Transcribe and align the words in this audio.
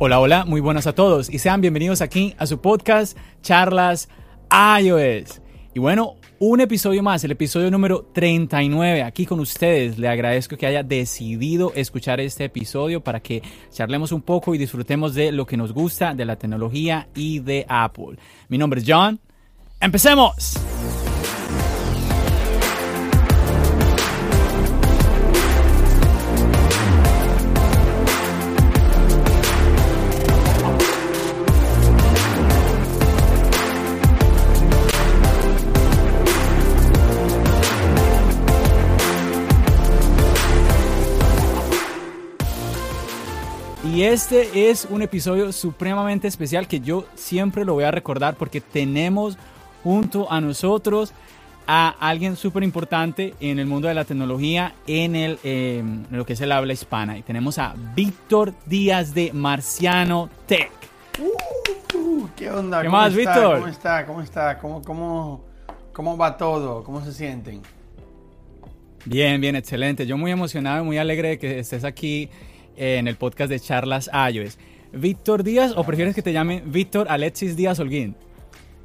Hola, 0.00 0.20
hola, 0.20 0.44
muy 0.44 0.60
buenas 0.60 0.86
a 0.86 0.94
todos 0.94 1.28
y 1.28 1.40
sean 1.40 1.60
bienvenidos 1.60 2.02
aquí 2.02 2.32
a 2.38 2.46
su 2.46 2.60
podcast 2.60 3.18
Charlas 3.42 4.08
iOS. 4.52 5.42
Y 5.74 5.80
bueno, 5.80 6.14
un 6.38 6.60
episodio 6.60 7.02
más, 7.02 7.24
el 7.24 7.32
episodio 7.32 7.68
número 7.68 8.06
39, 8.14 9.02
aquí 9.02 9.26
con 9.26 9.40
ustedes. 9.40 9.98
Le 9.98 10.06
agradezco 10.06 10.56
que 10.56 10.66
haya 10.66 10.84
decidido 10.84 11.72
escuchar 11.74 12.20
este 12.20 12.44
episodio 12.44 13.02
para 13.02 13.18
que 13.18 13.42
charlemos 13.72 14.12
un 14.12 14.22
poco 14.22 14.54
y 14.54 14.58
disfrutemos 14.58 15.16
de 15.16 15.32
lo 15.32 15.46
que 15.46 15.56
nos 15.56 15.72
gusta 15.72 16.14
de 16.14 16.24
la 16.26 16.36
tecnología 16.36 17.08
y 17.16 17.40
de 17.40 17.66
Apple. 17.68 18.18
Mi 18.48 18.56
nombre 18.56 18.78
es 18.80 18.86
John. 18.86 19.18
¡Empecemos! 19.80 20.54
Y 43.98 44.04
este 44.04 44.70
es 44.70 44.86
un 44.88 45.02
episodio 45.02 45.50
supremamente 45.50 46.28
especial 46.28 46.68
que 46.68 46.78
yo 46.78 47.04
siempre 47.16 47.64
lo 47.64 47.74
voy 47.74 47.82
a 47.82 47.90
recordar 47.90 48.36
porque 48.36 48.60
tenemos 48.60 49.36
junto 49.82 50.30
a 50.30 50.40
nosotros 50.40 51.12
a 51.66 51.88
alguien 51.98 52.36
súper 52.36 52.62
importante 52.62 53.34
en 53.40 53.58
el 53.58 53.66
mundo 53.66 53.88
de 53.88 53.94
la 53.94 54.04
tecnología 54.04 54.72
en, 54.86 55.16
el, 55.16 55.40
eh, 55.42 55.78
en 55.80 56.06
lo 56.12 56.24
que 56.24 56.34
es 56.34 56.40
el 56.40 56.52
habla 56.52 56.74
hispana. 56.74 57.18
Y 57.18 57.22
tenemos 57.22 57.58
a 57.58 57.74
Víctor 57.96 58.54
Díaz 58.66 59.14
de 59.14 59.32
Marciano 59.32 60.30
Tech. 60.46 60.70
Uh, 61.18 62.28
¿Qué 62.36 62.52
onda? 62.52 62.82
¿Qué 62.82 62.86
¿Cómo 62.86 62.98
más, 62.98 63.12
está? 63.12 63.32
Víctor? 63.32 63.56
¿Cómo 63.56 63.66
está? 63.66 64.06
¿Cómo 64.06 64.22
está? 64.22 64.58
¿Cómo, 64.58 64.82
cómo, 64.82 65.44
¿Cómo 65.92 66.16
va 66.16 66.36
todo? 66.36 66.84
¿Cómo 66.84 67.04
se 67.04 67.12
sienten? 67.12 67.62
Bien, 69.04 69.40
bien, 69.40 69.56
excelente. 69.56 70.06
Yo 70.06 70.16
muy 70.16 70.30
emocionado 70.30 70.84
y 70.84 70.86
muy 70.86 70.98
alegre 70.98 71.30
de 71.30 71.38
que 71.40 71.58
estés 71.58 71.82
aquí 71.82 72.30
en 72.78 73.08
el 73.08 73.16
podcast 73.16 73.50
de 73.50 73.60
Charlas 73.60 74.10
iOS. 74.32 74.58
¿Víctor 74.92 75.42
Díaz 75.42 75.72
o 75.76 75.84
prefieres 75.84 76.14
que 76.14 76.22
te 76.22 76.32
llame 76.32 76.62
Víctor 76.64 77.08
Alexis 77.10 77.56
Díaz 77.56 77.78
Holguín? 77.78 78.16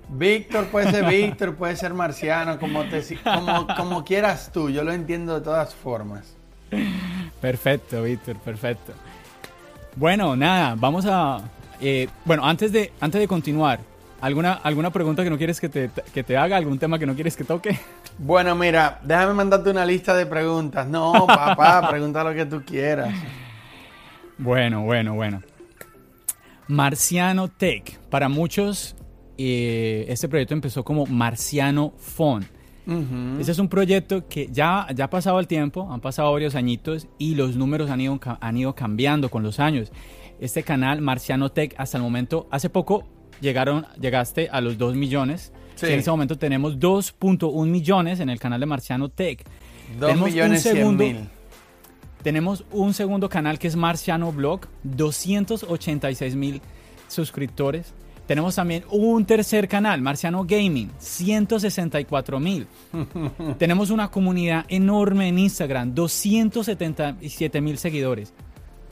Víctor 0.09 0.65
puede 0.65 0.91
ser 0.91 1.05
Víctor, 1.09 1.55
puede 1.55 1.75
ser 1.75 1.93
Marciano, 1.93 2.59
como, 2.59 2.83
te, 2.83 3.01
como, 3.23 3.67
como 3.77 4.03
quieras 4.03 4.51
tú. 4.51 4.69
Yo 4.69 4.83
lo 4.83 4.91
entiendo 4.91 5.35
de 5.35 5.41
todas 5.41 5.73
formas. 5.73 6.35
Perfecto, 7.39 8.03
Víctor, 8.03 8.35
perfecto. 8.37 8.93
Bueno, 9.95 10.35
nada, 10.35 10.75
vamos 10.77 11.05
a... 11.07 11.39
eh, 11.79 12.07
bueno, 12.25 12.45
antes 12.45 12.71
de, 12.71 12.91
antes 12.99 13.21
de 13.21 13.27
continuar, 13.27 13.79
¿alguna, 14.21 14.53
¿alguna 14.53 14.89
pregunta 14.91 15.23
que 15.23 15.29
no 15.29 15.37
quieres 15.37 15.61
que 15.61 15.69
te, 15.69 15.89
que 16.13 16.23
te 16.23 16.35
haga? 16.35 16.57
¿Algún 16.57 16.79
tema 16.79 16.97
que 16.97 17.05
no 17.05 17.13
quieres 17.13 17.37
que 17.37 17.43
toque? 17.43 17.77
Bueno, 18.17 18.55
mira, 18.55 18.99
déjame 19.03 19.33
mandarte 19.33 19.69
una 19.69 19.85
lista 19.85 20.15
de 20.15 20.25
preguntas. 20.25 20.87
No, 20.87 21.13
papá, 21.27 21.87
pregunta 21.89 22.23
lo 22.23 22.33
que 22.33 22.45
tú 22.45 22.63
quieras. 22.65 23.13
Bueno, 24.37 24.83
bueno, 24.83 25.13
bueno. 25.15 25.41
Marciano 26.67 27.47
Tech. 27.49 27.99
Para 28.09 28.29
muchos, 28.29 28.95
eh, 29.37 30.05
este 30.09 30.27
proyecto 30.29 30.53
empezó 30.53 30.83
como 30.83 31.05
Marciano 31.05 31.93
Phone. 31.97 32.45
Ujú. 32.85 33.39
Ese 33.39 33.51
es 33.51 33.59
un 33.59 33.69
proyecto 33.69 34.27
que 34.27 34.47
ya, 34.51 34.87
ya 34.93 35.05
ha 35.05 35.09
pasado 35.09 35.39
el 35.39 35.47
tiempo, 35.47 35.89
han 35.91 36.01
pasado 36.01 36.31
varios 36.33 36.55
añitos 36.55 37.07
y 37.17 37.35
los 37.35 37.55
números 37.55 37.89
han 37.89 38.01
ido, 38.01 38.19
han 38.41 38.57
ido 38.57 38.75
cambiando 38.75 39.29
con 39.29 39.43
los 39.43 39.59
años. 39.59 39.91
Este 40.39 40.63
canal, 40.63 40.99
Marciano 41.01 41.49
Tech, 41.51 41.73
hasta 41.77 41.97
el 41.97 42.03
momento, 42.03 42.47
hace 42.51 42.69
poco 42.69 43.05
llegaron, 43.39 43.85
llegaste 43.99 44.49
a 44.49 44.59
los 44.61 44.77
2 44.77 44.95
millones. 44.95 45.53
Sí. 45.75 45.87
En 45.87 45.99
este 45.99 46.11
momento 46.11 46.37
tenemos 46.37 46.77
2.1 46.77 47.65
millones 47.69 48.19
en 48.19 48.29
el 48.29 48.39
canal 48.39 48.59
de 48.59 48.65
Marciano 48.65 49.09
Tech. 49.09 49.43
Dos 49.97 50.09
Tenemos 50.09 50.27
un 50.29 50.33
millones 50.33 50.61
cien 50.63 50.75
segundo- 50.75 51.03
mil. 51.03 51.29
Tenemos 52.23 52.63
un 52.71 52.93
segundo 52.93 53.27
canal 53.27 53.59
que 53.59 53.67
es 53.67 53.75
Marciano 53.75 54.31
Blog, 54.31 54.61
286 54.83 56.35
mil 56.35 56.61
suscriptores. 57.09 57.93
Tenemos 58.25 58.55
también 58.55 58.85
un 58.89 59.25
tercer 59.25 59.67
canal, 59.67 60.01
Marciano 60.01 60.45
Gaming, 60.45 60.89
164 60.97 62.39
mil. 62.39 62.67
Tenemos 63.59 63.89
una 63.89 64.09
comunidad 64.09 64.65
enorme 64.69 65.27
en 65.27 65.39
Instagram, 65.39 65.93
277 65.93 67.59
mil 67.59 67.77
seguidores. 67.77 68.33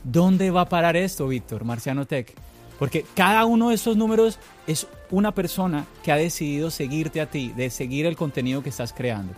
¿Dónde 0.04 0.52
va 0.52 0.62
a 0.62 0.70
parar 0.70 0.98
esto, 0.98 1.28
Víctor, 1.30 1.64
Marciano 1.64 2.06
Tech? 2.06 2.34
Porque 2.78 3.06
cada 3.14 3.46
uno 3.46 3.70
de 3.70 3.76
estos 3.76 3.96
números 3.96 4.40
es 4.68 4.88
una 5.10 5.34
persona 5.34 5.86
que 6.04 6.12
ha 6.12 6.18
decidido 6.18 6.70
seguirte 6.70 7.22
a 7.22 7.28
ti, 7.28 7.54
de 7.56 7.70
seguir 7.70 8.06
el 8.06 8.18
contenido 8.18 8.64
que 8.64 8.70
estás 8.70 8.92
creando. 8.92 9.34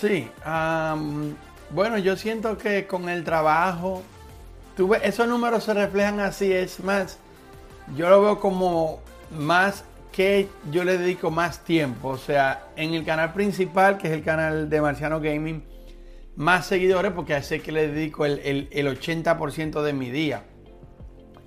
Sí, 0.00 0.26
am, 0.44 1.34
bueno, 1.74 1.98
yo 1.98 2.16
siento 2.16 2.58
que 2.58 2.86
con 2.86 3.08
el 3.08 3.24
trabajo, 3.24 4.02
esos 5.02 5.28
números 5.28 5.64
se 5.64 5.74
reflejan 5.74 6.20
así, 6.20 6.52
es 6.52 6.80
más, 6.82 7.18
yo 7.96 8.08
lo 8.08 8.22
veo 8.22 8.40
como 8.40 9.00
más 9.38 9.84
que 10.12 10.48
yo 10.72 10.82
le 10.84 10.98
dedico 10.98 11.30
más 11.30 11.62
tiempo, 11.64 12.08
o 12.08 12.18
sea, 12.18 12.64
en 12.76 12.94
el 12.94 13.04
canal 13.04 13.32
principal, 13.32 13.98
que 13.98 14.08
es 14.08 14.14
el 14.14 14.22
canal 14.24 14.68
de 14.68 14.80
Marciano 14.80 15.20
Gaming, 15.20 15.62
más 16.36 16.66
seguidores, 16.66 17.12
porque 17.12 17.34
a 17.34 17.38
ese 17.38 17.60
que 17.60 17.70
le 17.72 17.88
dedico 17.88 18.24
el, 18.24 18.38
el- 18.40 18.68
el 18.72 18.86
80% 18.88 19.82
de 19.82 19.92
mi 19.92 20.10
día. 20.10 20.44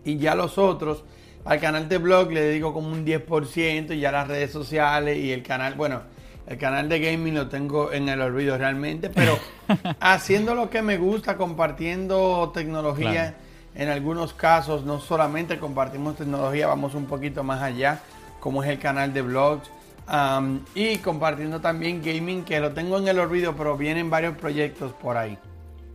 Y 0.06 0.18
ya 0.18 0.36
los 0.36 0.58
otros, 0.58 1.04
al 1.46 1.60
canal 1.60 1.90
de 1.90 1.98
blog 1.98 2.32
le 2.32 2.42
dedico 2.42 2.74
como 2.74 2.90
un 2.90 3.04
10% 3.06 3.94
y 3.96 4.00
ya 4.00 4.12
las 4.12 4.28
redes 4.28 4.52
sociales 4.52 5.18
y 5.18 5.32
el 5.32 5.44
canal, 5.44 5.74
bueno, 5.76 6.04
el 6.48 6.58
canal 6.58 6.90
de 6.90 7.00
gaming 7.00 7.36
lo 7.36 7.48
tengo 7.48 7.92
en 7.92 8.10
el 8.10 8.20
olvido 8.22 8.58
realmente, 8.58 9.10
pero 9.10 9.38
haciendo 10.00 10.56
lo 10.56 10.70
que 10.70 10.82
me 10.82 10.98
gusta, 10.98 11.38
compartiendo 11.38 12.52
tecnología, 12.54 13.12
Claro. 13.12 13.36
en 13.76 13.90
algunos 13.90 14.34
casos 14.34 14.84
no 14.84 15.00
solamente 15.00 15.58
compartimos 15.60 16.16
tecnología, 16.18 16.68
vamos 16.68 16.96
un 16.96 17.06
poquito 17.06 17.44
más 17.44 17.62
allá, 17.62 18.00
como 18.40 18.64
es 18.64 18.70
el 18.70 18.80
canal 18.80 19.14
de 19.14 19.22
blogs. 19.22 19.70
am, 20.06 20.60
y 20.76 20.98
compartiendo 20.98 21.62
también 21.62 22.02
gaming, 22.04 22.44
que 22.44 22.60
lo 22.60 22.72
tengo 22.74 22.98
en 22.98 23.08
el 23.08 23.20
olvido, 23.20 23.56
pero 23.56 23.78
vienen 23.78 24.10
varios 24.10 24.36
proyectos 24.38 24.92
por 24.94 25.16
ahí. 25.16 25.38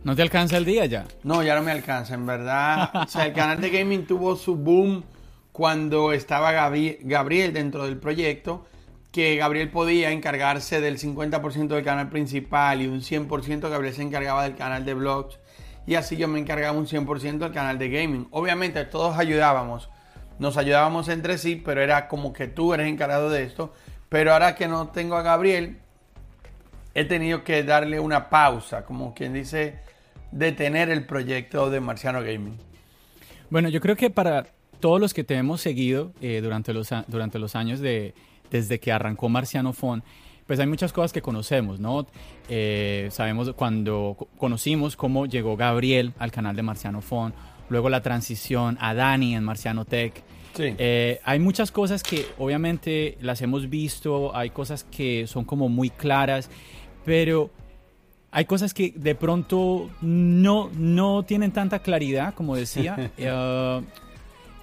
¿No 0.03 0.15
te 0.15 0.23
alcanza 0.23 0.57
el 0.57 0.65
día 0.65 0.85
ya? 0.87 1.05
No, 1.23 1.43
ya 1.43 1.53
no 1.55 1.61
me 1.61 1.71
alcanza, 1.71 2.15
en 2.15 2.25
verdad. 2.25 2.89
O 2.95 3.07
sea, 3.07 3.27
el 3.27 3.33
canal 3.33 3.61
de 3.61 3.69
gaming 3.69 4.07
tuvo 4.07 4.35
su 4.35 4.55
boom 4.55 5.03
cuando 5.51 6.11
estaba 6.13 6.51
Gabriel 6.51 7.53
dentro 7.53 7.83
del 7.85 7.97
proyecto, 7.97 8.65
que 9.11 9.37
Gabriel 9.37 9.69
podía 9.69 10.11
encargarse 10.11 10.81
del 10.81 10.99
50% 10.99 11.67
del 11.67 11.83
canal 11.83 12.09
principal 12.09 12.81
y 12.81 12.87
un 12.87 13.01
100% 13.01 13.69
Gabriel 13.69 13.93
se 13.93 14.03
encargaba 14.03 14.43
del 14.43 14.55
canal 14.55 14.85
de 14.85 14.93
blogs. 14.93 15.39
Y 15.87 15.95
así 15.95 16.17
yo 16.17 16.27
me 16.27 16.39
encargaba 16.39 16.77
un 16.77 16.85
100% 16.85 17.39
del 17.39 17.51
canal 17.51 17.79
de 17.79 17.89
gaming. 17.89 18.27
Obviamente 18.29 18.85
todos 18.85 19.17
ayudábamos, 19.17 19.89
nos 20.37 20.57
ayudábamos 20.57 21.09
entre 21.09 21.39
sí, 21.39 21.55
pero 21.55 21.81
era 21.81 22.07
como 22.07 22.33
que 22.33 22.47
tú 22.47 22.73
eres 22.73 22.87
encargado 22.87 23.29
de 23.29 23.43
esto. 23.43 23.73
Pero 24.09 24.33
ahora 24.33 24.55
que 24.55 24.67
no 24.67 24.89
tengo 24.89 25.15
a 25.15 25.23
Gabriel, 25.23 25.79
he 26.93 27.05
tenido 27.05 27.43
que 27.43 27.63
darle 27.63 27.99
una 27.99 28.29
pausa, 28.29 28.85
como 28.85 29.15
quien 29.15 29.33
dice, 29.33 29.79
detener 30.31 30.89
el 30.89 31.05
proyecto 31.05 31.71
de 31.71 31.79
Marciano 31.79 32.21
Gaming. 32.21 32.57
Bueno, 33.49 33.69
yo 33.69 33.81
creo 33.81 33.95
que 33.95 34.11
para 34.11 34.45
todos 34.79 35.01
los 35.01 35.13
que 35.13 35.23
te 35.23 35.35
hemos 35.35 35.61
seguido 35.61 36.13
eh, 36.21 36.39
durante, 36.41 36.73
los, 36.73 36.89
durante 37.07 37.39
los 37.39 37.55
años 37.55 37.79
de, 37.79 38.13
desde 38.51 38.79
que 38.79 38.91
arrancó 38.91 39.29
Marciano 39.29 39.73
Phone, 39.73 40.03
pues 40.47 40.59
hay 40.59 40.67
muchas 40.67 40.91
cosas 40.93 41.13
que 41.13 41.21
conocemos, 41.21 41.79
¿no? 41.79 42.07
Eh, 42.49 43.09
sabemos 43.11 43.51
cuando 43.53 44.15
co- 44.17 44.27
conocimos 44.37 44.95
cómo 44.95 45.25
llegó 45.27 45.55
Gabriel 45.55 46.13
al 46.17 46.31
canal 46.31 46.55
de 46.55 46.63
Marciano 46.63 47.01
Phone, 47.01 47.33
luego 47.69 47.89
la 47.89 48.01
transición 48.01 48.77
a 48.81 48.93
Dani 48.95 49.35
en 49.35 49.43
Marciano 49.43 49.85
Tech. 49.85 50.23
Sí. 50.55 50.73
Eh, 50.79 51.19
hay 51.23 51.37
muchas 51.39 51.71
cosas 51.71 52.01
que 52.01 52.25
obviamente 52.39 53.17
las 53.21 53.41
hemos 53.43 53.69
visto, 53.69 54.35
hay 54.35 54.49
cosas 54.49 54.83
que 54.85 55.27
son 55.27 55.45
como 55.45 55.69
muy 55.69 55.91
claras, 55.91 56.49
pero 57.05 57.51
hay 58.31 58.45
cosas 58.45 58.73
que 58.73 58.91
de 58.95 59.13
pronto 59.13 59.89
no, 60.01 60.71
no 60.75 61.23
tienen 61.23 61.51
tanta 61.51 61.79
claridad, 61.79 62.33
como 62.33 62.55
decía. 62.55 63.11
Eh, 63.17 63.81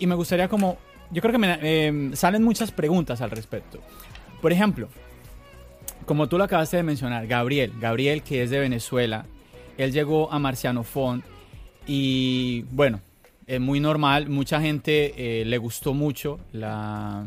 y 0.01 0.07
me 0.07 0.15
gustaría 0.17 0.49
como, 0.49 0.77
yo 1.11 1.23
creo 1.23 1.33
que 1.33 1.39
me, 1.39 1.59
eh, 1.63 2.11
salen 2.15 2.43
muchas 2.43 2.71
preguntas 2.71 3.21
al 3.21 3.31
respecto. 3.31 3.81
Por 4.41 4.53
ejemplo, 4.53 4.89
como 6.05 6.29
tú 6.29 6.39
lo 6.39 6.45
acabaste 6.45 6.77
de 6.77 6.83
mencionar, 6.83 7.27
Gabriel, 7.27 7.73
Gabriel 7.81 8.23
que 8.23 8.43
es 8.43 8.51
de 8.51 8.59
Venezuela, 8.59 9.27
él 9.79 9.93
llegó 9.93 10.33
a 10.33 10.39
Marciano 10.39 10.85
Font 10.85 11.25
y 11.87 12.63
bueno, 12.71 13.01
es 13.47 13.61
muy 13.61 13.79
normal, 13.79 14.29
mucha 14.29 14.61
gente 14.61 15.41
eh, 15.41 15.45
le 15.45 15.59
gustó 15.59 15.95
mucho 15.95 16.41
la, 16.53 17.25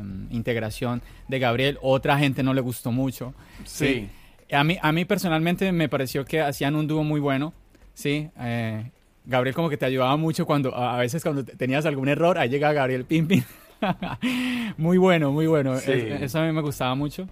em, 0.00 0.26
integración 0.32 1.02
de 1.28 1.38
Gabriel, 1.38 1.78
otra 1.82 2.18
gente 2.18 2.42
no 2.42 2.52
le 2.52 2.60
gustó 2.60 2.90
mucho. 2.90 3.34
Sí. 3.64 4.08
A, 4.50 4.64
mí, 4.64 4.76
a 4.80 4.92
mí 4.92 5.04
personalmente 5.04 5.70
me 5.72 5.88
pareció 5.88 6.24
que 6.24 6.40
hacían 6.40 6.74
un 6.74 6.86
dúo 6.86 7.04
muy 7.04 7.20
bueno, 7.20 7.54
¿sí? 7.94 8.28
Eh, 8.38 8.90
Gabriel 9.26 9.54
como 9.54 9.68
que 9.68 9.76
te 9.76 9.84
ayudaba 9.84 10.16
mucho 10.16 10.46
cuando, 10.46 10.74
a 10.74 10.96
veces 10.98 11.22
cuando 11.22 11.44
tenías 11.44 11.84
algún 11.84 12.08
error, 12.08 12.38
ahí 12.38 12.48
llega 12.48 12.72
Gabriel 12.72 13.04
Pimpin. 13.04 13.44
muy 14.78 14.98
bueno, 14.98 15.32
muy 15.32 15.46
bueno. 15.46 15.74
eso 15.74 16.38
a 16.38 16.46
mí 16.46 16.52
me 16.52 16.62
gustaba 16.62 16.94
mucho. 16.94 17.26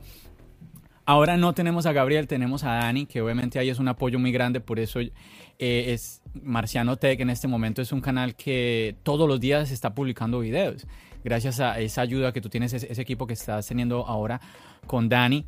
Ahora 1.07 1.37
no 1.37 1.53
tenemos 1.53 1.85
a 1.87 1.93
Gabriel, 1.93 2.27
tenemos 2.27 2.65
a 2.65 2.75
Dani, 2.75 3.07
que 3.07 3.21
obviamente 3.21 3.59
ahí 3.59 3.69
es 3.69 3.79
un 3.79 3.89
apoyo 3.89 4.19
muy 4.19 4.33
grande, 4.33 4.61
por 4.61 4.79
eso 4.81 5.01
eh, 5.01 5.13
es 5.59 6.23
Marciano 6.43 6.97
Tech 6.97 7.21
en 7.21 7.31
este 7.31 7.47
momento 7.47 7.83
es 7.83 7.93
un 7.93 8.01
canal 8.01 8.35
que 8.35 8.97
todos 9.03 9.29
los 9.29 9.39
días 9.39 9.71
está 9.71 9.95
publicando 9.95 10.41
videos. 10.41 10.87
Gracias 11.23 11.61
a 11.61 11.79
esa 11.79 12.01
ayuda 12.01 12.33
que 12.33 12.41
tú 12.41 12.49
tienes, 12.49 12.73
ese, 12.73 13.01
equipo 13.01 13.27
que 13.27 13.35
estás 13.35 13.67
teniendo 13.67 14.07
ahora 14.07 14.41
con 14.87 15.09
Dani. 15.09 15.47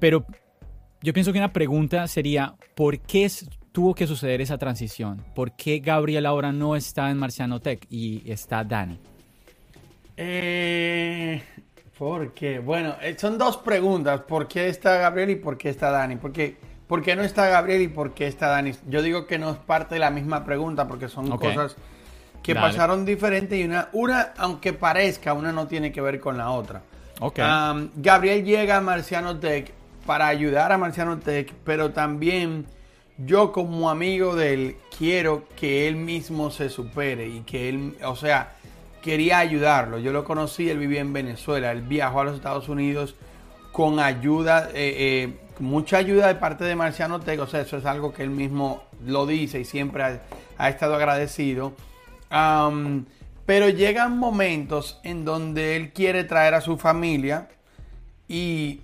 Pero 0.00 0.24
yo 1.02 1.12
pienso 1.12 1.32
que 1.32 1.38
una 1.38 1.52
pregunta 1.52 2.06
sería, 2.08 2.54
¿por 2.74 3.00
qué 3.00 3.28
tuvo 3.74 3.92
que 3.92 4.06
suceder 4.06 4.40
esa 4.40 4.56
transición? 4.56 5.24
¿Por 5.34 5.56
qué 5.56 5.80
Gabriel 5.80 6.26
ahora 6.26 6.52
no 6.52 6.76
está 6.76 7.10
en 7.10 7.18
Marciano 7.18 7.58
Tech 7.58 7.84
y 7.90 8.22
está 8.30 8.62
Dani? 8.62 9.00
Eh, 10.16 11.42
porque, 11.98 12.60
bueno, 12.60 12.94
eh, 13.02 13.16
son 13.18 13.36
dos 13.36 13.56
preguntas. 13.56 14.20
¿Por 14.20 14.46
qué 14.46 14.68
está 14.68 14.98
Gabriel 14.98 15.30
y 15.30 15.34
por 15.34 15.58
qué 15.58 15.70
está 15.70 15.90
Dani? 15.90 16.14
Porque, 16.14 16.56
¿Por 16.86 17.02
qué 17.02 17.16
no 17.16 17.24
está 17.24 17.48
Gabriel 17.48 17.82
y 17.82 17.88
por 17.88 18.14
qué 18.14 18.28
está 18.28 18.46
Dani? 18.46 18.70
Yo 18.86 19.02
digo 19.02 19.26
que 19.26 19.40
no 19.40 19.50
es 19.50 19.56
parte 19.56 19.96
de 19.96 19.98
la 19.98 20.10
misma 20.10 20.44
pregunta 20.44 20.86
porque 20.86 21.08
son 21.08 21.36
cosas 21.36 21.76
que 22.44 22.54
pasaron 22.54 23.04
diferentes 23.04 23.58
y 23.58 23.64
una, 23.64 23.88
una, 23.92 24.34
aunque 24.36 24.72
parezca, 24.72 25.32
una 25.32 25.50
no 25.50 25.66
tiene 25.66 25.90
que 25.90 26.00
ver 26.00 26.20
con 26.20 26.38
la 26.38 26.50
otra. 26.50 26.82
Okay. 27.18 27.44
Gabriel 27.96 28.44
llega 28.44 28.76
a 28.76 28.80
Marciano 28.80 29.36
Tech 29.40 29.72
para 30.06 30.28
ayudar 30.28 30.70
a 30.70 30.78
Marciano 30.78 31.18
Tech, 31.18 31.52
pero 31.64 31.90
también 31.90 32.66
yo 33.18 33.52
como 33.52 33.90
amigo 33.90 34.34
de 34.34 34.54
él 34.54 34.76
quiero 34.96 35.44
que 35.56 35.86
él 35.86 35.96
mismo 35.96 36.50
se 36.50 36.68
supere 36.68 37.28
y 37.28 37.40
que 37.40 37.68
él, 37.68 37.96
o 38.04 38.16
sea, 38.16 38.54
quería 39.02 39.38
ayudarlo. 39.38 39.98
Yo 39.98 40.12
lo 40.12 40.24
conocí, 40.24 40.68
él 40.68 40.78
vivía 40.78 41.00
en 41.00 41.12
Venezuela, 41.12 41.70
él 41.70 41.82
viajó 41.82 42.20
a 42.20 42.24
los 42.24 42.36
Estados 42.36 42.68
Unidos 42.68 43.14
con 43.70 44.00
ayuda, 44.00 44.70
eh, 44.72 44.94
eh, 45.28 45.38
mucha 45.58 45.98
ayuda 45.98 46.28
de 46.28 46.36
parte 46.36 46.64
de 46.64 46.74
Marciano 46.74 47.20
Tego, 47.20 47.44
o 47.44 47.46
sea, 47.46 47.60
eso 47.60 47.76
es 47.76 47.84
algo 47.86 48.12
que 48.12 48.22
él 48.22 48.30
mismo 48.30 48.84
lo 49.04 49.26
dice 49.26 49.60
y 49.60 49.64
siempre 49.64 50.20
ha, 50.56 50.68
estado 50.68 50.94
agradecido. 50.94 51.74
pero 53.46 53.68
llegan 53.68 54.18
momentos 54.18 55.00
en 55.02 55.24
donde 55.24 55.76
él 55.76 55.92
quiere 55.92 56.24
traer 56.24 56.54
a 56.54 56.60
su 56.60 56.78
familia 56.78 57.48
y 58.28 58.80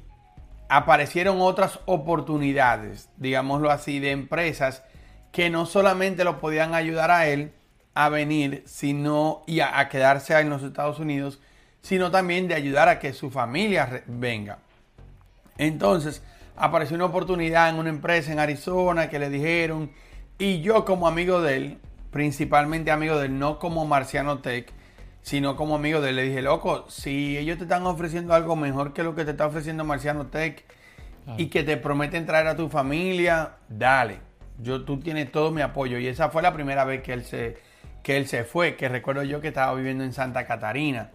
aparecieron 0.70 1.40
otras 1.40 1.80
oportunidades, 1.84 3.08
digámoslo 3.16 3.72
así, 3.72 3.98
de 3.98 4.12
empresas 4.12 4.84
que 5.32 5.50
no 5.50 5.66
solamente 5.66 6.22
lo 6.22 6.38
podían 6.38 6.74
ayudar 6.74 7.10
a 7.10 7.26
él, 7.26 7.52
a 7.94 8.08
venir 8.08 8.62
sino, 8.66 9.42
y 9.48 9.60
a, 9.60 9.88
quedarse 9.88 10.38
en 10.38 10.48
los 10.48 10.62
Estados 10.62 11.00
Unidos, 11.00 11.40
sino 11.82 12.12
también 12.12 12.46
de 12.46 12.54
ayudar 12.54 12.88
a 12.88 13.00
que 13.00 13.12
su 13.12 13.32
familia 13.32 14.04
venga. 14.06 14.58
Entonces, 15.58 16.22
apareció 16.56 16.94
una 16.94 17.06
oportunidad 17.06 17.68
en 17.68 17.74
una 17.74 17.90
empresa 17.90 18.30
en 18.30 18.38
Arizona 18.38 19.10
que 19.10 19.18
le 19.18 19.28
dijeron, 19.28 19.90
y 20.38 20.60
yo 20.60 20.84
como 20.84 21.08
amigo 21.08 21.42
de 21.42 21.56
él, 21.56 21.78
principalmente 22.12 22.92
amigo 22.92 23.18
de 23.18 23.26
él, 23.26 23.40
no 23.40 23.58
como 23.58 23.86
Marciano 23.86 24.38
Tech, 24.38 24.72
sino 25.22 25.56
como 25.56 25.76
amigo 25.76 26.00
de 26.00 26.10
él, 26.10 26.16
le 26.16 26.22
dije, 26.22 26.42
loco, 26.42 26.86
si 26.88 27.36
ellos 27.36 27.58
te 27.58 27.64
están 27.64 27.86
ofreciendo 27.86 28.34
algo 28.34 28.56
mejor 28.56 28.92
que 28.92 29.02
lo 29.02 29.14
que 29.14 29.24
te 29.24 29.32
está 29.32 29.46
ofreciendo 29.46 29.84
Marciano 29.84 30.26
Tech 30.26 30.64
y 31.36 31.46
que 31.46 31.62
te 31.62 31.76
prometen 31.76 32.26
traer 32.26 32.46
a 32.46 32.56
tu 32.56 32.68
familia, 32.68 33.56
dale. 33.68 34.18
Yo, 34.58 34.84
tú 34.84 34.98
tienes 34.98 35.30
todo 35.30 35.50
mi 35.50 35.62
apoyo. 35.62 35.98
Y 35.98 36.06
esa 36.06 36.30
fue 36.30 36.42
la 36.42 36.52
primera 36.52 36.84
vez 36.84 37.02
que 37.02 37.12
él 37.12 37.24
se, 37.24 37.58
que 38.02 38.16
él 38.16 38.26
se 38.26 38.44
fue, 38.44 38.76
que 38.76 38.88
recuerdo 38.88 39.22
yo 39.22 39.40
que 39.40 39.48
estaba 39.48 39.74
viviendo 39.74 40.04
en 40.04 40.12
Santa 40.12 40.46
Catarina. 40.46 41.10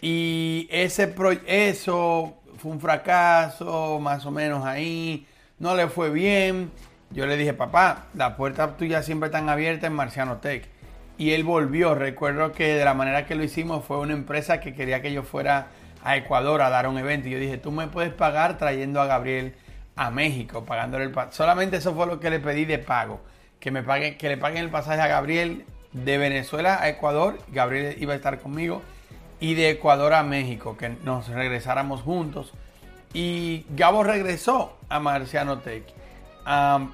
Y 0.00 0.68
ese 0.70 1.08
pro 1.08 1.30
eso 1.46 2.34
fue 2.58 2.72
un 2.72 2.80
fracaso, 2.80 3.98
más 4.00 4.26
o 4.26 4.30
menos 4.30 4.64
ahí, 4.64 5.26
no 5.58 5.74
le 5.74 5.88
fue 5.88 6.10
bien. 6.10 6.70
Yo 7.10 7.26
le 7.26 7.36
dije, 7.36 7.54
papá, 7.54 8.06
la 8.14 8.36
puerta 8.36 8.76
tuya 8.76 9.02
siempre 9.02 9.28
están 9.28 9.48
abierta 9.48 9.86
en 9.86 9.94
Marciano 9.94 10.38
Tech. 10.38 10.68
Y 11.16 11.30
él 11.30 11.44
volvió, 11.44 11.94
recuerdo 11.94 12.52
que 12.52 12.74
de 12.74 12.84
la 12.84 12.94
manera 12.94 13.26
que 13.26 13.34
lo 13.34 13.44
hicimos 13.44 13.84
fue 13.84 13.98
una 13.98 14.14
empresa 14.14 14.60
que 14.60 14.74
quería 14.74 15.00
que 15.00 15.12
yo 15.12 15.22
fuera 15.22 15.68
a 16.02 16.16
Ecuador 16.16 16.62
a 16.62 16.70
dar 16.70 16.88
un 16.88 16.98
evento. 16.98 17.28
Y 17.28 17.32
yo 17.32 17.38
dije, 17.38 17.58
tú 17.58 17.70
me 17.70 17.86
puedes 17.86 18.12
pagar 18.12 18.58
trayendo 18.58 19.00
a 19.00 19.06
Gabriel 19.06 19.54
a 19.96 20.10
México, 20.10 20.64
pagándole 20.64 21.04
el 21.04 21.14
Solamente 21.30 21.76
eso 21.76 21.94
fue 21.94 22.06
lo 22.06 22.18
que 22.18 22.30
le 22.30 22.40
pedí 22.40 22.64
de 22.64 22.78
pago. 22.78 23.20
Que, 23.60 23.70
me 23.70 23.82
paguen, 23.82 24.18
que 24.18 24.28
le 24.28 24.36
paguen 24.36 24.64
el 24.64 24.70
pasaje 24.70 25.00
a 25.00 25.06
Gabriel 25.06 25.64
de 25.92 26.18
Venezuela 26.18 26.78
a 26.82 26.88
Ecuador, 26.88 27.38
Gabriel 27.48 27.96
iba 28.00 28.12
a 28.12 28.16
estar 28.16 28.40
conmigo, 28.40 28.82
y 29.40 29.54
de 29.54 29.70
Ecuador 29.70 30.12
a 30.14 30.22
México, 30.22 30.76
que 30.76 30.90
nos 31.04 31.28
regresáramos 31.28 32.02
juntos. 32.02 32.52
Y 33.12 33.64
Gabo 33.70 34.02
regresó 34.02 34.76
a 34.88 34.98
Marciano 34.98 35.58
Tech. 35.58 35.84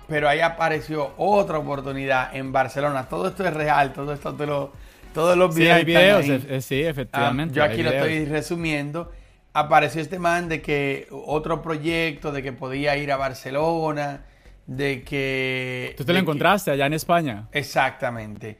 Pero 0.07 0.29
ahí 0.29 0.41
apareció 0.41 1.13
otra 1.17 1.59
oportunidad 1.59 2.35
en 2.35 2.53
Barcelona. 2.53 3.09
Todo 3.09 3.29
esto 3.29 3.47
es 3.47 3.55
real, 3.55 3.93
todo 3.93 4.13
esto 4.13 4.35
te 4.35 4.47
lo, 4.47 4.73
todos 5.13 5.37
los 5.37 5.55
videos. 5.55 5.75
Sí, 5.75 5.79
hay 5.79 5.85
videos, 5.85 6.65
sí, 6.65 6.83
efectivamente. 6.83 7.55
yo 7.55 7.65
aquí 7.65 7.83
lo 7.83 7.91
estoy 7.91 8.25
resumiendo. 8.27 9.11
Apareció 9.53 10.01
este 10.01 10.19
man 10.19 10.49
de 10.49 10.63
que 10.63 11.09
otro 11.11 11.61
proyecto, 11.61 12.31
de 12.31 12.43
que 12.43 12.53
podía 12.53 12.97
ir 12.97 13.11
a 13.11 13.17
Barcelona, 13.17 14.25
de 14.67 15.03
que... 15.03 15.95
Tú 15.97 16.05
te 16.05 16.13
lo 16.13 16.21
encontraste 16.21 16.71
allá 16.71 16.87
en 16.87 16.93
España. 16.93 17.49
Exactamente 17.51 18.59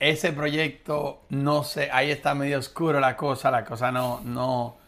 ese 0.00 0.32
proyecto, 0.32 1.26
no 1.28 1.62
sé, 1.62 1.90
ahí 1.92 2.10
está 2.10 2.34
medio 2.34 2.58
oscuro 2.58 2.98
la 2.98 3.16
cosa, 3.16 3.50
la 3.50 3.64
cosa 3.64 3.92
no, 3.92 4.22
no, 4.24 4.78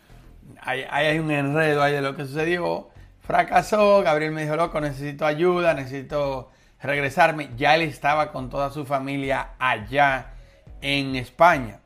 hay, 0.61 0.85
hay 0.91 1.19
un 1.19 1.31
enredo 1.31 1.83
ahí 1.83 1.93
de 1.93 2.01
lo 2.01 2.17
que 2.17 2.25
sucedió. 2.25 2.89
Fracasó, 3.23 4.03
Gabriel 4.03 4.33
me 4.33 4.43
dijo, 4.43 4.57
loco, 4.57 4.81
necesito 4.81 5.25
ayuda, 5.25 5.75
necesito 5.75 6.51
regresarme. 6.83 7.51
Ya 7.57 7.75
él 7.75 7.83
estaba 7.83 8.33
con 8.33 8.51
toda 8.51 8.71
su 8.71 8.85
familia 8.85 9.51
allá 9.59 10.33
en 10.81 11.15
España. 11.17 11.79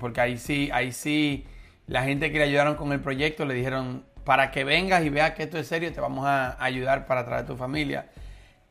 Porque 0.00 0.20
ahí 0.20 0.38
sí, 0.38 0.70
ahí 0.72 0.92
sí, 0.92 1.46
la 1.86 2.02
gente 2.02 2.32
que 2.32 2.38
le 2.38 2.44
ayudaron 2.44 2.76
con 2.76 2.90
el 2.92 3.00
proyecto 3.00 3.44
le 3.44 3.54
dijeron, 3.54 4.04
para 4.24 4.50
que 4.50 4.64
vengas 4.64 5.04
y 5.04 5.10
veas 5.10 5.32
que 5.32 5.42
esto 5.42 5.58
es 5.58 5.66
serio, 5.66 5.92
te 5.92 6.00
vamos 6.00 6.26
a 6.26 6.62
ayudar 6.62 7.06
para 7.06 7.24
traer 7.24 7.44
a 7.44 7.46
tu 7.46 7.56
familia. 7.56 8.06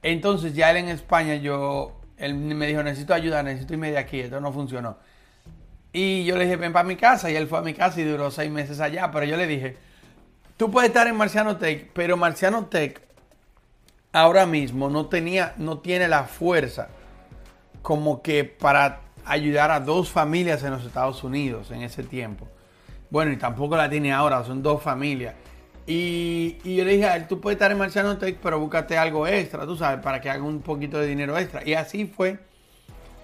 Entonces 0.01 0.55
ya 0.55 0.71
él 0.71 0.77
en 0.77 0.89
España, 0.89 1.35
yo 1.35 2.01
él 2.17 2.33
me 2.33 2.65
dijo, 2.65 2.81
necesito 2.81 3.13
ayuda, 3.13 3.43
necesito 3.43 3.73
irme 3.73 3.91
de 3.91 3.99
aquí, 3.99 4.19
esto 4.19 4.41
no 4.41 4.51
funcionó. 4.51 4.97
Y 5.93 6.23
yo 6.23 6.37
le 6.37 6.45
dije, 6.45 6.55
ven 6.55 6.73
para 6.73 6.87
mi 6.87 6.95
casa, 6.95 7.29
y 7.29 7.35
él 7.35 7.47
fue 7.47 7.59
a 7.59 7.61
mi 7.61 7.73
casa 7.73 7.99
y 7.99 8.03
duró 8.05 8.31
seis 8.31 8.49
meses 8.49 8.79
allá, 8.79 9.11
pero 9.11 9.25
yo 9.25 9.37
le 9.37 9.45
dije, 9.45 9.77
tú 10.57 10.71
puedes 10.71 10.89
estar 10.89 11.07
en 11.07 11.15
Marciano 11.15 11.57
Tech, 11.57 11.89
pero 11.93 12.17
Marciano 12.17 12.65
Tech 12.65 13.01
ahora 14.11 14.45
mismo 14.45 14.89
no 14.89 15.07
tenía, 15.07 15.53
no 15.57 15.79
tiene 15.79 16.07
la 16.07 16.23
fuerza 16.23 16.89
como 17.81 18.21
que 18.21 18.43
para 18.43 19.01
ayudar 19.25 19.71
a 19.71 19.79
dos 19.79 20.09
familias 20.09 20.63
en 20.63 20.71
los 20.71 20.85
Estados 20.85 21.23
Unidos 21.23 21.71
en 21.71 21.81
ese 21.81 22.03
tiempo. 22.03 22.47
Bueno, 23.09 23.31
y 23.31 23.37
tampoco 23.37 23.75
la 23.75 23.89
tiene 23.89 24.13
ahora, 24.13 24.43
son 24.43 24.63
dos 24.63 24.81
familias. 24.81 25.35
Y, 25.87 26.57
yo 26.63 26.85
le 26.85 26.93
dije 26.93 27.05
a 27.05 27.15
él, 27.15 27.27
tú 27.27 27.41
puedes 27.41 27.55
estar 27.55 27.71
en 27.71 27.77
Marciano 27.77 28.17
Tech, 28.17 28.37
pero 28.41 28.59
búscate 28.59 28.97
algo 28.97 29.27
extra, 29.27 29.65
tú 29.65 29.75
sabes, 29.75 30.01
para 30.01 30.21
que 30.21 30.29
haga 30.29 30.43
un 30.43 30.61
poquito 30.61 30.97
de 30.99 31.07
dinero 31.07 31.37
extra. 31.37 31.67
Y 31.67 31.73
así 31.73 32.05
fue 32.05 32.39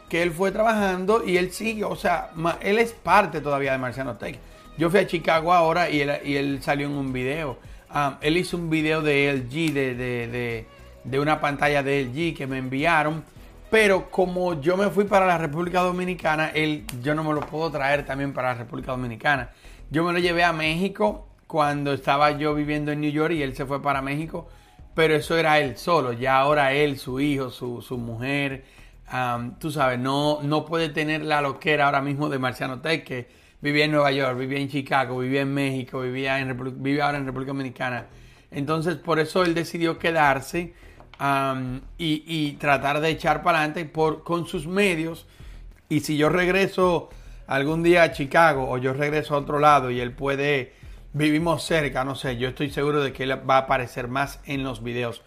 que 0.10 0.22
él 0.22 0.32
fue 0.32 0.52
trabajando 0.52 1.24
y 1.26 1.38
él 1.38 1.52
sigue, 1.52 1.84
o 1.84 1.96
sea, 1.96 2.32
él 2.62 2.80
es 2.80 2.94
parte 2.94 3.42
todavía 3.42 3.74
de 3.74 3.78
Marciano 3.78 4.18
Tech. 4.18 4.40
Yo 4.78 4.90
fui 4.90 5.00
a 5.00 5.08
Chicago 5.08 5.54
ahora 5.54 5.90
y 5.90 6.02
él, 6.02 6.12
y 6.24 6.36
él 6.36 6.60
salió 6.62 6.88
en 6.88 6.94
un 6.94 7.12
video. 7.12 7.58
Ah, 7.90 8.18
él 8.22 8.38
hizo 8.38 8.58
un 8.58 8.70
video 8.70 9.02
de 9.02 9.34
LG, 9.34 9.74
de, 9.74 9.96
de, 9.96 10.66
de, 11.04 11.20
una 11.20 11.40
pantalla 11.40 11.82
de 11.82 12.04
LG 12.04 12.38
que 12.38 12.46
me 12.48 12.58
enviaron. 12.58 13.24
Pero 13.72 14.10
como 14.12 14.62
yo 14.62 14.78
me 14.78 14.90
fui 14.90 15.06
para 15.06 15.26
la 15.26 15.38
República 15.38 15.82
Dominicana, 15.82 16.52
él, 16.54 16.86
yo 17.02 17.16
no 17.16 17.24
me 17.24 17.34
lo 17.34 17.42
puedo 17.42 17.72
traer 17.72 18.06
también 18.06 18.34
para 18.34 18.50
la 18.50 18.60
República 18.60 18.92
Dominicana. 18.92 19.50
Yo 19.90 20.04
me 20.04 20.14
lo 20.14 20.20
llevé 20.20 20.44
a 20.44 20.54
México 20.54 21.28
cuando 21.48 21.94
estaba 21.94 22.32
yo 22.32 22.54
viviendo 22.54 22.92
en 22.92 23.02
New 23.02 23.12
York 23.12 23.34
y 23.34 23.42
él 23.42 23.56
se 23.56 23.66
fue 23.66 23.82
para 23.82 24.02
México, 24.02 24.48
pero 24.94 25.16
eso 25.16 25.38
era 25.38 25.60
él 25.60 25.78
solo, 25.78 26.12
ya 26.14 26.38
ahora 26.38 26.74
él, 26.74 26.98
su 27.00 27.20
hijo, 27.20 27.50
su, 27.50 27.98
mujer, 27.98 28.66
tú 29.60 29.72
sabes, 29.72 29.98
no, 29.98 30.40
no 30.44 30.66
puede 30.66 30.90
tener 30.90 31.24
la 31.24 31.42
loquera 31.42 31.86
ahora 31.86 32.02
mismo 32.02 32.28
de 32.30 32.38
Marciano 32.38 32.82
Tech, 32.82 33.28
vivía 33.62 33.86
en 33.86 33.92
Nueva 33.92 34.12
York, 34.12 34.38
vivía 34.38 34.60
en 34.60 34.70
Chicago, 34.70 35.20
vivía 35.20 35.42
en 35.42 35.54
México, 35.54 36.02
vivía 36.02 36.40
en 36.40 36.84
vive 36.84 37.02
ahora 37.02 37.18
en 37.18 37.26
República 37.26 37.52
Dominicana. 37.52 38.06
Entonces, 38.52 38.96
por 38.96 39.20
eso 39.20 39.44
él 39.44 39.54
decidió 39.54 39.98
quedarse 39.98 40.74
y, 41.98 42.52
tratar 42.54 43.02
de 43.02 43.10
echar 43.10 43.44
para 43.44 43.60
adelante 43.60 43.86
por, 43.86 44.24
con 44.24 44.46
sus 44.46 44.68
medios. 44.68 45.28
Y 45.90 46.02
si 46.02 46.18
yo 46.18 46.30
regreso 46.30 47.10
algún 47.48 47.84
día 47.84 48.04
a 48.04 48.12
Chicago 48.12 48.70
o 48.70 48.78
yo 48.78 48.94
regreso 48.94 49.36
a 49.36 49.40
otro 49.40 49.60
lado 49.60 49.90
y 49.90 50.00
él 50.00 50.12
puede, 50.12 50.74
vivimos 51.14 51.64
cerca, 51.64 52.04
no 52.04 52.16
sé, 52.16 52.38
yo 52.38 52.50
estoy 52.50 52.70
seguro 52.70 53.02
de 53.02 53.14
que 53.14 53.24
él 53.24 53.50
va 53.50 53.56
a 53.56 53.60
aparecer 53.60 54.08
más 54.08 54.40
en 54.46 54.64
los 54.64 54.84
videos. 54.84 55.24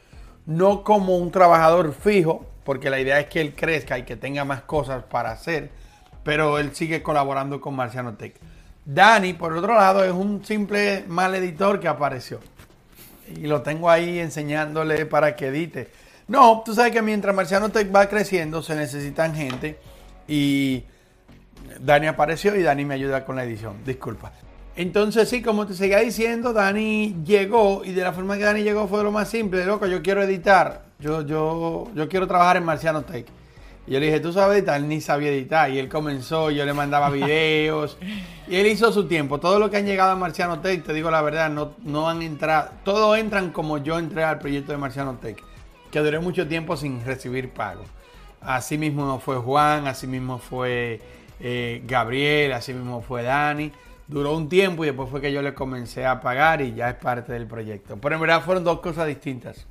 No 0.46 0.84
como 0.84 1.16
un 1.16 1.30
trabajador 1.30 1.92
fijo, 1.92 2.46
porque 2.64 2.90
la 2.90 3.00
idea 3.00 3.20
es 3.20 3.26
que 3.26 3.40
él 3.40 3.54
crezca 3.54 3.98
y 3.98 4.04
que 4.04 4.16
tenga 4.16 4.44
más 4.44 4.62
cosas 4.62 5.04
para 5.04 5.32
hacer, 5.32 5.70
pero 6.22 6.58
él 6.58 6.74
sigue 6.74 7.02
colaborando 7.02 7.60
con 7.60 7.74
Marciano 7.74 8.14
Tech. 8.14 8.34
Dani, 8.84 9.34
por 9.34 9.52
otro 9.52 9.74
lado, 9.74 10.04
es 10.04 10.12
un 10.12 10.44
simple 10.44 11.04
mal 11.08 11.34
editor 11.34 11.80
que 11.80 11.88
apareció. 11.88 12.40
Y 13.36 13.46
lo 13.46 13.62
tengo 13.62 13.90
ahí 13.90 14.18
enseñándole 14.18 15.06
para 15.06 15.36
que 15.36 15.48
edite. 15.48 15.90
No, 16.28 16.62
tú 16.64 16.74
sabes 16.74 16.92
que 16.92 17.02
mientras 17.02 17.34
Marciano 17.34 17.70
Tech 17.70 17.94
va 17.94 18.08
creciendo, 18.08 18.62
se 18.62 18.74
necesitan 18.74 19.34
gente. 19.34 19.78
Y 20.26 20.84
Dani 21.80 22.06
apareció 22.06 22.54
y 22.56 22.62
Dani 22.62 22.84
me 22.84 22.94
ayuda 22.94 23.24
con 23.24 23.36
la 23.36 23.44
edición. 23.44 23.76
Disculpa. 23.84 24.32
Entonces, 24.76 25.28
sí, 25.28 25.42
como 25.42 25.66
te 25.66 25.74
seguía 25.74 25.98
diciendo, 25.98 26.52
Dani 26.52 27.16
llegó 27.24 27.84
y 27.84 27.92
de 27.92 28.02
la 28.02 28.12
forma 28.12 28.38
que 28.38 28.44
Dani 28.44 28.62
llegó 28.62 28.88
fue 28.88 29.02
lo 29.02 29.12
más 29.12 29.28
simple. 29.28 29.64
Loco, 29.64 29.86
yo 29.86 30.02
quiero 30.02 30.22
editar. 30.22 30.84
Yo, 30.98 31.22
yo, 31.22 31.90
yo 31.94 32.08
quiero 32.08 32.26
trabajar 32.26 32.56
en 32.56 32.64
Marciano 32.64 33.02
Tech. 33.02 33.26
Y 33.90 33.94
yo 33.94 33.98
le 33.98 34.06
dije, 34.06 34.20
¿tú 34.20 34.32
sabes 34.32 34.58
editar? 34.58 34.80
Él 34.80 34.86
ni 34.86 35.00
sabía 35.00 35.30
editar. 35.30 35.68
Y 35.68 35.80
él 35.80 35.88
comenzó, 35.88 36.52
yo 36.52 36.64
le 36.64 36.72
mandaba 36.72 37.10
videos. 37.10 37.98
y 38.46 38.54
él 38.54 38.68
hizo 38.68 38.92
su 38.92 39.08
tiempo. 39.08 39.40
Todo 39.40 39.58
lo 39.58 39.68
que 39.68 39.78
han 39.78 39.84
llegado 39.84 40.12
a 40.12 40.14
Marciano 40.14 40.60
Tech, 40.60 40.84
te 40.84 40.92
digo 40.92 41.10
la 41.10 41.20
verdad, 41.22 41.50
no, 41.50 41.72
no 41.82 42.08
han 42.08 42.22
entrado. 42.22 42.70
Todos 42.84 43.18
entran 43.18 43.50
como 43.50 43.78
yo 43.78 43.98
entré 43.98 44.22
al 44.22 44.38
proyecto 44.38 44.70
de 44.70 44.78
Marciano 44.78 45.16
Tech. 45.16 45.42
Que 45.90 45.98
duré 45.98 46.20
mucho 46.20 46.46
tiempo 46.46 46.76
sin 46.76 47.04
recibir 47.04 47.50
pago. 47.50 47.82
Así 48.40 48.78
mismo 48.78 49.18
fue 49.18 49.38
Juan, 49.38 49.88
así 49.88 50.06
mismo 50.06 50.38
fue 50.38 51.00
eh, 51.40 51.82
Gabriel, 51.84 52.52
así 52.52 52.72
mismo 52.72 53.02
fue 53.02 53.24
Dani. 53.24 53.72
Duró 54.06 54.36
un 54.36 54.48
tiempo 54.48 54.84
y 54.84 54.86
después 54.86 55.10
fue 55.10 55.20
que 55.20 55.32
yo 55.32 55.42
le 55.42 55.52
comencé 55.52 56.06
a 56.06 56.20
pagar 56.20 56.60
y 56.62 56.74
ya 56.74 56.90
es 56.90 56.94
parte 56.94 57.32
del 57.32 57.48
proyecto. 57.48 57.96
Pero 58.00 58.14
en 58.14 58.20
verdad 58.20 58.40
fueron 58.40 58.62
dos 58.62 58.78
cosas 58.78 59.08
distintas. 59.08 59.66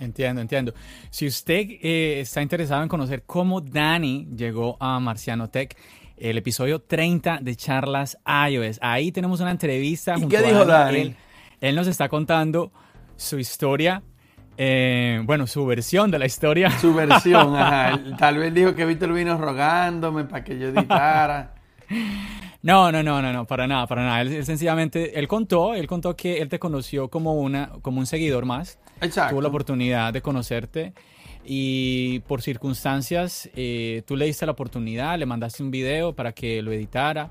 Entiendo, 0.00 0.40
entiendo. 0.40 0.72
Si 1.10 1.26
usted 1.26 1.66
eh, 1.82 2.20
está 2.20 2.40
interesado 2.40 2.82
en 2.82 2.88
conocer 2.88 3.22
cómo 3.24 3.60
Dani 3.60 4.26
llegó 4.34 4.76
a 4.80 4.98
Marciano 4.98 5.50
Tech, 5.50 5.76
el 6.16 6.38
episodio 6.38 6.80
30 6.80 7.40
de 7.42 7.54
Charlas 7.54 8.18
iOS, 8.48 8.78
ahí 8.80 9.12
tenemos 9.12 9.40
una 9.40 9.50
entrevista. 9.50 10.14
¿Y 10.18 10.26
qué 10.26 10.42
dijo 10.42 10.64
Dani? 10.64 11.14
Él, 11.60 11.74
nos 11.74 11.86
está 11.86 12.08
contando 12.08 12.72
su 13.16 13.38
historia, 13.38 14.02
eh, 14.56 15.20
bueno, 15.24 15.46
su 15.46 15.66
versión 15.66 16.10
de 16.10 16.18
la 16.18 16.24
historia. 16.24 16.70
Su 16.70 16.94
versión, 16.94 17.54
ajá. 17.56 18.00
Tal 18.18 18.38
vez 18.38 18.54
dijo 18.54 18.74
que 18.74 18.86
Víctor 18.86 19.12
vino 19.12 19.36
rogándome 19.36 20.24
para 20.24 20.42
que 20.42 20.58
yo 20.58 20.68
editara. 20.68 21.54
No, 22.62 22.92
no, 22.92 23.02
no, 23.02 23.22
no, 23.22 23.32
no, 23.32 23.46
para 23.46 23.66
nada, 23.66 23.86
para 23.86 24.04
nada. 24.04 24.20
Él, 24.20 24.44
sencillamente, 24.44 25.18
él 25.18 25.26
contó, 25.28 25.74
él 25.74 25.86
contó 25.86 26.14
que 26.14 26.38
él 26.38 26.48
te 26.48 26.58
conoció 26.58 27.08
como 27.08 27.34
una, 27.34 27.70
como 27.82 28.00
un 28.00 28.06
seguidor 28.06 28.44
más. 28.44 28.78
Exacto. 29.00 29.30
Tuvo 29.30 29.42
la 29.42 29.48
oportunidad 29.48 30.12
de 30.12 30.22
conocerte 30.22 30.92
y 31.44 32.20
por 32.20 32.42
circunstancias 32.42 33.48
eh, 33.54 34.02
tú 34.06 34.16
le 34.16 34.26
diste 34.26 34.46
la 34.46 34.52
oportunidad, 34.52 35.18
le 35.18 35.26
mandaste 35.26 35.62
un 35.62 35.70
video 35.70 36.14
para 36.14 36.32
que 36.32 36.62
lo 36.62 36.72
editara 36.72 37.30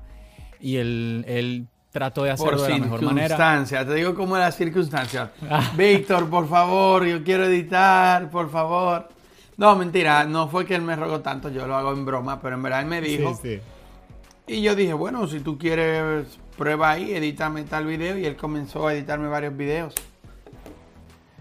y 0.60 0.76
él, 0.76 1.24
él 1.28 1.66
trató 1.90 2.24
de 2.24 2.30
hacerlo 2.30 2.62
de 2.62 2.70
la 2.70 2.78
mejor 2.78 3.02
manera. 3.02 3.28
Circunstancias, 3.28 3.86
te 3.86 3.94
digo 3.94 4.14
cómo 4.14 4.36
las 4.36 4.56
circunstancias. 4.56 5.30
Ah. 5.48 5.72
Víctor, 5.76 6.28
por 6.28 6.48
favor, 6.48 7.06
yo 7.06 7.22
quiero 7.22 7.44
editar, 7.44 8.30
por 8.30 8.50
favor. 8.50 9.08
No, 9.56 9.76
mentira, 9.76 10.24
no 10.24 10.48
fue 10.48 10.64
que 10.64 10.74
él 10.74 10.82
me 10.82 10.96
rogó 10.96 11.20
tanto, 11.20 11.50
yo 11.50 11.66
lo 11.66 11.76
hago 11.76 11.92
en 11.92 12.04
broma, 12.04 12.40
pero 12.40 12.56
en 12.56 12.62
verdad 12.62 12.80
él 12.80 12.86
me 12.86 13.00
dijo. 13.00 13.34
Sí, 13.34 13.56
sí 13.56 13.60
y 14.50 14.62
yo 14.62 14.74
dije, 14.74 14.92
bueno, 14.92 15.28
si 15.28 15.38
tú 15.38 15.56
quieres, 15.56 16.26
prueba 16.58 16.90
ahí, 16.90 17.12
edítame 17.12 17.62
tal 17.62 17.86
video. 17.86 18.18
Y 18.18 18.26
él 18.26 18.36
comenzó 18.36 18.88
a 18.88 18.94
editarme 18.94 19.28
varios 19.28 19.56
videos. 19.56 19.94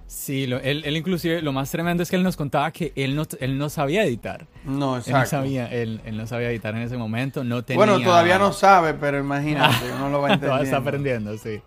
Sí, 0.10 0.46
él, 0.46 0.98
inclusive, 0.98 1.44
lo 1.44 1.54
más 1.54 1.70
tremendo 1.70 2.02
es 2.02 2.10
que 2.10 2.16
él 2.16 2.24
nos 2.24 2.36
contaba 2.36 2.72
que 2.72 2.92
él 2.96 3.16
no, 3.16 3.28
él 3.40 3.60
no 3.60 3.70
sabía 3.70 4.04
editar. 4.04 4.48
No, 4.66 4.98
exacto. 4.98 5.12
Él 5.12 5.22
no, 5.22 5.28
sabía, 5.28 5.68
él, 5.68 6.02
no 6.14 6.26
sabía 6.26 6.50
editar 6.50 6.74
en 6.76 6.82
ese 6.82 6.98
momento, 6.98 7.44
no 7.44 7.64
tenía... 7.64 7.78
Bueno, 7.78 8.02
todavía 8.02 8.40
no 8.40 8.52
sabe, 8.52 8.96
pero 8.96 9.20
imagínate, 9.20 9.88
no 10.00 10.10
lo 10.10 10.20
va 10.20 10.30
a 10.32 10.34
entender. 10.34 10.64
está 10.64 10.78
aprendiendo, 10.78 11.38
sí. 11.38 11.62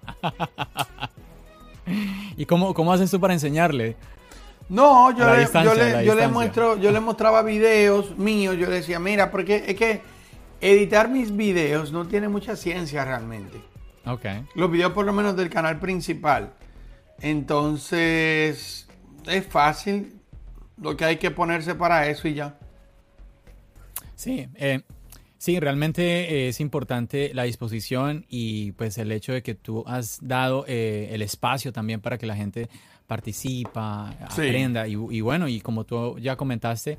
¿Y 2.37 2.45
cómo, 2.47 2.75
cómo 2.75 2.93
haces 2.93 3.13
tú 3.13 3.21
para 3.21 3.33
enseñarle? 3.33 3.95
No, 4.69 5.17
yo, 5.17 5.25
le, 5.33 5.47
yo, 5.47 5.75
le, 5.75 6.05
yo 6.05 6.15
le, 6.17 6.27
muestro, 6.27 6.77
yo 6.81 6.91
le 6.91 6.99
mostraba 6.99 7.45
videos 7.45 8.19
míos, 8.19 8.57
yo 8.59 8.69
le 8.69 8.75
decía, 8.75 8.99
mira, 8.99 9.31
porque 9.31 9.67
es 9.69 9.77
que 9.77 10.01
editar 10.61 11.09
mis 11.09 11.37
videos 11.37 11.93
no 11.93 12.09
tiene 12.09 12.27
mucha 12.27 12.57
ciencia 12.57 13.05
realmente. 13.05 13.61
Ok. 14.05 14.25
Los 14.57 14.69
videos 14.69 14.91
por 14.91 15.07
lo 15.07 15.13
menos 15.13 15.37
del 15.37 15.49
canal 15.49 15.79
principal. 15.79 16.55
Entonces, 17.23 18.89
es 19.27 19.47
fácil. 19.47 20.21
Lo 20.77 20.97
que 20.97 21.05
hay 21.05 21.17
que 21.17 21.31
ponerse 21.31 21.75
para 21.75 22.09
eso 22.09 22.29
y 22.29 22.35
ya. 22.35 22.59
Sí, 24.17 24.49
eh, 24.57 24.83
sí, 25.39 25.61
realmente 25.61 26.49
es 26.49 26.61
importante 26.61 27.33
la 27.35 27.45
disposición 27.45 28.27
y 28.29 28.73
pues 28.73 28.99
el 28.99 29.13
hecho 29.13 29.33
de 29.33 29.43
que 29.43 29.55
tú 29.55 29.85
has 29.87 30.19
dado 30.21 30.65
eh, 30.67 31.11
el 31.13 31.23
espacio 31.23 31.73
también 31.73 32.01
para 32.01 32.19
que 32.19 32.27
la 32.27 32.37
gente 32.37 32.69
participa, 33.07 34.11
aprenda 34.21 34.89
y, 34.89 34.93
y, 34.93 35.21
bueno, 35.21 35.47
y 35.47 35.61
como 35.61 35.85
tú 35.85 36.19
ya 36.19 36.37
comentaste, 36.37 36.99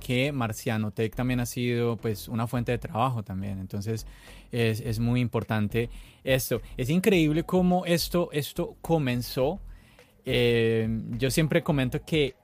que 0.00 0.32
Marciano 0.32 0.90
Tech 0.90 1.14
también 1.14 1.38
ha 1.40 1.46
sido 1.46 1.96
pues 1.96 2.26
una 2.28 2.46
fuente 2.46 2.72
de 2.72 2.78
trabajo 2.78 3.22
también. 3.22 3.60
Entonces 3.60 4.06
es, 4.50 4.98
muy 4.98 5.20
importante 5.20 5.90
esto. 6.24 6.60
Es 6.76 6.90
increíble 6.90 7.44
cómo 7.44 7.84
esto, 7.86 8.30
esto 8.32 8.76
comenzó. 8.82 9.60
Eh, 10.24 10.88
yo 11.18 11.30
siempre 11.30 11.62
comento 11.62 12.04
que 12.04 12.34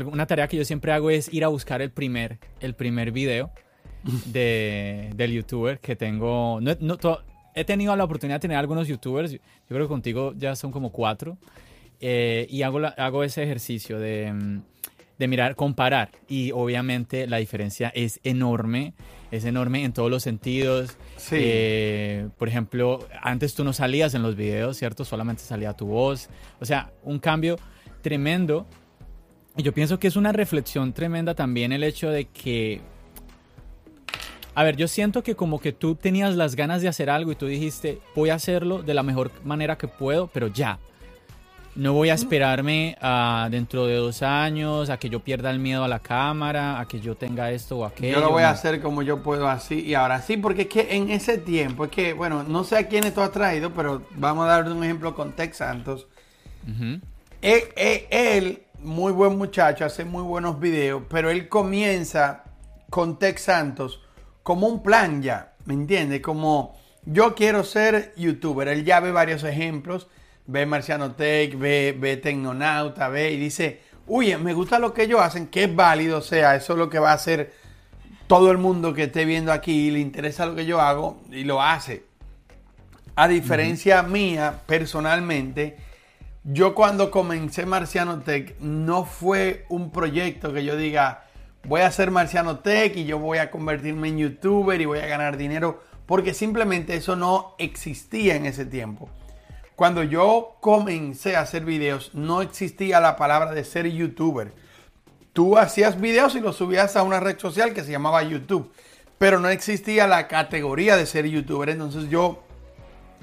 una 0.00 0.26
tarea 0.26 0.48
que 0.48 0.56
yo 0.56 0.64
siempre 0.64 0.92
hago 0.92 1.10
es 1.10 1.32
ir 1.32 1.44
a 1.44 1.48
buscar 1.48 1.82
el 1.82 1.90
primer, 1.90 2.38
el 2.60 2.74
primer 2.74 3.12
video 3.12 3.50
de, 4.26 5.10
del 5.14 5.32
youtuber 5.32 5.78
que 5.78 5.96
tengo. 5.96 6.60
No, 6.60 6.98
he 7.54 7.64
tenido 7.64 7.94
la 7.94 8.04
oportunidad 8.04 8.36
de 8.36 8.40
tener 8.40 8.56
algunos 8.56 8.88
youtubers. 8.88 9.32
Yo 9.32 9.38
creo 9.68 9.82
que 9.82 9.88
contigo 9.88 10.32
ya 10.36 10.56
son 10.56 10.72
como 10.72 10.90
cuatro. 10.90 11.36
Eh, 12.00 12.48
y 12.50 12.62
hago, 12.62 12.80
hago 12.96 13.22
ese 13.22 13.44
ejercicio 13.44 14.00
de 14.00 14.32
mm, 14.32 14.62
de 15.22 15.28
mirar, 15.28 15.54
comparar. 15.54 16.10
Y 16.28 16.50
obviamente 16.50 17.28
la 17.28 17.36
diferencia 17.36 17.92
es 17.94 18.18
enorme, 18.24 18.92
es 19.30 19.44
enorme 19.44 19.84
en 19.84 19.92
todos 19.92 20.10
los 20.10 20.24
sentidos. 20.24 20.96
Eh, 21.30 22.28
por 22.36 22.48
ejemplo, 22.48 23.06
antes 23.22 23.54
tú 23.54 23.62
no 23.62 23.72
salías 23.72 24.14
en 24.14 24.22
los 24.22 24.34
videos, 24.34 24.76
¿cierto? 24.76 25.04
Solamente 25.04 25.44
salía 25.44 25.74
tu 25.74 25.86
voz. 25.86 26.28
O 26.60 26.64
sea, 26.64 26.90
un 27.04 27.20
cambio 27.20 27.56
tremendo. 28.00 28.66
Y 29.56 29.62
yo 29.62 29.72
pienso 29.72 30.00
que 30.00 30.08
es 30.08 30.16
una 30.16 30.32
reflexión 30.32 30.92
tremenda 30.92 31.36
también 31.36 31.70
el 31.70 31.84
hecho 31.84 32.10
de 32.10 32.24
que... 32.24 32.80
A 34.56 34.64
ver, 34.64 34.76
yo 34.76 34.88
siento 34.88 35.22
que 35.22 35.36
como 35.36 35.60
que 35.60 35.72
tú 35.72 35.94
tenías 35.94 36.34
las 36.34 36.56
ganas 36.56 36.82
de 36.82 36.88
hacer 36.88 37.10
algo 37.10 37.30
y 37.30 37.36
tú 37.36 37.46
dijiste, 37.46 38.00
voy 38.16 38.30
a 38.30 38.34
hacerlo 38.34 38.82
de 38.82 38.92
la 38.92 39.04
mejor 39.04 39.30
manera 39.44 39.78
que 39.78 39.86
puedo, 39.86 40.26
pero 40.26 40.48
ya. 40.48 40.80
No 41.74 41.94
voy 41.94 42.10
a 42.10 42.14
esperarme 42.14 42.98
a 43.00 43.48
dentro 43.50 43.86
de 43.86 43.96
dos 43.96 44.22
años, 44.22 44.90
a 44.90 44.98
que 44.98 45.08
yo 45.08 45.20
pierda 45.20 45.50
el 45.50 45.58
miedo 45.58 45.82
a 45.84 45.88
la 45.88 46.00
cámara, 46.00 46.78
a 46.78 46.86
que 46.86 47.00
yo 47.00 47.14
tenga 47.14 47.50
esto 47.50 47.78
o 47.78 47.84
aquello. 47.86 48.16
Yo 48.16 48.20
lo 48.20 48.30
voy 48.30 48.42
a 48.42 48.50
hacer 48.50 48.82
como 48.82 49.02
yo 49.02 49.22
puedo 49.22 49.48
así 49.48 49.80
y 49.80 49.94
ahora 49.94 50.20
sí, 50.20 50.36
porque 50.36 50.62
es 50.62 50.68
que 50.68 50.94
en 50.94 51.10
ese 51.10 51.38
tiempo, 51.38 51.86
es 51.86 51.90
que, 51.90 52.12
bueno, 52.12 52.42
no 52.42 52.64
sé 52.64 52.76
a 52.76 52.88
quiénes 52.88 53.14
tú 53.14 53.22
has 53.22 53.32
traído, 53.32 53.70
pero 53.72 54.02
vamos 54.16 54.44
a 54.44 54.48
dar 54.48 54.70
un 54.70 54.84
ejemplo 54.84 55.14
con 55.14 55.32
Tex 55.32 55.56
Santos. 55.56 56.08
él, 57.40 58.62
muy 58.80 59.12
buen 59.12 59.38
muchacho, 59.38 59.86
hace 59.86 60.04
muy 60.04 60.22
buenos 60.22 60.60
videos, 60.60 61.04
pero 61.08 61.30
él 61.30 61.48
comienza 61.48 62.44
con 62.90 63.18
Tex 63.18 63.42
Santos 63.42 64.02
como 64.42 64.66
un 64.66 64.82
plan 64.82 65.22
ya, 65.22 65.54
¿me 65.64 65.72
entiendes? 65.72 66.20
Como 66.20 66.76
yo 67.06 67.34
quiero 67.34 67.64
ser 67.64 68.12
youtuber. 68.16 68.68
Él 68.68 68.84
ya 68.84 69.00
ve 69.00 69.10
varios 69.10 69.42
ejemplos 69.44 70.08
ve 70.46 70.66
Marciano 70.66 71.12
Tech, 71.12 71.56
ve, 71.58 71.96
ve 71.98 72.16
Tecnonauta, 72.16 73.08
ve 73.08 73.32
y 73.32 73.36
dice, 73.36 73.80
uy, 74.06 74.36
me 74.36 74.54
gusta 74.54 74.78
lo 74.78 74.92
que 74.92 75.04
ellos 75.04 75.20
hacen, 75.20 75.46
que 75.46 75.64
es 75.64 75.74
válido, 75.74 76.18
o 76.18 76.22
sea, 76.22 76.56
eso 76.56 76.72
es 76.72 76.78
lo 76.78 76.90
que 76.90 76.98
va 76.98 77.10
a 77.10 77.14
hacer 77.14 77.52
todo 78.26 78.50
el 78.50 78.58
mundo 78.58 78.94
que 78.94 79.04
esté 79.04 79.24
viendo 79.24 79.52
aquí, 79.52 79.90
le 79.90 80.00
interesa 80.00 80.46
lo 80.46 80.54
que 80.54 80.66
yo 80.66 80.80
hago 80.80 81.20
y 81.30 81.44
lo 81.44 81.62
hace. 81.62 82.04
a 83.14 83.28
diferencia 83.28 84.02
mía, 84.02 84.62
personalmente, 84.66 85.76
yo 86.44 86.74
cuando 86.74 87.10
comencé 87.10 87.66
Marciano 87.66 88.20
Tech 88.20 88.58
no 88.58 89.04
fue 89.04 89.66
un 89.68 89.92
proyecto 89.92 90.52
que 90.52 90.64
yo 90.64 90.76
diga, 90.76 91.24
voy 91.64 91.82
a 91.82 91.86
hacer 91.86 92.10
Marciano 92.10 92.60
Tech 92.60 92.96
y 92.96 93.04
yo 93.04 93.18
voy 93.18 93.38
a 93.38 93.50
convertirme 93.50 94.08
en 94.08 94.18
youtuber 94.18 94.80
y 94.80 94.86
voy 94.86 95.00
a 95.00 95.06
ganar 95.06 95.36
dinero, 95.36 95.82
porque 96.06 96.34
simplemente 96.34 96.96
eso 96.96 97.16
no 97.16 97.54
existía 97.58 98.34
en 98.34 98.46
ese 98.46 98.64
tiempo. 98.64 99.08
Cuando 99.76 100.02
yo 100.02 100.56
comencé 100.60 101.36
a 101.36 101.40
hacer 101.40 101.64
videos, 101.64 102.10
no 102.14 102.42
existía 102.42 103.00
la 103.00 103.16
palabra 103.16 103.52
de 103.52 103.64
ser 103.64 103.86
youtuber. 103.90 104.52
Tú 105.32 105.56
hacías 105.56 105.98
videos 105.98 106.34
y 106.34 106.40
los 106.40 106.56
subías 106.56 106.94
a 106.96 107.02
una 107.02 107.20
red 107.20 107.38
social 107.38 107.72
que 107.72 107.82
se 107.82 107.90
llamaba 107.90 108.22
YouTube, 108.22 108.70
pero 109.16 109.40
no 109.40 109.48
existía 109.48 110.06
la 110.06 110.28
categoría 110.28 110.96
de 110.96 111.06
ser 111.06 111.26
youtuber. 111.26 111.70
Entonces 111.70 112.10
yo 112.10 112.42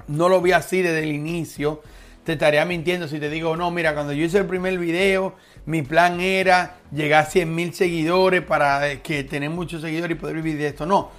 no 0.08 0.28
lo 0.28 0.40
vi 0.40 0.52
así 0.52 0.82
desde 0.82 1.04
el 1.04 1.12
inicio. 1.12 1.82
Te 2.24 2.32
estaría 2.32 2.64
mintiendo 2.64 3.06
si 3.06 3.20
te 3.20 3.30
digo, 3.30 3.56
no, 3.56 3.70
mira, 3.70 3.94
cuando 3.94 4.12
yo 4.12 4.24
hice 4.24 4.38
el 4.38 4.46
primer 4.46 4.76
video, 4.78 5.36
mi 5.66 5.82
plan 5.82 6.20
era 6.20 6.78
llegar 6.92 7.24
a 7.24 7.26
100 7.26 7.54
mil 7.54 7.74
seguidores 7.74 8.42
para 8.42 9.02
que 9.02 9.22
tener 9.22 9.50
muchos 9.50 9.82
seguidores 9.82 10.16
y 10.16 10.20
poder 10.20 10.36
vivir 10.36 10.58
de 10.58 10.66
esto. 10.66 10.84
No, 10.84 11.10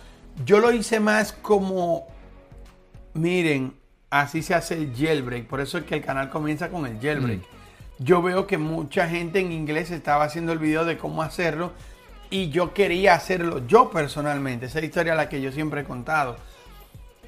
yo 0.45 0.59
lo 0.59 0.71
hice 0.73 0.99
más 0.99 1.31
como, 1.31 2.07
miren, 3.13 3.80
así 4.11 4.43
se 4.43 4.53
hace 4.53 4.75
el 4.75 4.93
jailbreak. 4.95 5.45
Por 5.45 5.59
eso 5.59 5.79
es 5.79 5.85
que 5.85 5.95
el 5.95 6.01
canal 6.03 6.29
comienza 6.29 6.69
con 6.69 6.85
el 6.85 6.99
jailbreak. 7.01 7.39
Mm. 7.39 8.03
Yo 8.03 8.21
veo 8.21 8.45
que 8.45 8.59
mucha 8.59 9.07
gente 9.07 9.39
en 9.39 9.51
inglés 9.51 9.89
estaba 9.89 10.25
haciendo 10.25 10.51
el 10.51 10.59
video 10.59 10.85
de 10.85 10.97
cómo 10.97 11.23
hacerlo 11.23 11.71
y 12.29 12.49
yo 12.49 12.73
quería 12.73 13.15
hacerlo 13.15 13.65
yo 13.67 13.89
personalmente. 13.89 14.67
Esa 14.67 14.81
historia 14.81 15.15
la 15.15 15.29
que 15.29 15.41
yo 15.41 15.51
siempre 15.51 15.81
he 15.81 15.83
contado. 15.83 16.37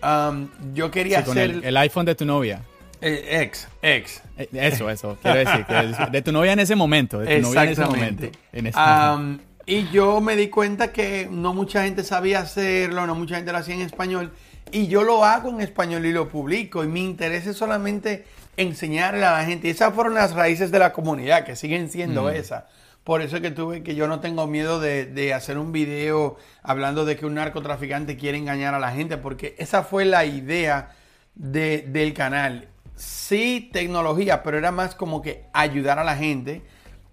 Um, 0.02 0.50
yo 0.74 0.92
quería 0.92 1.20
hacer... 1.20 1.62
el, 1.64 1.78
iPhone 1.78 2.06
de 2.06 2.16
tu 2.16 2.26
novia. 2.26 2.62
Eh, 3.00 3.42
ex, 3.42 3.68
ex. 3.82 4.22
Eh, 4.38 4.50
eso, 4.54 4.90
eso, 4.90 5.18
quiero 5.22 5.40
decir. 5.40 5.66
de 6.12 6.22
tu 6.22 6.32
novia 6.32 6.54
en 6.54 6.60
ese 6.60 6.76
momento. 6.76 7.20
De 7.20 7.42
tu 7.42 7.48
novia 7.48 7.64
en 7.64 7.70
ese 7.70 7.86
momento. 7.86 8.28
Um, 8.54 9.40
y 9.66 9.90
yo 9.92 10.20
me 10.20 10.36
di 10.36 10.50
cuenta 10.50 10.92
que 10.92 11.28
no 11.30 11.54
mucha 11.54 11.84
gente 11.84 12.04
sabía 12.04 12.40
hacerlo, 12.40 13.06
no 13.08 13.16
mucha 13.16 13.36
gente 13.36 13.52
lo 13.52 13.60
hacía 13.60 13.76
en 13.76 13.82
español. 13.82 14.32
Y 14.74 14.88
yo 14.88 15.04
lo 15.04 15.24
hago 15.24 15.50
en 15.52 15.62
español 15.62 16.04
y 16.04 16.12
lo 16.12 16.28
publico. 16.28 16.84
Y 16.84 16.88
mi 16.88 17.06
interés 17.06 17.46
es 17.46 17.56
solamente 17.56 18.26
enseñarle 18.58 19.24
a 19.24 19.34
la 19.34 19.46
gente. 19.46 19.68
Y 19.68 19.72
esas 19.72 19.94
fueron 19.94 20.16
las 20.16 20.34
raíces 20.34 20.72
de 20.72 20.80
la 20.80 20.92
comunidad, 20.92 21.46
que 21.46 21.56
siguen 21.56 21.92
siendo 21.92 22.24
mm. 22.24 22.30
esas. 22.30 22.64
Por 23.04 23.22
eso 23.22 23.36
es 23.36 23.44
que 23.44 23.52
tuve 23.52 23.84
que 23.84 23.94
yo 23.94 24.08
no 24.08 24.20
tengo 24.20 24.48
miedo 24.48 24.80
de, 24.80 25.34
hacer 25.34 25.60
un 25.60 25.72
video 25.72 26.38
hablando 26.64 27.06
de 27.06 27.16
que 27.16 27.28
un 27.28 27.36
narcotraficante 27.36 28.18
quiere 28.18 28.40
engañar 28.40 28.74
a 28.74 28.80
la 28.80 28.92
gente, 28.92 29.18
porque 29.18 29.56
esa 29.60 29.84
fue 29.84 30.06
la 30.06 30.26
idea 30.26 30.96
del 31.36 32.14
canal. 32.16 32.68
Sí, 32.96 33.70
tecnología, 33.72 34.42
pero 34.42 34.58
era 34.58 34.72
más 34.72 34.96
como 34.96 35.22
que 35.22 35.44
ayudar 35.54 36.00
a 36.00 36.04
la 36.04 36.16
gente 36.16 36.64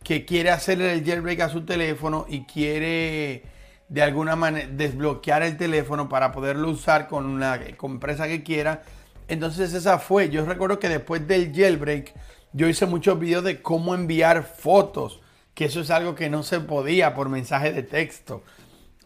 que 0.02 0.24
quiere 0.24 0.50
hacerle 0.50 0.94
el 0.94 1.04
jailbreak 1.04 1.40
a 1.40 1.48
su 1.50 1.66
teléfono 1.66 2.24
y 2.26 2.44
quiere 2.44 3.42
de 3.90 4.02
alguna 4.02 4.36
manera 4.36 4.68
desbloquear 4.72 5.42
el 5.42 5.58
teléfono 5.58 6.08
para 6.08 6.32
poderlo 6.32 6.70
usar 6.70 7.08
con 7.08 7.38
la 7.38 7.60
empresa 7.82 8.26
que 8.26 8.42
quiera. 8.42 8.82
Entonces 9.28 9.74
esa 9.74 9.98
fue. 9.98 10.30
Yo 10.30 10.46
recuerdo 10.46 10.78
que 10.78 10.88
después 10.88 11.28
del 11.28 11.52
jailbreak 11.54 12.14
yo 12.54 12.68
hice 12.68 12.86
muchos 12.86 13.18
videos 13.20 13.44
de 13.44 13.60
cómo 13.60 13.94
enviar 13.94 14.44
fotos 14.44 15.20
que 15.54 15.66
eso 15.66 15.80
es 15.80 15.90
algo 15.90 16.14
que 16.14 16.30
no 16.30 16.42
se 16.42 16.60
podía 16.60 17.14
por 17.14 17.28
mensaje 17.28 17.70
de 17.72 17.82
texto. 17.82 18.42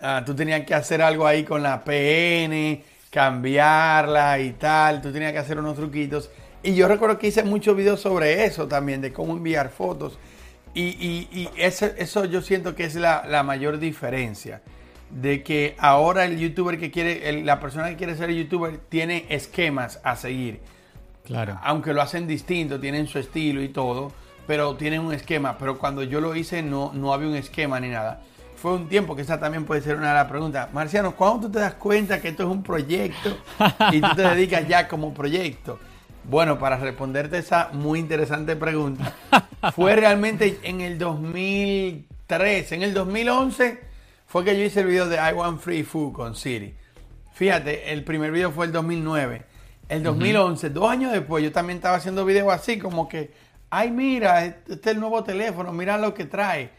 Ah, 0.00 0.22
tú 0.24 0.36
tenías 0.36 0.64
que 0.64 0.74
hacer 0.74 1.02
algo 1.02 1.26
ahí 1.26 1.42
con 1.42 1.64
la 1.64 1.82
PN, 1.82 2.84
cambiarla 3.10 4.38
y 4.38 4.52
tal. 4.52 5.02
Tú 5.02 5.12
tenías 5.12 5.32
que 5.32 5.38
hacer 5.38 5.58
unos 5.58 5.76
truquitos. 5.76 6.30
Y 6.62 6.74
yo 6.74 6.86
recuerdo 6.86 7.18
que 7.18 7.26
hice 7.26 7.42
muchos 7.42 7.76
videos 7.76 8.00
sobre 8.00 8.44
eso 8.44 8.68
también, 8.68 9.00
de 9.00 9.12
cómo 9.12 9.32
enviar 9.32 9.70
fotos. 9.70 10.18
Y, 10.74 11.48
eso, 11.56 12.24
yo 12.24 12.42
siento 12.42 12.74
que 12.74 12.84
es 12.84 12.94
la, 12.94 13.42
mayor 13.44 13.78
diferencia. 13.78 14.62
De 15.10 15.42
que 15.44 15.76
ahora 15.78 16.24
el 16.24 16.38
youtuber 16.38 16.78
que 16.78 16.90
quiere, 16.90 17.42
la 17.42 17.60
persona 17.60 17.88
que 17.90 17.96
quiere 17.96 18.16
ser 18.16 18.30
youtuber 18.30 18.78
tiene 18.88 19.26
esquemas 19.28 20.00
a 20.02 20.16
seguir. 20.16 20.60
Claro. 21.24 21.58
Aunque 21.62 21.94
lo 21.94 22.02
hacen 22.02 22.26
distinto, 22.26 22.80
tienen 22.80 23.06
su 23.06 23.18
estilo 23.18 23.62
y 23.62 23.68
todo 23.68 24.12
pero 24.46 24.76
tienen 24.76 25.00
un 25.00 25.12
esquema. 25.12 25.56
Pero 25.58 25.78
cuando 25.78 26.02
yo 26.02 26.20
lo 26.20 26.34
hice 26.34 26.62
no, 26.62 26.92
no 26.94 27.12
había 27.12 27.28
un 27.28 27.36
esquema 27.36 27.80
ni 27.80 27.88
nada. 27.88 28.20
Fue 28.56 28.72
un 28.72 28.88
tiempo, 28.88 29.14
que 29.14 29.22
esa 29.22 29.38
también 29.38 29.64
puede 29.64 29.82
ser 29.82 29.96
una 29.96 30.08
de 30.08 30.14
las 30.14 30.28
preguntas. 30.28 30.72
Marciano, 30.72 31.14
¿cuándo 31.14 31.46
tú 31.46 31.52
te 31.52 31.58
das 31.58 31.74
cuenta 31.74 32.20
que 32.20 32.28
esto 32.28 32.44
es 32.44 32.48
un 32.48 32.62
proyecto 32.62 33.36
y 33.92 34.00
tú 34.00 34.08
te 34.16 34.22
dedicas 34.22 34.66
ya 34.66 34.88
como 34.88 35.12
proyecto? 35.12 35.78
Bueno, 36.24 36.58
para 36.58 36.76
responderte 36.76 37.38
esa 37.38 37.70
muy 37.72 37.98
interesante 37.98 38.56
pregunta, 38.56 39.14
fue 39.74 39.94
realmente 39.96 40.58
en 40.62 40.80
el 40.80 40.98
2013, 40.98 42.74
en 42.74 42.82
el 42.82 42.94
2011 42.94 43.80
fue 44.26 44.44
que 44.44 44.58
yo 44.58 44.64
hice 44.64 44.80
el 44.80 44.86
video 44.86 45.08
de 45.08 45.16
I 45.16 45.32
Want 45.34 45.60
Free 45.60 45.84
Food 45.84 46.12
con 46.12 46.34
Siri. 46.34 46.74
Fíjate, 47.34 47.92
el 47.92 48.04
primer 48.04 48.30
video 48.30 48.50
fue 48.50 48.66
el 48.66 48.72
2009. 48.72 49.42
El 49.88 50.02
2011, 50.02 50.70
dos 50.70 50.90
años 50.90 51.12
después, 51.12 51.44
yo 51.44 51.52
también 51.52 51.76
estaba 51.76 51.96
haciendo 51.96 52.24
videos 52.24 52.52
así, 52.52 52.78
como 52.78 53.08
que 53.08 53.32
ay, 53.74 53.90
mira, 53.90 54.44
este 54.44 54.74
es 54.74 54.86
el 54.86 55.00
nuevo 55.00 55.24
teléfono, 55.24 55.72
mira 55.72 55.98
lo 55.98 56.14
que 56.14 56.26
trae. 56.26 56.70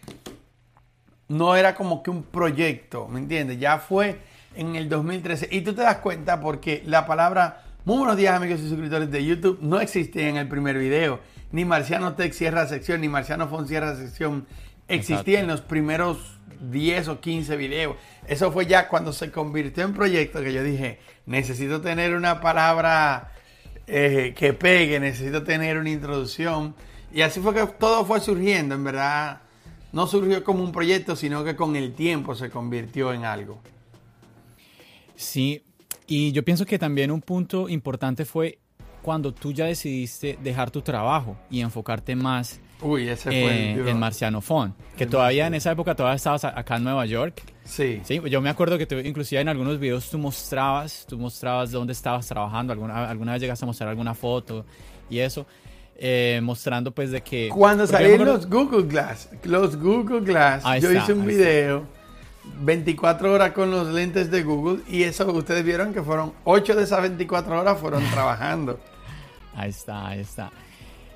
No 1.27 1.55
era 1.55 1.75
como 1.75 2.01
que 2.01 2.09
un 2.09 2.23
proyecto, 2.23 3.07
¿me 3.09 3.19
entiendes? 3.19 3.59
Ya 3.59 3.79
fue 3.79 4.19
en 4.55 4.77
el 4.77 4.87
2013. 4.87 5.49
Y 5.51 5.61
tú 5.61 5.73
te 5.73 5.81
das 5.81 5.97
cuenta 5.97 6.39
porque 6.39 6.83
la 6.85 7.05
palabra, 7.05 7.64
muy 7.85 7.99
buenos 7.99 8.17
días 8.17 8.35
amigos 8.35 8.61
y 8.61 8.67
suscriptores 8.67 9.11
de 9.11 9.23
YouTube, 9.23 9.59
no 9.61 9.79
existía 9.79 10.27
en 10.27 10.37
el 10.37 10.47
primer 10.47 10.75
video. 10.79 11.19
Ni 11.51 11.65
Marciano 11.65 12.15
Tech 12.15 12.33
cierra 12.33 12.67
sección, 12.67 13.01
ni 13.01 13.09
Marciano 13.09 13.47
Fon 13.47 13.67
cierra 13.67 13.95
sección. 13.95 14.47
Existía 14.87 15.39
en 15.39 15.45
los 15.45 15.61
primeros 15.61 16.39
10 16.71 17.07
o 17.09 17.19
15 17.21 17.55
videos. 17.57 17.95
Eso 18.27 18.51
fue 18.51 18.65
ya 18.65 18.87
cuando 18.87 19.13
se 19.13 19.31
convirtió 19.31 19.83
en 19.83 19.93
proyecto 19.93 20.41
que 20.41 20.51
yo 20.51 20.63
dije, 20.63 20.97
necesito 21.27 21.79
tener 21.79 22.15
una 22.15 22.41
palabra 22.41 23.31
eh, 23.85 24.33
que 24.35 24.53
pegue, 24.53 24.99
necesito 24.99 25.43
tener 25.43 25.77
una 25.77 25.91
introducción. 25.91 26.73
Y 27.13 27.21
así 27.21 27.39
fue 27.39 27.53
que 27.53 27.67
todo 27.67 28.03
fue 28.03 28.19
surgiendo, 28.19 28.73
en 28.73 28.83
verdad. 28.83 29.41
No 29.91 30.07
surgió 30.07 30.43
como 30.43 30.63
un 30.63 30.71
proyecto, 30.71 31.15
sino 31.15 31.43
que 31.43 31.55
con 31.55 31.75
el 31.75 31.93
tiempo 31.93 32.33
se 32.33 32.49
convirtió 32.49 33.13
en 33.13 33.25
algo. 33.25 33.61
Sí, 35.15 35.64
y 36.07 36.31
yo 36.31 36.43
pienso 36.43 36.65
que 36.65 36.79
también 36.79 37.11
un 37.11 37.21
punto 37.21 37.69
importante 37.69 38.25
fue 38.25 38.59
cuando 39.01 39.33
tú 39.33 39.51
ya 39.51 39.65
decidiste 39.65 40.37
dejar 40.43 40.71
tu 40.71 40.81
trabajo 40.81 41.37
y 41.49 41.61
enfocarte 41.61 42.15
más 42.15 42.59
Uy, 42.81 43.07
ese 43.07 43.29
fue 43.29 43.89
en 43.89 43.99
Marciano 43.99 44.41
Fon, 44.41 44.73
que 44.97 45.05
todavía 45.05 45.47
en 45.47 45.53
esa 45.53 45.71
época 45.71 45.95
todavía 45.95 46.17
estabas 46.17 46.43
acá 46.43 46.75
en 46.75 46.83
Nueva 46.83 47.05
York. 47.05 47.41
Sí. 47.63 48.01
Sí, 48.03 48.21
yo 48.29 48.41
me 48.41 48.49
acuerdo 48.49 48.77
que 48.77 48.85
tú, 48.85 48.95
inclusive 48.95 49.41
en 49.41 49.47
algunos 49.47 49.79
videos 49.79 50.09
tú 50.09 50.17
mostrabas, 50.17 51.05
tú 51.07 51.17
mostrabas 51.17 51.71
dónde 51.71 51.93
estabas 51.93 52.27
trabajando, 52.27 52.73
alguna, 52.73 53.09
alguna 53.09 53.33
vez 53.33 53.41
llegaste 53.41 53.63
a 53.63 53.67
mostrar 53.67 53.89
alguna 53.89 54.13
foto 54.13 54.65
y 55.09 55.19
eso, 55.19 55.45
eh, 55.95 56.41
mostrando 56.43 56.91
pues 56.91 57.11
de 57.11 57.21
que... 57.21 57.49
Cuando 57.49 57.87
salieron 57.87 58.27
los 58.27 58.49
Google 58.49 58.83
Glass, 58.83 59.29
los 59.43 59.77
Google 59.77 60.21
Glass, 60.21 60.63
yo 60.81 60.91
hice 60.91 61.13
un 61.13 61.25
video 61.25 61.94
24 62.61 63.33
horas 63.33 63.51
con 63.51 63.71
los 63.71 63.87
lentes 63.87 64.31
de 64.31 64.43
Google 64.43 64.83
y 64.87 65.03
eso 65.03 65.31
ustedes 65.31 65.63
vieron 65.63 65.93
que 65.93 66.01
fueron 66.01 66.33
8 66.43 66.75
de 66.75 66.83
esas 66.83 67.01
24 67.01 67.59
horas 67.59 67.79
fueron 67.79 68.03
trabajando. 68.11 68.79
Ahí 69.55 69.69
está, 69.69 70.07
ahí 70.07 70.19
está. 70.19 70.51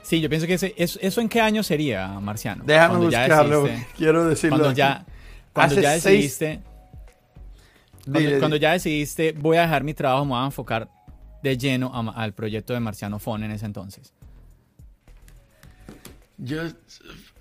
Sí, 0.01 0.21
yo 0.21 0.29
pienso 0.29 0.47
que 0.47 0.55
ese, 0.55 0.73
eso, 0.77 1.21
en 1.21 1.29
qué 1.29 1.39
año 1.39 1.61
sería, 1.61 2.07
Marciano. 2.19 2.63
Déjame 2.65 3.05
buscarlo, 3.05 3.69
quiero 3.95 4.25
decirlo. 4.25 4.57
Cuando 4.57 4.75
ya, 4.75 5.05
cuando 5.53 5.79
ya 5.79 5.91
decidiste... 5.91 6.61
Cuando, 8.39 8.55
ya 8.55 8.71
decidiste, 8.71 9.33
voy 9.33 9.57
a 9.57 9.61
dejar 9.61 9.83
mi 9.83 9.93
trabajo, 9.93 10.25
me 10.25 10.31
voy 10.31 10.41
a 10.41 10.45
enfocar 10.45 10.89
de 11.43 11.57
lleno 11.57 11.91
al 12.15 12.33
proyecto 12.33 12.73
de 12.73 12.79
Marciano 12.79 13.19
Fon 13.19 13.43
en 13.43 13.51
ese 13.51 13.67
entonces. 13.67 14.13
Yo, 16.37 16.63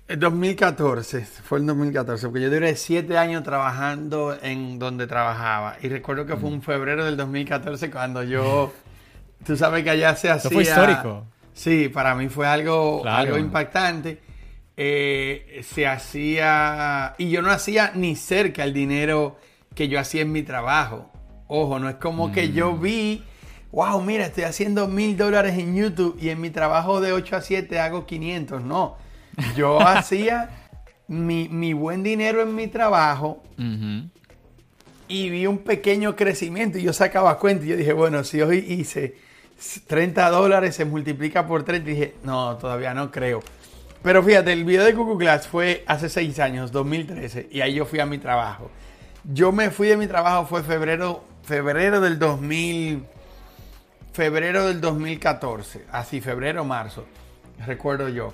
en 0.09 0.19
2014, 0.19 1.23
fue 1.43 1.59
en 1.59 1.67
2014, 1.67 2.27
porque 2.27 2.41
yo 2.41 2.49
duré 2.49 2.75
siete 2.75 3.15
años 3.15 3.43
trabajando 3.43 4.35
en 4.41 4.79
donde 4.79 5.05
trabajaba. 5.05 5.77
Y 5.83 5.87
recuerdo 5.87 6.25
que 6.25 6.35
fue 6.35 6.49
un 6.49 6.63
febrero 6.63 7.05
del 7.05 7.15
2014 7.15 7.91
cuando 7.91 8.23
yo, 8.23 8.73
tú 9.45 9.55
sabes 9.55 9.83
que 9.83 9.91
allá 9.91 10.15
se 10.15 10.31
hacía... 10.31 10.49
Fue 10.49 10.63
histórico. 10.63 11.25
Sí, 11.53 11.89
para 11.89 12.15
mí 12.15 12.27
fue 12.27 12.47
algo, 12.47 13.05
algo 13.05 13.37
impactante. 13.37 14.19
Eh, 14.75 15.61
se 15.63 15.85
hacía, 15.85 17.13
y 17.19 17.29
yo 17.29 17.43
no 17.43 17.51
hacía 17.51 17.91
ni 17.93 18.15
cerca 18.15 18.63
el 18.63 18.73
dinero 18.73 19.37
que 19.75 19.89
yo 19.89 19.99
hacía 19.99 20.23
en 20.23 20.31
mi 20.31 20.41
trabajo. 20.41 21.11
Ojo, 21.47 21.77
no 21.77 21.87
es 21.87 21.95
como 21.97 22.31
que 22.31 22.51
yo 22.51 22.71
mm. 22.71 22.81
vi, 22.81 23.23
wow, 23.71 24.01
mira, 24.01 24.25
estoy 24.25 24.45
haciendo 24.45 24.87
mil 24.87 25.17
dólares 25.17 25.55
en 25.59 25.75
YouTube 25.75 26.17
y 26.19 26.29
en 26.29 26.41
mi 26.41 26.49
trabajo 26.49 26.99
de 26.99 27.11
8 27.13 27.35
a 27.35 27.41
7 27.41 27.79
hago 27.79 28.07
500. 28.07 28.63
No, 28.63 28.97
yo 29.55 29.79
hacía 29.79 30.49
mi, 31.07 31.73
buen 31.73 32.03
dinero 32.03 32.41
en 32.41 32.55
mi 32.55 32.67
trabajo 32.67 33.43
y 35.07 35.29
vi 35.29 35.47
un 35.47 35.59
pequeño 35.59 36.15
crecimiento 36.15 36.77
y 36.77 36.83
yo 36.83 36.93
sacaba 36.93 37.37
cuenta 37.39 37.65
y 37.65 37.69
yo 37.69 37.77
dije, 37.77 37.93
bueno, 37.93 38.23
si 38.23 38.41
hoy 38.41 38.57
hice 38.57 39.15
30 39.87 40.29
dólares 40.29 40.75
se 40.75 40.85
multiplica 40.85 41.45
por 41.45 41.63
3. 41.63 41.83
Dije, 41.83 42.15
no, 42.23 42.57
todavía 42.57 42.93
no 42.93 43.11
creo. 43.11 43.41
Pero 44.01 44.23
fíjate, 44.23 44.53
el 44.53 44.63
video 44.63 44.85
de 44.85 44.93
Google 44.93 45.17
Glass 45.17 45.47
fue 45.47 45.83
hace 45.85 46.07
6 46.07 46.39
años, 46.39 46.71
2013, 46.71 47.49
y 47.51 47.59
ahí 47.59 47.73
yo 47.73 47.85
fui 47.85 47.99
a 47.99 48.05
mi 48.05 48.17
trabajo. 48.17 48.71
Yo 49.25 49.51
me 49.51 49.71
fui 49.71 49.89
de 49.89 49.97
mi 49.97 50.07
trabajo, 50.07 50.45
fue 50.45 50.63
febrero, 50.63 51.25
febrero 51.43 51.99
del 51.99 52.17
2000, 52.17 53.03
febrero 54.13 54.67
del 54.67 54.79
2014, 54.79 55.85
así, 55.91 56.21
febrero, 56.21 56.63
marzo, 56.63 57.05
recuerdo 57.65 58.07
yo. 58.07 58.33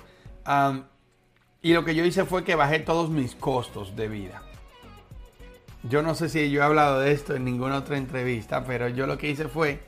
Y 1.62 1.72
lo 1.72 1.84
que 1.84 1.94
yo 1.94 2.04
hice 2.04 2.24
fue 2.24 2.44
que 2.44 2.54
bajé 2.54 2.78
todos 2.78 3.10
mis 3.10 3.34
costos 3.34 3.96
de 3.96 4.08
vida. 4.08 4.42
Yo 5.88 6.02
no 6.02 6.14
sé 6.14 6.28
si 6.28 6.50
yo 6.50 6.62
he 6.62 6.64
hablado 6.64 7.00
de 7.00 7.12
esto 7.12 7.34
en 7.34 7.44
ninguna 7.44 7.78
otra 7.78 7.96
entrevista, 7.96 8.64
pero 8.64 8.88
yo 8.88 9.06
lo 9.06 9.18
que 9.18 9.30
hice 9.30 9.46
fue, 9.46 9.80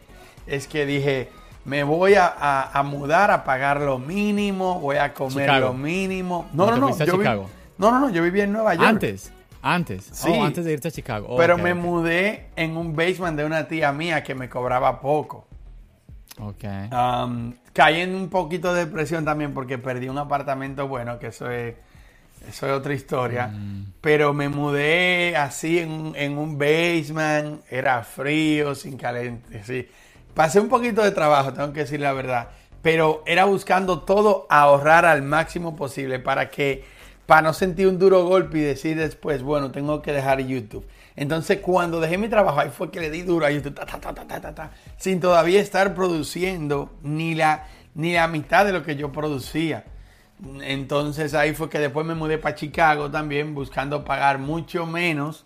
es 0.47 0.69
que 0.69 0.87
dije, 0.87 1.29
me 1.65 1.83
voy 1.83 2.15
a, 2.17 2.83
mudar 2.85 3.31
a 3.31 3.45
pagar 3.45 3.81
lo 3.81 3.99
mínimo, 3.99 4.81
voy 4.81 4.97
a 4.97 5.13
comer 5.13 5.61
lo 5.61 5.75
mínimo. 5.75 6.49
No, 6.53 6.71
no, 6.71 6.77
no. 6.77 6.97
Yo 6.97 7.17
Chicago? 7.17 7.51
no, 7.79 7.91
no, 7.91 8.01
no, 8.01 8.11
yo 8.11 8.23
vivía 8.23 8.45
en 8.45 8.53
Nueva 8.53 8.75
York. 8.75 8.87
Antes. 8.87 9.33
Antes, 9.61 10.09
sí. 10.13 10.31
Oh, 10.33 10.45
antes 10.45 10.65
de 10.65 10.73
irte 10.73 10.87
a 10.87 10.91
Chicago. 10.93 11.37
pero 11.37 11.59
me 11.59 11.75
mudé 11.75 12.47
en 12.55 12.77
un 12.77 12.95
basement 12.95 13.37
de 13.37 13.45
una 13.45 13.67
tía 13.67 13.93
mía 13.93 14.23
que 14.23 14.37
me 14.37 14.49
cobraba 14.49 15.01
poco. 15.01 15.48
Ok. 16.41 16.65
Um, 16.93 17.55
caí 17.73 18.01
en 18.01 18.15
un 18.15 18.29
poquito 18.29 18.73
de 18.75 18.87
depresión 18.87 19.25
también 19.25 19.55
porque 19.55 19.79
perdí 19.79 20.09
un 20.09 20.19
apartamento 20.19 20.87
bueno, 20.87 21.19
que 21.19 21.29
eso 21.29 21.51
es, 21.51 21.75
eso 22.49 22.67
es 22.67 22.73
otra 22.73 22.95
historia. 22.95 23.49
Mm. 23.49 23.93
Pero 24.01 24.33
me 24.33 24.49
mudé 24.49 25.37
así 25.37 25.79
en, 25.79 26.13
en, 26.15 26.39
un 26.39 26.59
basement, 26.59 27.63
era 27.71 28.03
frío, 28.03 28.75
sin 28.75 28.97
caliente, 28.97 29.63
sí. 29.65 29.89
Pasé 30.35 30.61
un 30.61 30.69
poquito 30.69 31.03
de 31.03 31.11
trabajo, 31.11 31.53
tengo 31.53 31.73
que 31.73 31.81
decir 31.81 32.01
la 32.01 32.13
verdad, 32.13 32.51
pero 32.83 33.25
era 33.27 33.45
buscando 33.45 34.01
todo 34.01 34.47
ahorrar 34.49 35.05
al 35.05 35.23
máximo 35.23 35.75
posible 35.75 36.21
para 36.21 36.49
que 36.51 36.85
para 37.27 37.43
no 37.43 37.53
sentir 37.53 37.87
un 37.89 37.99
duro 37.99 38.25
golpe 38.25 38.57
y 38.57 38.63
decir 38.63 38.97
después, 38.97 39.43
bueno, 39.43 39.71
tengo 39.71 40.01
que 40.01 40.13
dejar 40.15 40.41
YouTube. 40.41 40.87
Entonces, 41.19 41.59
cuando 41.61 42.01
dejé 42.01 42.19
mi 42.19 42.29
trabajo, 42.29 42.61
ahí 42.61 42.71
fue 42.71 42.91
que 42.91 43.01
le 43.01 43.11
di 43.11 43.23
duro 43.23 43.47
a 43.47 43.51
YouTube, 43.51 43.79
sin 44.97 45.21
todavía 45.21 45.61
estar 45.61 45.95
produciendo 45.95 46.97
ni 47.03 47.35
la, 47.35 47.67
ni 47.95 48.15
la 48.15 48.29
mitad 48.29 48.65
de 48.65 48.73
lo 48.73 48.83
que 48.83 48.97
yo 48.97 49.13
producía. 49.13 49.85
Entonces, 50.63 51.35
ahí 51.35 51.55
fue 51.55 51.69
que 51.69 51.79
después 51.79 52.07
me 52.07 52.15
mudé 52.15 52.39
para 52.39 52.55
Chicago 52.55 53.11
también, 53.11 53.55
buscando 53.55 54.05
pagar 54.05 54.39
mucho 54.39 54.87
menos 54.87 55.45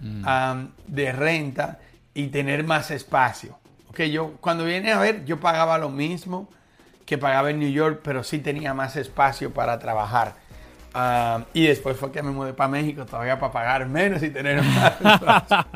mm. 0.00 0.64
de 0.86 1.12
renta 1.12 1.78
y 2.12 2.28
tener 2.28 2.64
más 2.64 2.90
espacio 2.90 3.58
que 3.94 4.10
yo, 4.10 4.32
cuando 4.40 4.64
viene 4.64 4.92
a 4.92 4.98
ver, 4.98 5.24
yo 5.24 5.40
pagaba 5.40 5.78
lo 5.78 5.88
mismo 5.88 6.48
que 7.06 7.16
pagaba 7.16 7.50
en 7.50 7.60
New 7.60 7.70
York, 7.70 8.00
pero 8.02 8.22
sí 8.24 8.38
tenía 8.38 8.74
más 8.74 8.96
espacio 8.96 9.54
para 9.54 9.78
trabajar. 9.78 10.34
Ah, 10.96 11.44
y 11.52 11.66
después 11.66 11.96
fue 11.96 12.12
que 12.12 12.22
me 12.22 12.30
mudé 12.30 12.52
para 12.52 12.68
México 12.68 13.04
todavía 13.04 13.36
para 13.40 13.52
pagar 13.52 13.88
menos 13.88 14.22
y 14.22 14.30
tener 14.30 14.62
más. 14.62 14.92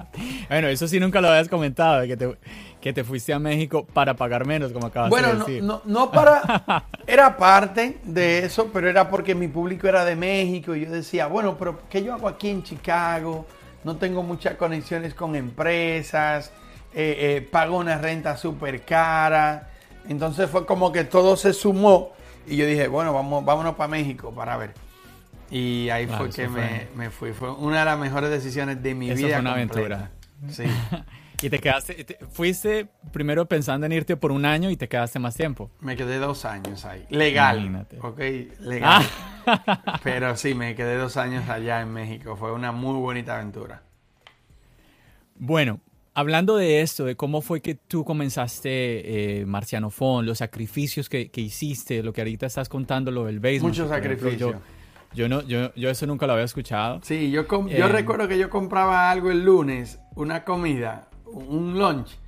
bueno, 0.48 0.68
eso 0.68 0.86
sí 0.86 1.00
nunca 1.00 1.20
lo 1.20 1.28
habías 1.28 1.48
comentado, 1.48 2.06
que 2.06 2.16
te, 2.16 2.38
que 2.80 2.92
te 2.92 3.02
fuiste 3.02 3.32
a 3.32 3.40
México 3.40 3.84
para 3.84 4.14
pagar 4.14 4.46
menos, 4.46 4.72
como 4.72 4.86
acabas 4.86 5.10
de 5.10 5.16
decir. 5.16 5.62
Bueno, 5.62 5.82
no, 5.84 6.02
no 6.04 6.10
para... 6.12 6.84
Era 7.06 7.36
parte 7.36 7.98
de 8.04 8.44
eso, 8.44 8.70
pero 8.72 8.88
era 8.88 9.08
porque 9.08 9.34
mi 9.34 9.48
público 9.48 9.88
era 9.88 10.04
de 10.04 10.14
México 10.14 10.76
y 10.76 10.84
yo 10.84 10.90
decía, 10.90 11.26
bueno, 11.26 11.56
pero 11.58 11.80
¿qué 11.88 12.04
yo 12.04 12.12
hago 12.12 12.28
aquí 12.28 12.50
en 12.50 12.62
Chicago? 12.62 13.46
No 13.82 13.96
tengo 13.96 14.22
muchas 14.22 14.56
conexiones 14.56 15.14
con 15.14 15.34
empresas. 15.34 16.52
Eh, 16.94 17.16
eh, 17.18 17.48
pago 17.50 17.78
una 17.78 17.96
renta 17.96 18.36
súper 18.36 18.82
cara. 18.82 19.70
Entonces 20.06 20.50
fue 20.50 20.66
como 20.66 20.92
que 20.92 21.04
todo 21.04 21.36
se 21.36 21.54
sumó 21.54 22.12
y 22.46 22.56
yo 22.56 22.66
dije, 22.66 22.88
bueno, 22.88 23.12
vamos, 23.12 23.44
vámonos 23.44 23.74
para 23.74 23.88
México 23.88 24.32
para 24.32 24.56
ver. 24.56 24.87
Y 25.50 25.88
ahí 25.90 26.06
fue 26.06 26.30
que 26.30 26.48
Me, 26.94 27.10
fui. 27.10 27.32
Fue 27.32 27.50
una 27.50 27.80
de 27.80 27.84
las 27.84 27.98
mejores 27.98 28.30
decisiones 28.30 28.82
de 28.82 28.94
mi 28.94 29.12
vida. 29.12 29.28
Fue 29.28 29.40
una 29.40 29.52
aventura. 29.52 30.10
Sí. 30.50 30.64
y 31.42 31.50
te 31.50 31.58
quedaste, 31.58 32.18
fuiste 32.30 32.88
primero 33.12 33.46
pensando 33.46 33.86
en 33.86 33.92
irte 33.92 34.16
por 34.16 34.30
un 34.32 34.44
año 34.44 34.70
y 34.70 34.76
te 34.76 34.88
quedaste 34.88 35.18
más 35.18 35.34
tiempo. 35.34 35.70
Me 35.80 35.96
quedé 35.96 36.18
dos 36.18 36.44
años 36.44 36.84
ahí. 36.84 37.06
Legal. 37.10 37.58
Imagínate. 37.58 37.98
Ok, 38.00 38.18
legal. 38.60 39.02
Ah. 39.46 40.00
Pero 40.04 40.36
sí, 40.36 40.54
me 40.54 40.74
quedé 40.74 40.96
dos 40.96 41.16
años 41.16 41.48
allá 41.48 41.80
en 41.80 41.92
México. 41.92 42.36
Fue 42.36 42.52
una 42.52 42.72
muy 42.72 42.98
bonita 43.00 43.36
aventura. 43.36 43.82
Bueno, 45.36 45.80
Hablando 46.18 46.56
de 46.56 46.80
esto, 46.80 47.04
de 47.04 47.14
cómo 47.14 47.42
fue 47.42 47.60
que 47.60 47.76
tú 47.76 48.04
comenzaste 48.04 49.38
eh, 49.40 49.46
Marciano 49.46 49.88
Fon, 49.88 50.26
los 50.26 50.38
sacrificios 50.38 51.08
que, 51.08 51.30
hiciste, 51.36 52.02
lo 52.02 52.12
que 52.12 52.22
ahorita 52.22 52.46
estás 52.46 52.68
contando, 52.68 53.12
lo 53.12 53.26
del 53.26 53.38
béisbol. 53.38 53.70
Muchos 53.70 53.88
sacrificios. 53.88 54.56
Yo, 55.14 55.28
no, 55.28 55.42
yo, 55.42 55.74
yo, 55.74 55.90
eso 55.90 56.06
nunca 56.06 56.26
lo 56.26 56.34
había 56.34 56.44
escuchado. 56.44 57.00
Sí, 57.02 57.30
yo, 57.30 57.46
yo 57.48 57.68
eh, 57.68 57.88
recuerdo 57.88 58.28
que 58.28 58.38
yo 58.38 58.50
compraba 58.50 59.10
algo 59.10 59.30
el 59.30 59.44
lunes, 59.44 59.98
una 60.14 60.44
comida, 60.44 61.08
un 61.24 61.78
lunch, 61.78 62.18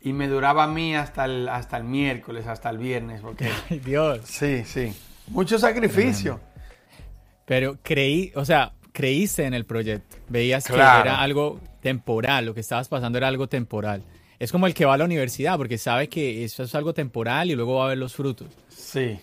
y 0.00 0.12
me 0.12 0.28
duraba 0.28 0.64
a 0.64 0.68
mí 0.68 0.94
hasta 0.94 1.24
el, 1.24 1.48
hasta 1.48 1.76
el 1.76 1.84
miércoles, 1.84 2.46
hasta 2.46 2.70
el 2.70 2.78
viernes. 2.78 3.20
Porque, 3.20 3.50
Ay, 3.70 3.80
Dios. 3.80 4.20
Sí, 4.24 4.64
sí. 4.64 4.92
Mucho 5.28 5.58
sacrificio. 5.58 6.40
Pero 7.44 7.78
creí, 7.82 8.32
o 8.34 8.44
sea, 8.44 8.72
creíste 8.92 9.44
en 9.44 9.54
el 9.54 9.64
proyecto. 9.64 10.16
Veías 10.28 10.66
que 10.66 10.74
era 10.74 11.20
algo 11.20 11.60
temporal, 11.80 12.46
lo 12.46 12.54
que 12.54 12.60
estabas 12.60 12.88
pasando 12.88 13.18
era 13.18 13.28
algo 13.28 13.48
temporal. 13.48 14.02
Es 14.38 14.52
como 14.52 14.66
el 14.66 14.74
que 14.74 14.84
va 14.84 14.94
a 14.94 14.98
la 14.98 15.04
universidad, 15.04 15.56
porque 15.56 15.78
sabe 15.78 16.08
que 16.08 16.44
eso 16.44 16.62
es 16.62 16.74
algo 16.74 16.94
temporal 16.94 17.50
y 17.50 17.56
luego 17.56 17.76
va 17.76 17.86
a 17.86 17.88
ver 17.88 17.98
los 17.98 18.14
frutos. 18.14 18.48
Sí, 18.68 19.18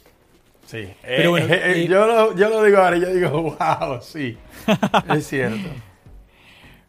sí. 0.66 0.88
Pero 1.02 1.38
eh, 1.38 1.46
eh, 1.50 1.84
eh, 1.84 1.88
yo, 1.88 2.06
lo, 2.06 2.36
yo, 2.36 2.50
lo, 2.50 2.64
digo 2.64 2.78
ahora 2.78 2.98
y 2.98 3.02
yo 3.02 3.14
digo, 3.14 3.30
wow, 3.42 4.02
sí, 4.02 4.38
es 5.16 5.28
cierto. 5.28 5.70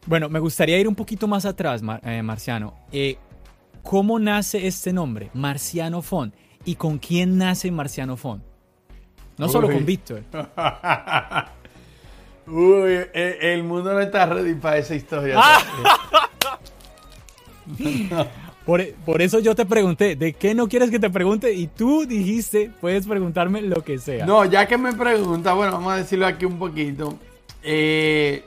Bueno, 0.06 0.28
me 0.28 0.38
gustaría 0.38 0.78
ir 0.78 0.86
un 0.86 0.94
poquito 0.94 1.26
más 1.26 1.44
atrás, 1.44 1.82
Marciano. 1.82 2.74
¿Cómo 3.82 4.18
nace 4.18 4.66
este 4.66 4.92
nombre, 4.92 5.30
Marciano 5.32 6.02
Fon? 6.02 6.34
¿Y 6.64 6.74
con 6.74 6.98
quién 6.98 7.38
nace 7.38 7.70
Marciano 7.70 8.16
Fon? 8.16 8.42
No 9.38 9.48
solo 9.48 9.70
con 9.70 9.86
Víctor. 9.86 10.24
Uy, 12.46 12.90
eh, 13.12 13.38
el 13.40 13.64
mundo 13.64 13.92
no 13.92 14.00
está 14.00 14.26
ready 14.26 14.54
para 14.54 14.78
esa 14.78 14.94
historia. 14.94 15.40
por, 18.66 19.22
eso 19.22 19.38
yo 19.38 19.54
te 19.54 19.64
pregunté, 19.64 20.16
¿de 20.16 20.32
qué 20.32 20.54
no 20.54 20.68
quieres 20.68 20.90
que 20.90 20.98
te 20.98 21.08
pregunte? 21.08 21.52
Y 21.52 21.68
tú 21.68 22.04
dijiste, 22.04 22.70
puedes 22.80 23.06
preguntarme 23.06 23.62
lo 23.62 23.82
que 23.82 23.98
sea. 23.98 24.26
No, 24.26 24.44
ya 24.44 24.66
que 24.66 24.76
me 24.76 24.92
pregunta, 24.92 25.52
bueno, 25.54 25.72
vamos 25.72 25.92
a 25.92 25.96
decirlo 25.96 26.26
aquí 26.26 26.44
un 26.44 26.58
poquito. 26.58 27.18
Eh, 27.62 28.44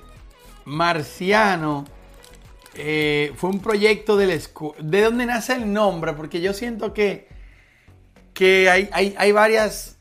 Marciano 0.65 1.85
eh, 2.75 3.31
fue 3.35 3.49
un 3.49 3.59
proyecto 3.59 4.17
de 4.17 4.27
la. 4.27 4.39
¿De 4.79 5.01
dónde 5.01 5.25
nace 5.25 5.53
el 5.53 5.71
nombre? 5.71 6.13
Porque 6.13 6.41
yo 6.41 6.53
siento 6.53 6.93
que, 6.93 7.27
que 8.33 8.69
hay, 8.69 8.89
hay, 8.91 9.15
hay 9.17 9.31
varias 9.31 9.99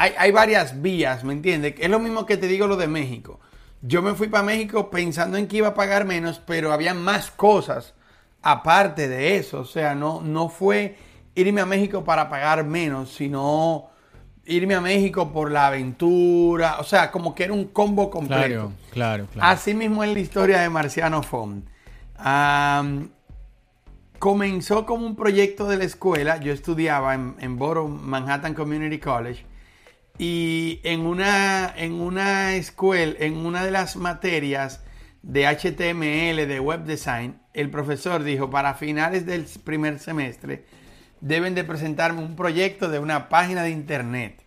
hay, 0.00 0.30
varias 0.30 0.80
vías, 0.80 1.24
¿me 1.24 1.34
entiendes? 1.34 1.74
Es 1.78 1.90
lo 1.90 1.98
mismo 1.98 2.24
que 2.24 2.38
te 2.38 2.46
digo 2.46 2.66
lo 2.66 2.76
de 2.76 2.86
México. 2.86 3.38
Yo 3.82 4.00
me 4.00 4.14
fui 4.14 4.28
para 4.28 4.42
México 4.42 4.90
pensando 4.90 5.36
en 5.36 5.46
que 5.46 5.58
iba 5.58 5.68
a 5.68 5.74
pagar 5.74 6.06
menos, 6.06 6.40
pero 6.46 6.72
había 6.72 6.94
más 6.94 7.30
cosas 7.30 7.94
aparte 8.42 9.08
de 9.08 9.36
eso. 9.36 9.60
O 9.60 9.64
sea, 9.64 9.94
no, 9.94 10.20
no 10.20 10.48
fue 10.48 10.96
irme 11.34 11.60
a 11.60 11.66
México 11.66 12.04
para 12.04 12.28
pagar 12.28 12.64
menos, 12.64 13.12
sino 13.12 13.90
irme 14.44 14.74
a 14.74 14.80
México 14.80 15.32
por 15.32 15.50
la 15.50 15.68
aventura. 15.68 16.78
O 16.80 16.84
sea, 16.84 17.10
como 17.10 17.34
que 17.34 17.44
era 17.44 17.52
un 17.52 17.66
combo 17.66 18.10
completo. 18.10 18.44
Claro, 18.46 18.72
claro, 18.92 19.26
claro. 19.32 19.48
Así 19.48 19.74
mismo 19.74 20.02
es 20.04 20.12
la 20.12 20.20
historia 20.20 20.60
de 20.60 20.68
Marciano 20.68 21.22
Font. 21.22 21.66
comenzó 24.18 24.86
como 24.86 25.06
un 25.06 25.16
proyecto 25.16 25.68
de 25.68 25.76
la 25.76 25.84
escuela. 25.84 26.38
Yo 26.38 26.52
estudiaba 26.52 27.14
en, 27.14 27.36
en 27.40 27.56
Borough 27.56 27.88
Manhattan 27.88 28.54
Community 28.54 28.98
College. 28.98 29.46
Y 30.18 30.80
en 30.82 31.06
una, 31.06 31.72
en 31.74 31.94
una 31.94 32.54
escuela, 32.54 33.14
en 33.20 33.38
una 33.38 33.64
de 33.64 33.70
las 33.70 33.96
materias 33.96 34.82
de 35.22 35.46
HTML, 35.46 36.46
de 36.46 36.60
web 36.60 36.84
design, 36.84 37.39
el 37.54 37.70
profesor 37.70 38.22
dijo, 38.22 38.50
para 38.50 38.74
finales 38.74 39.26
del 39.26 39.46
primer 39.64 39.98
semestre, 39.98 40.64
deben 41.20 41.54
de 41.54 41.64
presentarme 41.64 42.22
un 42.22 42.36
proyecto 42.36 42.88
de 42.88 42.98
una 42.98 43.28
página 43.28 43.62
de 43.62 43.70
internet. 43.70 44.42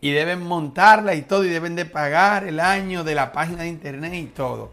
Y 0.00 0.10
deben 0.10 0.42
montarla 0.42 1.14
y 1.14 1.22
todo, 1.22 1.44
y 1.44 1.48
deben 1.48 1.74
de 1.74 1.86
pagar 1.86 2.44
el 2.44 2.60
año 2.60 3.02
de 3.02 3.14
la 3.14 3.32
página 3.32 3.62
de 3.62 3.68
internet 3.68 4.14
y 4.14 4.26
todo. 4.26 4.72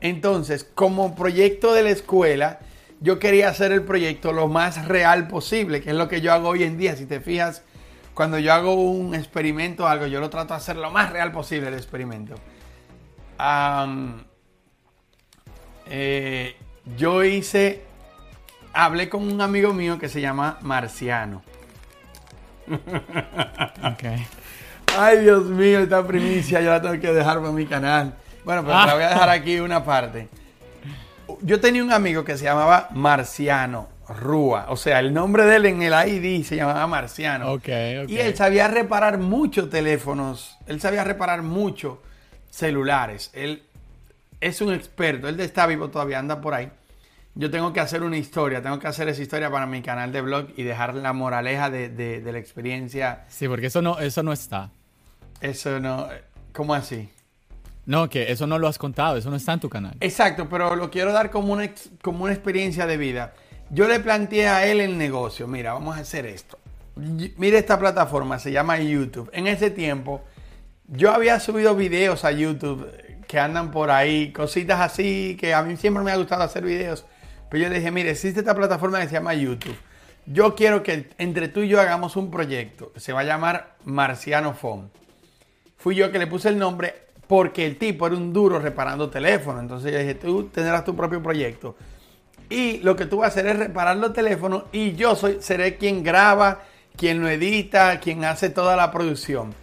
Entonces, 0.00 0.64
como 0.64 1.14
proyecto 1.14 1.72
de 1.72 1.82
la 1.82 1.90
escuela, 1.90 2.58
yo 3.00 3.18
quería 3.18 3.48
hacer 3.48 3.72
el 3.72 3.82
proyecto 3.82 4.32
lo 4.32 4.48
más 4.48 4.86
real 4.86 5.28
posible, 5.28 5.80
que 5.80 5.90
es 5.90 5.96
lo 5.96 6.08
que 6.08 6.20
yo 6.20 6.32
hago 6.32 6.48
hoy 6.48 6.64
en 6.64 6.78
día. 6.78 6.96
Si 6.96 7.06
te 7.06 7.20
fijas, 7.20 7.62
cuando 8.14 8.38
yo 8.38 8.52
hago 8.52 8.74
un 8.74 9.14
experimento 9.14 9.84
o 9.84 9.86
algo, 9.86 10.06
yo 10.06 10.20
lo 10.20 10.30
trato 10.30 10.54
de 10.54 10.58
hacer 10.58 10.76
lo 10.76 10.90
más 10.90 11.10
real 11.10 11.32
posible 11.32 11.68
el 11.68 11.74
experimento. 11.74 12.34
Eh, 15.86 16.56
yo 16.96 17.24
hice 17.24 17.82
hablé 18.72 19.08
con 19.08 19.30
un 19.30 19.40
amigo 19.40 19.72
mío 19.72 19.98
que 19.98 20.08
se 20.08 20.20
llama 20.20 20.58
Marciano. 20.62 21.42
Ok. 22.70 24.04
Ay, 24.98 25.18
Dios 25.20 25.44
mío, 25.46 25.80
esta 25.80 26.06
primicia 26.06 26.60
yo 26.60 26.70
la 26.70 26.82
tengo 26.82 27.00
que 27.00 27.12
dejar 27.12 27.38
para 27.40 27.52
mi 27.52 27.66
canal. 27.66 28.14
Bueno, 28.44 28.64
pero 28.64 28.80
te 28.80 28.86
la 28.86 28.94
voy 28.94 29.02
a 29.04 29.08
dejar 29.10 29.28
aquí 29.28 29.60
una 29.60 29.84
parte. 29.84 30.28
Yo 31.42 31.60
tenía 31.60 31.82
un 31.82 31.92
amigo 31.92 32.24
que 32.24 32.36
se 32.36 32.44
llamaba 32.44 32.88
Marciano 32.92 33.88
Rúa. 34.08 34.66
O 34.68 34.76
sea, 34.76 34.98
el 34.98 35.14
nombre 35.14 35.44
de 35.44 35.56
él 35.56 35.66
en 35.66 35.82
el 35.82 35.92
ID 35.92 36.44
se 36.44 36.56
llamaba 36.56 36.86
Marciano. 36.86 37.52
Ok, 37.52 37.68
ok. 38.02 38.08
Y 38.08 38.18
él 38.18 38.36
sabía 38.36 38.68
reparar 38.68 39.18
muchos 39.18 39.70
teléfonos. 39.70 40.58
Él 40.66 40.80
sabía 40.80 41.04
reparar 41.04 41.42
muchos 41.42 41.98
celulares. 42.50 43.30
Él 43.32 43.62
es 44.40 44.60
un 44.60 44.72
experto. 44.72 45.28
Él 45.28 45.38
está 45.40 45.66
vivo 45.66 45.88
todavía, 45.90 46.18
anda 46.18 46.40
por 46.40 46.54
ahí. 46.54 46.70
Yo 47.34 47.50
tengo 47.50 47.72
que 47.72 47.80
hacer 47.80 48.02
una 48.02 48.16
historia. 48.18 48.62
Tengo 48.62 48.78
que 48.78 48.88
hacer 48.88 49.08
esa 49.08 49.22
historia 49.22 49.50
para 49.50 49.66
mi 49.66 49.82
canal 49.82 50.10
de 50.12 50.20
blog 50.20 50.48
y 50.56 50.62
dejar 50.64 50.94
la 50.94 51.12
moraleja 51.12 51.70
de, 51.70 51.88
de- 51.88 52.20
de 52.20 52.32
la 52.32 52.38
experiencia. 52.38 53.24
Sí, 53.28 53.46
porque 53.48 53.66
eso 53.66 53.82
no, 53.82 53.98
eso 53.98 54.22
no 54.22 54.32
está. 54.32 54.70
Eso 55.40 55.78
no. 55.80 56.08
¿Cómo 56.52 56.74
así? 56.74 57.08
No, 57.86 58.08
que 58.10 58.30
eso 58.30 58.46
no 58.46 58.58
lo 58.58 58.68
has 58.68 58.78
contado, 58.78 59.16
eso 59.16 59.30
no 59.30 59.36
está 59.36 59.52
en 59.52 59.60
tu 59.60 59.68
canal. 59.70 59.96
Exacto, 60.00 60.48
pero 60.48 60.76
lo 60.76 60.90
quiero 60.90 61.12
dar 61.12 61.30
como 61.30 61.52
una, 61.52 61.70
como 62.02 62.24
una 62.24 62.32
experiencia 62.32 62.86
de 62.86 62.96
vida. 62.96 63.32
Yo 63.70 63.88
le 63.88 64.00
planteé 64.00 64.48
a 64.48 64.66
él 64.66 64.80
el 64.80 64.98
negocio. 64.98 65.46
Mira, 65.46 65.72
vamos 65.72 65.96
a 65.96 66.00
hacer 66.00 66.26
esto. 66.26 66.58
Mira 66.96 67.58
esta 67.58 67.78
plataforma, 67.78 68.38
se 68.38 68.52
llama 68.52 68.78
YouTube. 68.80 69.30
En 69.32 69.46
ese 69.46 69.70
tiempo, 69.70 70.22
yo 70.88 71.12
había 71.12 71.40
subido 71.40 71.74
videos 71.74 72.24
a 72.24 72.32
YouTube 72.32 72.86
que 73.30 73.38
andan 73.38 73.70
por 73.70 73.90
ahí, 73.90 74.32
cositas 74.32 74.80
así, 74.80 75.36
que 75.38 75.54
a 75.54 75.62
mí 75.62 75.76
siempre 75.76 76.02
me 76.02 76.10
ha 76.10 76.16
gustado 76.16 76.42
hacer 76.42 76.64
videos. 76.64 77.06
Pero 77.48 77.64
yo 77.64 77.68
le 77.68 77.76
dije, 77.76 77.90
mire, 77.90 78.10
existe 78.10 78.40
esta 78.40 78.54
plataforma 78.54 79.00
que 79.00 79.06
se 79.06 79.12
llama 79.12 79.34
YouTube. 79.34 79.76
Yo 80.26 80.54
quiero 80.54 80.82
que 80.82 81.10
entre 81.18 81.48
tú 81.48 81.60
y 81.60 81.68
yo 81.68 81.80
hagamos 81.80 82.16
un 82.16 82.30
proyecto 82.30 82.92
se 82.96 83.12
va 83.12 83.20
a 83.20 83.24
llamar 83.24 83.76
Marciano 83.84 84.54
Phone 84.54 84.90
fui 85.80 85.94
yo 85.94 86.12
que 86.12 86.18
le 86.18 86.26
puse 86.26 86.50
el 86.50 86.58
nombre 86.58 87.06
porque 87.26 87.64
el 87.64 87.78
tipo 87.78 88.06
era 88.06 88.16
un 88.16 88.32
duro 88.32 88.58
reparando 88.58 89.08
teléfonos. 89.08 89.62
Entonces 89.62 89.92
yo 89.92 89.98
dije, 89.98 90.14
tú 90.14 90.48
tendrás 90.48 90.84
tu 90.84 90.94
propio 90.94 91.22
proyecto. 91.22 91.76
Y 92.48 92.78
lo 92.78 92.96
que 92.96 93.06
tú 93.06 93.18
vas 93.18 93.26
a 93.26 93.28
hacer 93.28 93.46
es 93.46 93.56
reparar 93.56 93.96
los 93.96 94.12
teléfonos 94.12 94.64
y 94.72 94.92
yo 94.92 95.14
soy, 95.16 95.38
seré 95.40 95.76
quien 95.76 96.02
graba, 96.02 96.62
quien 96.96 97.20
lo 97.20 97.28
edita, 97.28 97.98
quien 98.00 98.24
hace 98.24 98.50
toda 98.50 98.76
la 98.76 98.90
producción. 98.90 99.54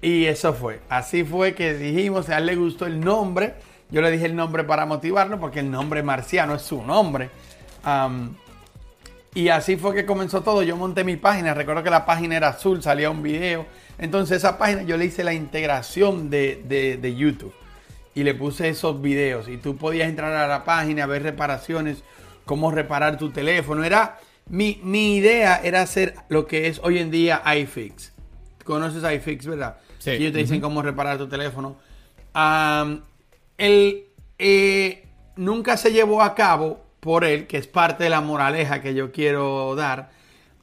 Y 0.00 0.24
eso 0.26 0.54
fue. 0.54 0.80
Así 0.88 1.24
fue 1.24 1.54
que 1.54 1.74
dijimos, 1.74 2.28
a 2.28 2.38
él 2.38 2.46
le 2.46 2.56
gustó 2.56 2.86
el 2.86 3.00
nombre. 3.00 3.54
Yo 3.90 4.00
le 4.02 4.10
dije 4.10 4.26
el 4.26 4.36
nombre 4.36 4.64
para 4.64 4.86
motivarlo 4.86 5.40
porque 5.40 5.60
el 5.60 5.70
nombre 5.70 6.02
marciano 6.02 6.54
es 6.54 6.62
su 6.62 6.82
nombre. 6.82 7.30
Y 9.34 9.48
así 9.48 9.76
fue 9.76 9.94
que 9.94 10.04
comenzó 10.06 10.42
todo. 10.42 10.62
Yo 10.62 10.76
monté 10.76 11.04
mi 11.04 11.16
página. 11.16 11.54
Recuerdo 11.54 11.82
que 11.82 11.90
la 11.90 12.04
página 12.06 12.36
era 12.36 12.48
azul, 12.48 12.82
salía 12.82 13.10
un 13.10 13.22
video. 13.22 13.66
Entonces 13.98 14.38
esa 14.38 14.58
página 14.58 14.82
yo 14.82 14.96
le 14.96 15.04
hice 15.06 15.24
la 15.24 15.32
integración 15.32 16.30
de, 16.30 16.62
de- 16.66 16.96
de 16.96 17.14
YouTube. 17.14 17.52
Y 18.14 18.24
le 18.24 18.34
puse 18.34 18.68
esos 18.68 19.00
videos. 19.00 19.48
Y 19.48 19.58
tú 19.58 19.76
podías 19.76 20.08
entrar 20.08 20.32
a 20.32 20.46
la 20.48 20.64
página, 20.64 21.06
ver 21.06 21.22
reparaciones, 21.22 22.02
cómo 22.44 22.70
reparar 22.70 23.16
tu 23.16 23.30
teléfono. 23.30 23.84
Era, 23.84 24.18
mi, 24.48 24.80
mi 24.82 25.16
idea 25.16 25.60
era 25.62 25.82
hacer 25.82 26.14
lo 26.28 26.46
que 26.46 26.66
es 26.66 26.80
hoy 26.82 26.98
en 26.98 27.10
día 27.10 27.42
iFix. 27.56 28.12
¿Conoces 28.64 29.02
iFix, 29.14 29.46
verdad? 29.46 29.78
Sí. 29.98 30.10
Ellos 30.10 30.32
te 30.32 30.38
dicen 30.38 30.60
cómo 30.60 30.82
reparar 30.82 31.18
tu 31.18 31.28
teléfono. 31.28 31.76
El, 33.56 34.04
eh, 34.38 35.04
nunca 35.36 35.76
se 35.76 35.92
llevó 35.92 36.22
a 36.22 36.34
cabo 36.34 36.84
por 37.00 37.24
él, 37.24 37.46
que 37.46 37.58
es 37.58 37.66
parte 37.66 38.04
de 38.04 38.10
la 38.10 38.20
moraleja 38.20 38.80
que 38.80 38.94
yo 38.94 39.12
quiero 39.12 39.74
dar. 39.74 40.10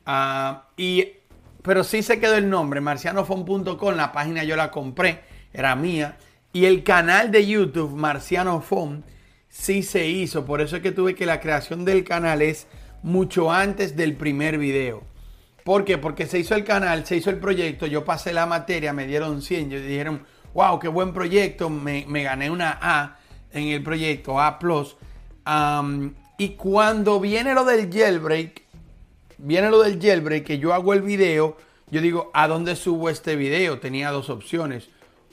Ah, 0.05 0.67
y, 0.77 1.13
pero 1.61 1.83
sí 1.83 2.03
se 2.03 2.19
quedó 2.19 2.35
el 2.35 2.49
nombre, 2.49 2.81
marcianofon.com, 2.81 3.95
la 3.95 4.11
página 4.11 4.43
yo 4.43 4.55
la 4.55 4.71
compré, 4.71 5.21
era 5.53 5.75
mía. 5.75 6.17
Y 6.53 6.65
el 6.65 6.83
canal 6.83 7.31
de 7.31 7.45
YouTube, 7.45 7.95
Marciano 7.95 8.61
Phone, 8.61 9.03
sí 9.49 9.83
se 9.83 10.07
hizo. 10.07 10.45
Por 10.45 10.61
eso 10.61 10.77
es 10.77 10.81
que 10.81 10.91
tuve 10.91 11.15
que 11.15 11.25
la 11.25 11.41
creación 11.41 11.83
del 11.83 12.03
canal 12.03 12.41
es 12.41 12.67
mucho 13.03 13.51
antes 13.51 13.95
del 13.97 14.15
primer 14.15 14.57
video. 14.57 15.03
¿Por 15.65 15.83
qué? 15.83 15.97
Porque 15.97 16.27
se 16.27 16.37
hizo 16.37 16.53
el 16.53 16.63
canal, 16.63 17.07
se 17.07 17.15
hizo 17.15 17.31
el 17.31 17.39
proyecto, 17.39 17.87
yo 17.87 18.05
pasé 18.05 18.33
la 18.33 18.45
materia, 18.45 18.93
me 18.93 19.07
dieron 19.07 19.41
100, 19.41 19.71
yo 19.71 19.81
dijeron, 19.81 20.23
wow, 20.53 20.77
qué 20.77 20.87
buen 20.87 21.11
proyecto, 21.11 21.71
me, 21.71 22.05
me 22.07 22.21
gané 22.21 22.51
una 22.51 22.77
A 22.79 23.17
en 23.51 23.69
el 23.69 23.81
proyecto, 23.81 24.39
A+. 24.39 24.59
Y 26.37 26.49
cuando 26.49 27.19
viene 27.19 27.55
lo 27.55 27.65
del 27.65 27.91
jailbreak, 27.91 28.61
viene 29.39 29.71
lo 29.71 29.81
del 29.81 29.99
jailbreak, 29.99 30.45
que 30.45 30.59
yo 30.59 30.71
hago 30.71 30.93
el 30.93 31.01
video, 31.01 31.57
yo 31.89 31.99
digo, 31.99 32.29
¿a 32.35 32.47
dónde 32.47 32.75
subo 32.75 33.09
este 33.09 33.35
video? 33.35 33.79
Tenía 33.79 34.11
dos 34.11 34.29
opciones, 34.29 34.89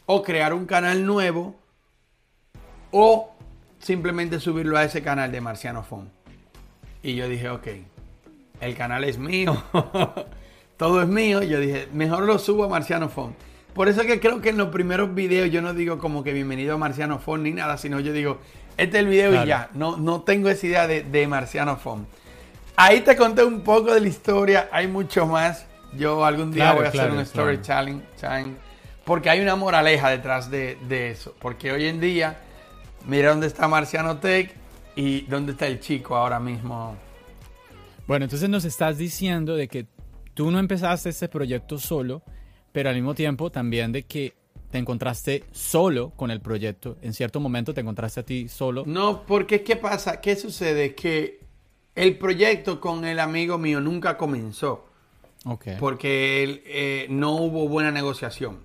o 0.06 0.22
crear 0.22 0.54
un 0.54 0.64
canal 0.64 1.04
nuevo, 1.04 1.60
o 2.90 3.36
simplemente 3.80 4.40
subirlo 4.40 4.78
a 4.78 4.84
ese 4.84 5.02
canal 5.02 5.30
de 5.30 5.42
Marciano 5.42 5.82
Phone. 5.82 6.10
Y 7.02 7.16
yo 7.16 7.28
dije, 7.28 7.50
ok, 7.50 7.68
el 8.62 8.76
canal 8.76 9.04
es 9.04 9.18
mío, 9.18 9.62
todo 10.76 11.02
es 11.02 11.08
mío. 11.08 11.42
Yo 11.42 11.60
dije, 11.60 11.88
mejor 11.92 12.22
lo 12.24 12.38
subo 12.38 12.64
a 12.64 12.68
Marciano 12.68 13.08
Phone. 13.08 13.34
Por 13.74 13.88
eso 13.88 14.02
que 14.02 14.20
creo 14.20 14.40
que 14.40 14.50
en 14.50 14.58
los 14.58 14.68
primeros 14.68 15.14
videos 15.14 15.50
yo 15.50 15.62
no 15.62 15.72
digo 15.74 15.98
como 15.98 16.22
que 16.22 16.32
bienvenido 16.32 16.74
a 16.74 16.78
Marciano 16.78 17.18
Phone 17.18 17.42
ni 17.44 17.52
nada, 17.52 17.78
sino 17.78 18.00
yo 18.00 18.12
digo, 18.12 18.38
este 18.76 18.98
es 18.98 19.04
el 19.04 19.08
video 19.08 19.30
Claro. 19.30 19.44
y 19.46 19.48
ya. 19.48 19.70
No, 19.74 19.96
no 19.96 20.22
tengo 20.22 20.48
esa 20.48 20.66
idea 20.66 20.86
de, 20.86 21.02
de 21.02 21.26
Marciano 21.26 21.76
Phone. 21.76 22.06
Ahí 22.76 23.00
te 23.00 23.16
conté 23.16 23.44
un 23.44 23.62
poco 23.62 23.92
de 23.94 24.00
la 24.00 24.08
historia, 24.08 24.68
hay 24.72 24.86
mucho 24.88 25.26
más. 25.26 25.66
Yo 25.94 26.24
algún 26.24 26.52
día 26.52 26.64
Claro, 26.64 26.78
voy 26.78 26.86
a 26.86 26.90
claro, 26.90 27.08
hacer 27.08 27.18
un 27.18 27.22
story 27.22 27.60
challenge, 27.60 28.56
porque 29.04 29.28
hay 29.28 29.40
una 29.40 29.56
moraleja 29.56 30.08
detrás 30.08 30.50
de, 30.50 30.78
de 30.88 31.10
eso. 31.10 31.34
Porque 31.38 31.70
hoy 31.72 31.86
en 31.86 32.00
día, 32.00 32.38
mira 33.06 33.30
dónde 33.30 33.46
está 33.46 33.68
Marciano 33.68 34.16
Tech 34.18 34.54
y 34.96 35.22
dónde 35.22 35.52
está 35.52 35.66
el 35.66 35.80
chico 35.80 36.16
ahora 36.16 36.40
mismo. 36.40 36.96
Bueno, 38.12 38.24
entonces 38.24 38.50
nos 38.50 38.66
estás 38.66 38.98
diciendo 38.98 39.56
de 39.56 39.68
que 39.68 39.86
tú 40.34 40.50
no 40.50 40.58
empezaste 40.58 41.08
este 41.08 41.30
proyecto 41.30 41.78
solo, 41.78 42.22
pero 42.70 42.90
al 42.90 42.94
mismo 42.94 43.14
tiempo 43.14 43.50
también 43.50 43.90
de 43.90 44.02
que 44.02 44.34
te 44.70 44.76
encontraste 44.76 45.44
solo 45.50 46.10
con 46.10 46.30
el 46.30 46.42
proyecto. 46.42 46.98
En 47.00 47.14
cierto 47.14 47.40
momento 47.40 47.72
te 47.72 47.80
encontraste 47.80 48.20
a 48.20 48.22
ti 48.22 48.48
solo. 48.50 48.84
No, 48.86 49.24
porque 49.24 49.62
¿qué 49.62 49.76
pasa? 49.76 50.20
¿Qué 50.20 50.36
sucede? 50.36 50.94
Que 50.94 51.40
el 51.94 52.18
proyecto 52.18 52.82
con 52.82 53.06
el 53.06 53.18
amigo 53.18 53.56
mío 53.56 53.80
nunca 53.80 54.18
comenzó 54.18 54.90
Ok. 55.46 55.68
porque 55.78 56.42
él, 56.42 56.62
eh, 56.66 57.06
no 57.08 57.36
hubo 57.36 57.66
buena 57.66 57.92
negociación. 57.92 58.58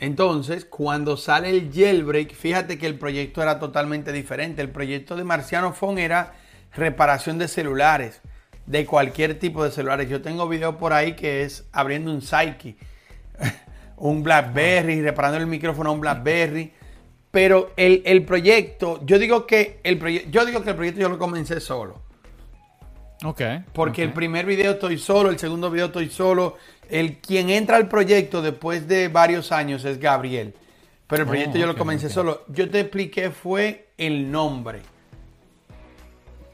Entonces, 0.00 0.64
cuando 0.64 1.16
sale 1.16 1.50
el 1.50 1.72
jailbreak, 1.72 2.34
fíjate 2.34 2.78
que 2.78 2.86
el 2.88 2.98
proyecto 2.98 3.40
era 3.42 3.60
totalmente 3.60 4.10
diferente. 4.10 4.60
El 4.60 4.70
proyecto 4.70 5.14
de 5.14 5.22
Marciano 5.22 5.72
Phone 5.72 5.98
era 5.98 6.34
reparación 6.76 7.38
de 7.38 7.48
celulares, 7.48 8.20
de 8.66 8.86
cualquier 8.86 9.38
tipo 9.38 9.62
de 9.64 9.70
celulares. 9.70 10.08
Yo 10.08 10.22
tengo 10.22 10.48
video 10.48 10.78
por 10.78 10.92
ahí 10.92 11.14
que 11.14 11.42
es 11.42 11.64
abriendo 11.72 12.10
un 12.10 12.22
Psyche, 12.22 12.76
un 13.96 14.22
BlackBerry, 14.22 15.02
reparando 15.02 15.38
el 15.38 15.46
micrófono 15.46 15.90
a 15.90 15.92
un 15.92 16.00
BlackBerry. 16.00 16.72
Pero 17.30 17.72
el, 17.76 18.02
el 18.06 18.24
proyecto, 18.24 19.00
yo 19.04 19.18
digo 19.18 19.46
que 19.46 19.80
el 19.82 19.98
proye- 20.00 20.30
yo 20.30 20.44
digo 20.46 20.62
que 20.62 20.70
el 20.70 20.76
proyecto 20.76 21.00
yo 21.00 21.08
lo 21.08 21.18
comencé 21.18 21.60
solo. 21.60 22.02
Ok. 23.24 23.40
Porque 23.72 24.02
el 24.02 24.12
primer 24.12 24.46
video 24.46 24.72
estoy 24.72 24.98
solo, 24.98 25.30
el 25.30 25.38
segundo 25.38 25.70
video 25.70 25.86
estoy 25.86 26.10
solo. 26.10 26.56
El 26.88 27.18
quien 27.18 27.50
entra 27.50 27.76
al 27.76 27.88
proyecto 27.88 28.40
después 28.42 28.86
de 28.86 29.08
varios 29.08 29.50
años 29.50 29.84
es 29.84 29.98
Gabriel. 29.98 30.54
Pero 31.06 31.22
el 31.22 31.28
Oh, 31.28 31.30
proyecto 31.30 31.58
yo 31.58 31.66
lo 31.66 31.76
comencé 31.76 32.08
solo. 32.08 32.44
Yo 32.48 32.68
te 32.70 32.80
expliqué 32.80 33.30
fue 33.30 33.88
el 33.98 34.30
nombre. 34.30 34.80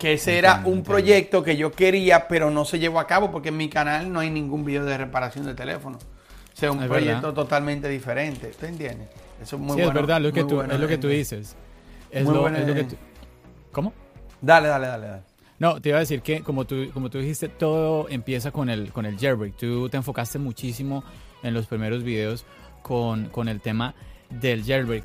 Que 0.01 0.15
ese 0.15 0.39
era 0.39 0.63
un 0.65 0.83
proyecto 0.83 1.45
que 1.45 1.57
yo 1.57 1.71
quería, 1.71 2.27
pero 2.27 2.51
no 2.51 2.65
se 2.65 2.79
llevó 2.79 2.99
a 3.01 3.07
cabo 3.07 3.31
porque 3.31 3.51
en 3.51 3.57
mi 3.59 3.69
canal 3.69 4.11
no 4.13 4.19
hay 4.21 4.31
ningún 4.31 4.65
video 4.65 4.85
de 4.85 4.97
reparación 4.97 5.45
de 5.47 5.55
teléfono. 5.55 5.99
O 5.99 6.57
sea, 6.57 6.73
un 6.73 6.83
Es 6.83 6.89
proyecto 6.89 7.21
verdad. 7.29 7.35
totalmente 7.35 7.89
diferente. 7.89 8.51
¿Tú 8.59 8.67
entiendes? 8.67 9.09
Eso 9.43 9.57
es 9.57 9.63
muy 9.63 9.77
sí, 9.77 9.83
bueno. 9.85 9.89
es 9.91 9.95
verdad, 9.95 10.21
lo 10.21 10.33
que 10.33 10.43
tú, 10.45 10.63
es 10.63 10.81
lo 10.81 10.89
que 10.89 10.99
tú 10.99 11.09
dices. 11.09 11.55
Es 12.11 12.25
Muy 12.25 12.35
lo, 12.35 12.49
es 12.49 12.67
lo 12.67 12.75
que 12.75 12.85
tú- 12.85 12.97
¿Cómo? 13.73 13.93
Dale, 14.41 14.69
dale, 14.69 14.87
dale, 14.87 15.07
dale. 15.07 15.23
No, 15.59 15.81
te 15.83 15.91
iba 15.91 15.99
a 15.99 16.01
decir 16.01 16.23
que 16.23 16.41
como 16.43 16.65
tú, 16.65 16.91
como 16.95 17.11
tú 17.11 17.19
dijiste, 17.19 17.49
todo 17.51 18.09
empieza 18.09 18.51
con 18.51 18.71
el, 18.71 18.93
con 18.93 19.05
el 19.05 19.19
jailbreak. 19.19 19.57
Tú 19.57 19.89
te 19.91 19.99
enfocaste 19.99 20.39
muchísimo 20.39 21.05
en 21.43 21.53
los 21.53 21.67
primeros 21.67 22.03
videos 22.03 22.47
con, 22.83 23.27
con 23.27 23.49
el 23.49 23.61
tema 23.61 23.95
del 24.31 24.65
jailbreak. 24.65 25.05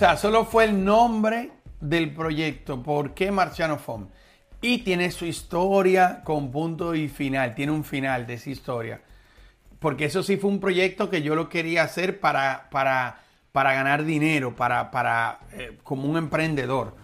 Sea, 0.00 0.16
solo 0.16 0.46
fue 0.46 0.64
el 0.64 0.82
nombre 0.82 1.50
del 1.78 2.14
proyecto. 2.14 2.82
¿Por 2.82 3.12
qué 3.12 3.30
Marciano 3.30 3.76
Foam? 3.76 4.08
Y 4.62 4.78
tiene 4.78 5.10
su 5.10 5.26
historia 5.26 6.22
con 6.24 6.50
punto 6.50 6.94
y 6.94 7.08
final. 7.08 7.54
Tiene 7.54 7.72
un 7.72 7.84
final 7.84 8.26
de 8.26 8.34
esa 8.34 8.48
historia. 8.48 9.02
Porque 9.78 10.06
eso 10.06 10.22
sí 10.22 10.38
fue 10.38 10.48
un 10.48 10.58
proyecto 10.58 11.10
que 11.10 11.20
yo 11.20 11.34
lo 11.34 11.50
quería 11.50 11.82
hacer 11.82 12.18
para, 12.18 12.70
para, 12.70 13.20
para 13.52 13.74
ganar 13.74 14.04
dinero, 14.04 14.56
para, 14.56 14.90
para 14.90 15.40
eh, 15.52 15.78
como 15.82 16.08
un 16.08 16.16
emprendedor. 16.16 16.96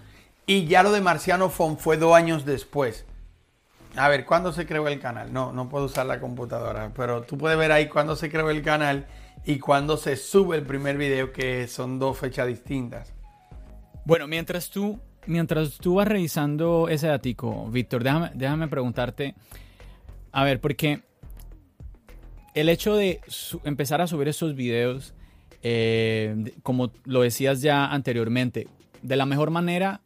Y 0.46 0.64
ya 0.64 0.82
lo 0.82 0.90
de 0.90 1.02
Marciano 1.02 1.50
Foam 1.50 1.76
fue 1.76 1.98
dos 1.98 2.16
años 2.16 2.46
después. 2.46 3.04
A 3.94 4.08
ver, 4.08 4.24
¿cuándo 4.24 4.54
se 4.54 4.66
creó 4.66 4.88
el 4.88 5.00
canal? 5.00 5.34
No, 5.34 5.52
no 5.52 5.68
puedo 5.68 5.84
usar 5.84 6.06
la 6.06 6.18
computadora, 6.18 6.92
pero 6.96 7.22
tú 7.24 7.36
puedes 7.36 7.58
ver 7.58 7.72
ahí 7.72 7.88
cuándo 7.88 8.16
se 8.16 8.30
creó 8.30 8.48
el 8.48 8.62
canal 8.62 9.06
y 9.46 9.60
cuándo 9.60 9.96
se 9.96 10.16
sube 10.16 10.56
el 10.56 10.64
primer 10.64 10.98
video, 10.98 11.32
que 11.32 11.68
son 11.68 12.00
dos 12.00 12.18
fechas 12.18 12.48
distintas. 12.48 13.14
Bueno, 14.04 14.26
mientras 14.26 14.70
tú, 14.70 14.98
mientras 15.26 15.78
tú 15.78 15.94
vas 15.94 16.08
revisando 16.08 16.88
ese 16.88 17.06
datico, 17.06 17.68
Víctor, 17.70 18.02
déjame, 18.02 18.30
déjame 18.34 18.66
preguntarte, 18.66 19.36
a 20.32 20.44
ver, 20.44 20.60
porque 20.60 21.02
el 22.54 22.68
hecho 22.68 22.96
de 22.96 23.20
empezar 23.64 24.00
a 24.00 24.08
subir 24.08 24.28
estos 24.28 24.56
videos, 24.56 25.14
eh, 25.62 26.52
como 26.64 26.90
lo 27.04 27.22
decías 27.22 27.62
ya 27.62 27.86
anteriormente, 27.86 28.66
de 29.02 29.16
la 29.16 29.26
mejor 29.26 29.50
manera, 29.50 30.00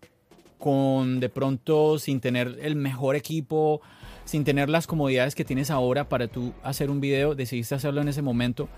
con 0.59 1.19
de 1.19 1.31
pronto 1.31 1.99
sin 1.99 2.21
tener 2.21 2.59
el 2.61 2.77
mejor 2.77 3.17
equipo, 3.17 3.81
sin 4.27 4.45
tener 4.45 4.69
las 4.69 4.87
comodidades 4.87 5.35
que 5.35 5.45
tienes 5.45 5.71
ahora 5.71 6.09
para 6.09 6.29
tú 6.29 6.53
hacer 6.63 6.91
un 6.91 7.01
video, 7.01 7.35
decidiste 7.35 7.75
hacerlo 7.75 8.03
en 8.03 8.09
ese 8.09 8.21
momento. 8.21 8.69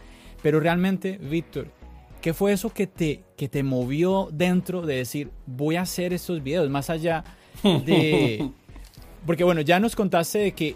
Pero 0.43 0.61
realmente, 0.61 1.19
Víctor, 1.19 1.69
¿qué 2.21 2.35
fue 2.35 2.53
eso 2.53 2.71
que 2.71 2.87
te, 2.87 3.23
que 3.37 3.49
te 3.49 3.63
movió 3.63 4.29
dentro 4.33 4.83
de 4.83 4.97
decir, 4.97 5.31
voy 5.47 5.77
a 5.77 5.83
hacer 5.83 6.13
estos 6.13 6.43
videos? 6.43 6.69
Más 6.69 6.91
allá 6.91 7.25
de... 7.63 8.51
Porque 9.27 9.45
bueno, 9.45 9.61
ya 9.61 9.79
nos 9.79 9.95
contaste 9.95 10.39
de 10.41 10.53
que 10.53 10.75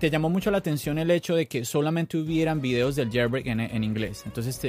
te 0.00 0.10
llamó 0.10 0.28
mucho 0.28 0.50
la 0.50 0.58
atención 0.58 0.98
el 0.98 1.12
hecho 1.12 1.36
de 1.36 1.46
que 1.46 1.64
solamente 1.64 2.16
hubieran 2.18 2.60
videos 2.60 2.96
del 2.96 3.10
jailbreak 3.10 3.46
en, 3.46 3.60
en 3.60 3.84
inglés. 3.84 4.24
Entonces 4.26 4.60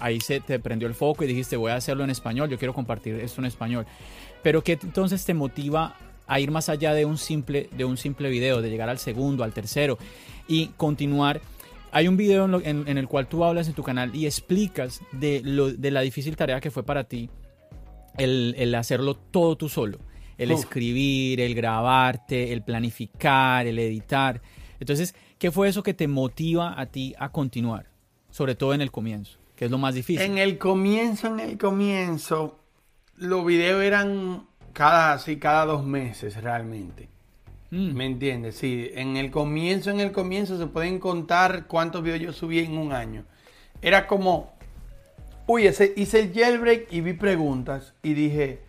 ahí 0.00 0.20
se 0.20 0.40
te 0.40 0.58
prendió 0.58 0.88
el 0.88 0.94
foco 0.94 1.22
y 1.22 1.28
dijiste, 1.28 1.56
voy 1.56 1.70
a 1.70 1.76
hacerlo 1.76 2.02
en 2.02 2.10
español, 2.10 2.50
yo 2.50 2.58
quiero 2.58 2.74
compartir 2.74 3.14
esto 3.14 3.40
en 3.40 3.46
español. 3.46 3.86
Pero 4.42 4.64
¿qué 4.64 4.72
entonces 4.82 5.24
te 5.24 5.32
motiva 5.32 5.96
a 6.26 6.40
ir 6.40 6.50
más 6.50 6.68
allá 6.68 6.94
de 6.94 7.04
un 7.04 7.18
simple, 7.18 7.68
de 7.72 7.84
un 7.84 7.96
simple 7.96 8.28
video, 8.30 8.62
de 8.62 8.70
llegar 8.70 8.88
al 8.88 8.98
segundo, 8.98 9.44
al 9.44 9.52
tercero 9.52 9.98
y 10.48 10.68
continuar 10.76 11.40
hay 11.92 12.08
un 12.08 12.16
video 12.16 12.46
en, 12.62 12.98
el 12.98 13.06
cual 13.06 13.28
tú 13.28 13.44
hablas 13.44 13.68
en 13.68 13.74
tu 13.74 13.82
canal 13.82 14.14
y 14.16 14.24
explicas 14.24 15.02
de, 15.12 15.42
lo, 15.44 15.70
de 15.70 15.90
la 15.90 16.00
difícil 16.00 16.36
tarea 16.36 16.60
que 16.60 16.70
fue 16.70 16.82
para 16.82 17.04
ti 17.04 17.28
el, 18.16 18.74
hacerlo 18.74 19.14
todo 19.14 19.56
tú 19.56 19.68
solo. 19.68 19.98
El 20.38 20.50
escribir, 20.50 21.40
el 21.40 21.54
grabarte, 21.54 22.52
el 22.52 22.62
planificar, 22.62 23.66
el 23.66 23.78
editar. 23.78 24.40
Entonces, 24.80 25.14
¿qué 25.38 25.52
fue 25.52 25.68
eso 25.68 25.82
que 25.82 25.94
te 25.94 26.08
motiva 26.08 26.80
a 26.80 26.86
ti 26.86 27.14
a 27.18 27.30
continuar? 27.30 27.90
Sobre 28.30 28.54
todo 28.54 28.72
en 28.74 28.80
el 28.80 28.90
comienzo, 28.90 29.38
que 29.54 29.66
es 29.66 29.70
lo 29.70 29.78
más 29.78 29.94
difícil. 29.94 30.22
En 30.22 30.38
el 30.38 30.58
comienzo, 30.58 31.28
en 31.28 31.40
el 31.40 31.58
comienzo, 31.58 32.58
los 33.16 33.44
videos 33.44 33.82
eran 33.82 34.46
cada, 34.72 35.12
así, 35.12 35.36
cada 35.36 35.66
dos 35.66 35.84
meses 35.84 36.42
realmente. 36.42 37.08
Mm. 37.72 37.94
¿Me 37.94 38.04
entiendes? 38.04 38.56
Sí, 38.56 38.90
en 38.92 39.16
el 39.16 39.30
comienzo, 39.30 39.90
en 39.90 40.00
el 40.00 40.12
comienzo 40.12 40.58
se 40.58 40.66
pueden 40.66 40.98
contar 40.98 41.66
cuántos 41.66 42.02
videos 42.02 42.20
yo 42.20 42.32
subí 42.34 42.58
en 42.58 42.76
un 42.76 42.92
año. 42.92 43.24
Era 43.80 44.06
como, 44.06 44.52
uy, 45.46 45.66
hice 45.68 46.20
el 46.20 46.34
jailbreak 46.34 46.92
y 46.92 47.00
vi 47.00 47.14
preguntas 47.14 47.94
y 48.02 48.12
dije, 48.12 48.60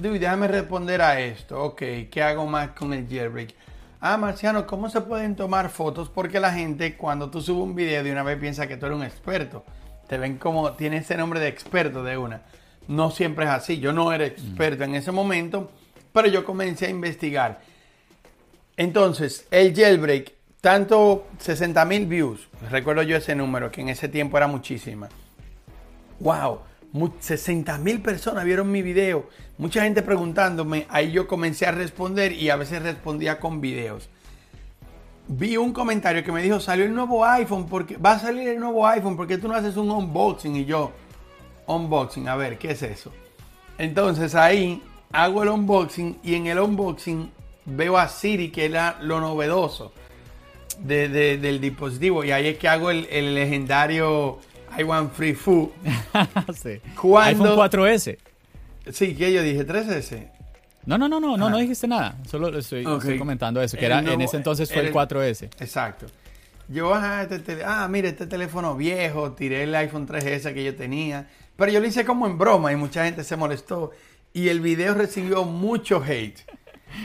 déjame 0.00 0.48
responder 0.48 1.00
a 1.00 1.20
esto. 1.20 1.62
Ok, 1.62 1.82
¿qué 2.10 2.22
hago 2.24 2.44
más 2.44 2.70
con 2.70 2.92
el 2.92 3.08
jailbreak? 3.08 3.54
Ah, 4.00 4.16
Marciano, 4.16 4.66
¿cómo 4.66 4.90
se 4.90 5.00
pueden 5.02 5.36
tomar 5.36 5.70
fotos? 5.70 6.08
Porque 6.08 6.40
la 6.40 6.52
gente 6.52 6.96
cuando 6.96 7.30
tú 7.30 7.40
subes 7.40 7.62
un 7.62 7.76
video 7.76 8.02
de 8.02 8.10
una 8.10 8.24
vez 8.24 8.36
piensa 8.36 8.66
que 8.66 8.76
tú 8.76 8.86
eres 8.86 8.98
un 8.98 9.04
experto. 9.04 9.64
Te 10.08 10.18
ven 10.18 10.38
como, 10.38 10.72
tiene 10.72 10.96
ese 10.96 11.16
nombre 11.16 11.38
de 11.38 11.46
experto 11.46 12.02
de 12.02 12.18
una. 12.18 12.42
No 12.88 13.12
siempre 13.12 13.44
es 13.44 13.50
así. 13.52 13.78
Yo 13.78 13.92
no 13.92 14.12
era 14.12 14.26
experto 14.26 14.82
en 14.82 14.96
ese 14.96 15.12
momento, 15.12 15.70
pero 16.12 16.26
yo 16.26 16.44
comencé 16.44 16.86
a 16.86 16.90
investigar. 16.90 17.60
Entonces, 18.80 19.46
el 19.50 19.76
jailbreak, 19.76 20.32
tanto 20.62 21.26
60 21.36 21.84
mil 21.84 22.06
views, 22.06 22.48
recuerdo 22.70 23.02
yo 23.02 23.14
ese 23.14 23.34
número, 23.34 23.70
que 23.70 23.82
en 23.82 23.90
ese 23.90 24.08
tiempo 24.08 24.38
era 24.38 24.46
muchísima. 24.46 25.10
¡Wow! 26.18 26.60
60 27.18 27.76
mil 27.76 28.00
personas 28.00 28.42
vieron 28.42 28.72
mi 28.72 28.80
video. 28.80 29.28
Mucha 29.58 29.82
gente 29.82 30.00
preguntándome. 30.00 30.86
Ahí 30.88 31.12
yo 31.12 31.28
comencé 31.28 31.66
a 31.66 31.72
responder 31.72 32.32
y 32.32 32.48
a 32.48 32.56
veces 32.56 32.82
respondía 32.82 33.38
con 33.38 33.60
videos. 33.60 34.08
Vi 35.28 35.58
un 35.58 35.74
comentario 35.74 36.24
que 36.24 36.32
me 36.32 36.40
dijo, 36.40 36.58
salió 36.58 36.86
el 36.86 36.94
nuevo 36.94 37.22
iPhone, 37.26 37.66
porque 37.66 37.98
va 37.98 38.12
a 38.12 38.18
salir 38.18 38.48
el 38.48 38.58
nuevo 38.58 38.86
iPhone, 38.86 39.14
porque 39.14 39.36
tú 39.36 39.46
no 39.46 39.56
haces 39.56 39.76
un 39.76 39.90
unboxing? 39.90 40.56
Y 40.56 40.64
yo, 40.64 40.90
unboxing, 41.66 42.28
a 42.30 42.34
ver, 42.34 42.56
¿qué 42.56 42.70
es 42.70 42.82
eso? 42.82 43.12
Entonces 43.76 44.34
ahí 44.34 44.82
hago 45.12 45.42
el 45.42 45.50
unboxing 45.50 46.20
y 46.22 46.34
en 46.34 46.46
el 46.46 46.58
unboxing 46.58 47.30
veo 47.64 47.98
a 47.98 48.08
Siri, 48.08 48.50
que 48.50 48.64
era 48.64 48.98
lo 49.00 49.20
novedoso 49.20 49.92
del 50.78 51.60
dispositivo. 51.60 52.24
Y 52.24 52.32
ahí 52.32 52.48
es 52.48 52.58
que 52.58 52.68
hago 52.68 52.90
el, 52.90 53.34
legendario 53.34 54.38
I 54.78 54.84
want 54.84 55.12
free 55.12 55.34
food. 55.34 55.70
sí. 56.54 56.80
iPhone 57.18 57.56
4S. 57.56 58.18
Sí, 58.92 59.14
que 59.14 59.32
yo 59.32 59.42
dije 59.42 59.66
3S. 59.66 60.30
No, 60.86 60.96
no, 60.96 61.08
no, 61.08 61.20
no, 61.20 61.36
no, 61.36 61.50
no 61.50 61.58
dijiste 61.58 61.86
nada. 61.86 62.16
Solo 62.26 62.56
estoy, 62.56 62.84
comentando 63.18 63.60
eso, 63.62 63.76
que 63.76 63.86
era, 63.86 63.98
en 64.00 64.20
ese 64.20 64.36
entonces 64.36 64.72
fue 64.72 64.86
el, 64.86 64.92
4S. 64.92 65.44
Exacto. 65.60 66.06
Yo, 66.68 66.94
ah, 66.94 67.26
este 67.28 67.64
ah, 67.64 67.88
mire, 67.88 68.10
este 68.10 68.26
teléfono 68.26 68.76
viejo, 68.76 69.32
tiré 69.32 69.64
el 69.64 69.74
iPhone 69.74 70.06
3S 70.06 70.54
que 70.54 70.64
yo 70.64 70.74
tenía. 70.76 71.28
Pero 71.56 71.72
yo 71.72 71.80
lo 71.80 71.86
hice 71.86 72.04
como 72.04 72.26
en 72.26 72.38
broma 72.38 72.72
y 72.72 72.76
mucha 72.76 73.04
gente 73.04 73.24
se 73.24 73.36
molestó. 73.36 73.90
Y 74.32 74.48
el 74.48 74.60
video 74.60 74.94
recibió 74.94 75.44
mucho 75.44 76.02
hate. 76.02 76.38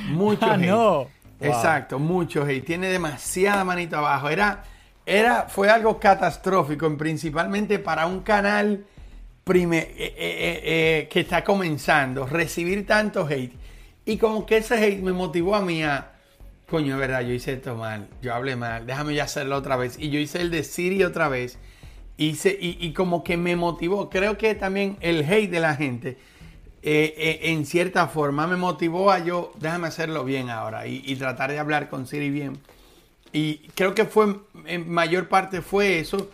Mucho 0.10 0.46
ah, 0.52 0.58
no. 0.58 1.08
Exacto, 1.40 2.00
mucho 2.00 2.46
hate. 2.46 2.66
Tiene 2.66 2.88
demasiada 2.88 3.64
manito 3.64 3.98
abajo. 3.98 4.30
Era, 4.30 4.64
era, 5.06 5.44
fue 5.44 5.70
algo 5.70 6.00
catastrófico, 6.00 6.96
principalmente 6.98 7.80
para 7.80 8.06
un 8.06 8.22
canal 8.22 8.86
prime, 9.44 9.78
eh, 9.78 9.96
eh, 9.98 10.62
eh, 10.64 11.08
que 11.10 11.22
está 11.22 11.44
comenzando. 11.44 12.26
Recibir 12.26 12.86
tanto 12.86 13.28
hate. 13.28 13.54
Y 14.06 14.18
como 14.18 14.46
que 14.46 14.58
ese 14.58 14.76
hate 14.76 15.02
me 15.02 15.14
motivó 15.14 15.56
a 15.56 15.62
mí 15.62 15.84
a, 15.84 16.14
coño, 16.70 16.94
es 16.94 17.00
verdad, 17.00 17.22
yo 17.22 17.34
hice 17.34 17.54
esto 17.54 17.76
mal, 17.76 18.08
yo 18.22 18.36
hablé 18.36 18.56
mal, 18.56 18.86
déjame 18.86 19.16
ya 19.16 19.24
hacerlo 19.24 19.58
otra 19.58 19.76
vez. 19.76 19.98
Y 20.00 20.10
yo 20.10 20.20
hice 20.20 20.42
el 20.42 20.52
de 20.52 20.64
Siri 20.64 21.04
otra 21.04 21.28
vez. 21.28 21.58
Hice, 22.18 22.58
y, 22.60 22.78
y 22.80 22.94
como 22.94 23.24
que 23.24 23.36
me 23.36 23.56
motivó. 23.56 24.10
Creo 24.10 24.38
que 24.38 24.56
también 24.56 24.98
el 25.02 25.26
hate 25.30 25.52
de 25.52 25.60
la 25.60 25.76
gente 25.76 26.18
eh, 26.88 27.16
eh, 27.18 27.40
en 27.52 27.66
cierta 27.66 28.06
forma 28.08 28.46
me 28.46 28.58
motivó 28.58 29.10
a 29.10 29.18
yo, 29.18 29.52
déjame 29.60 29.88
hacerlo 29.88 30.24
bien 30.24 30.52
ahora 30.52 30.86
y, 30.86 31.16
tratar 31.16 31.50
de 31.50 31.58
hablar 31.58 31.90
con 31.90 32.06
Siri 32.06 32.30
bien. 32.30 32.60
Y 33.34 33.68
creo 33.74 33.96
que 33.96 34.06
fue, 34.06 34.36
en 34.68 34.88
mayor 34.88 35.28
parte 35.28 35.64
fue 35.64 35.98
eso. 35.98 36.30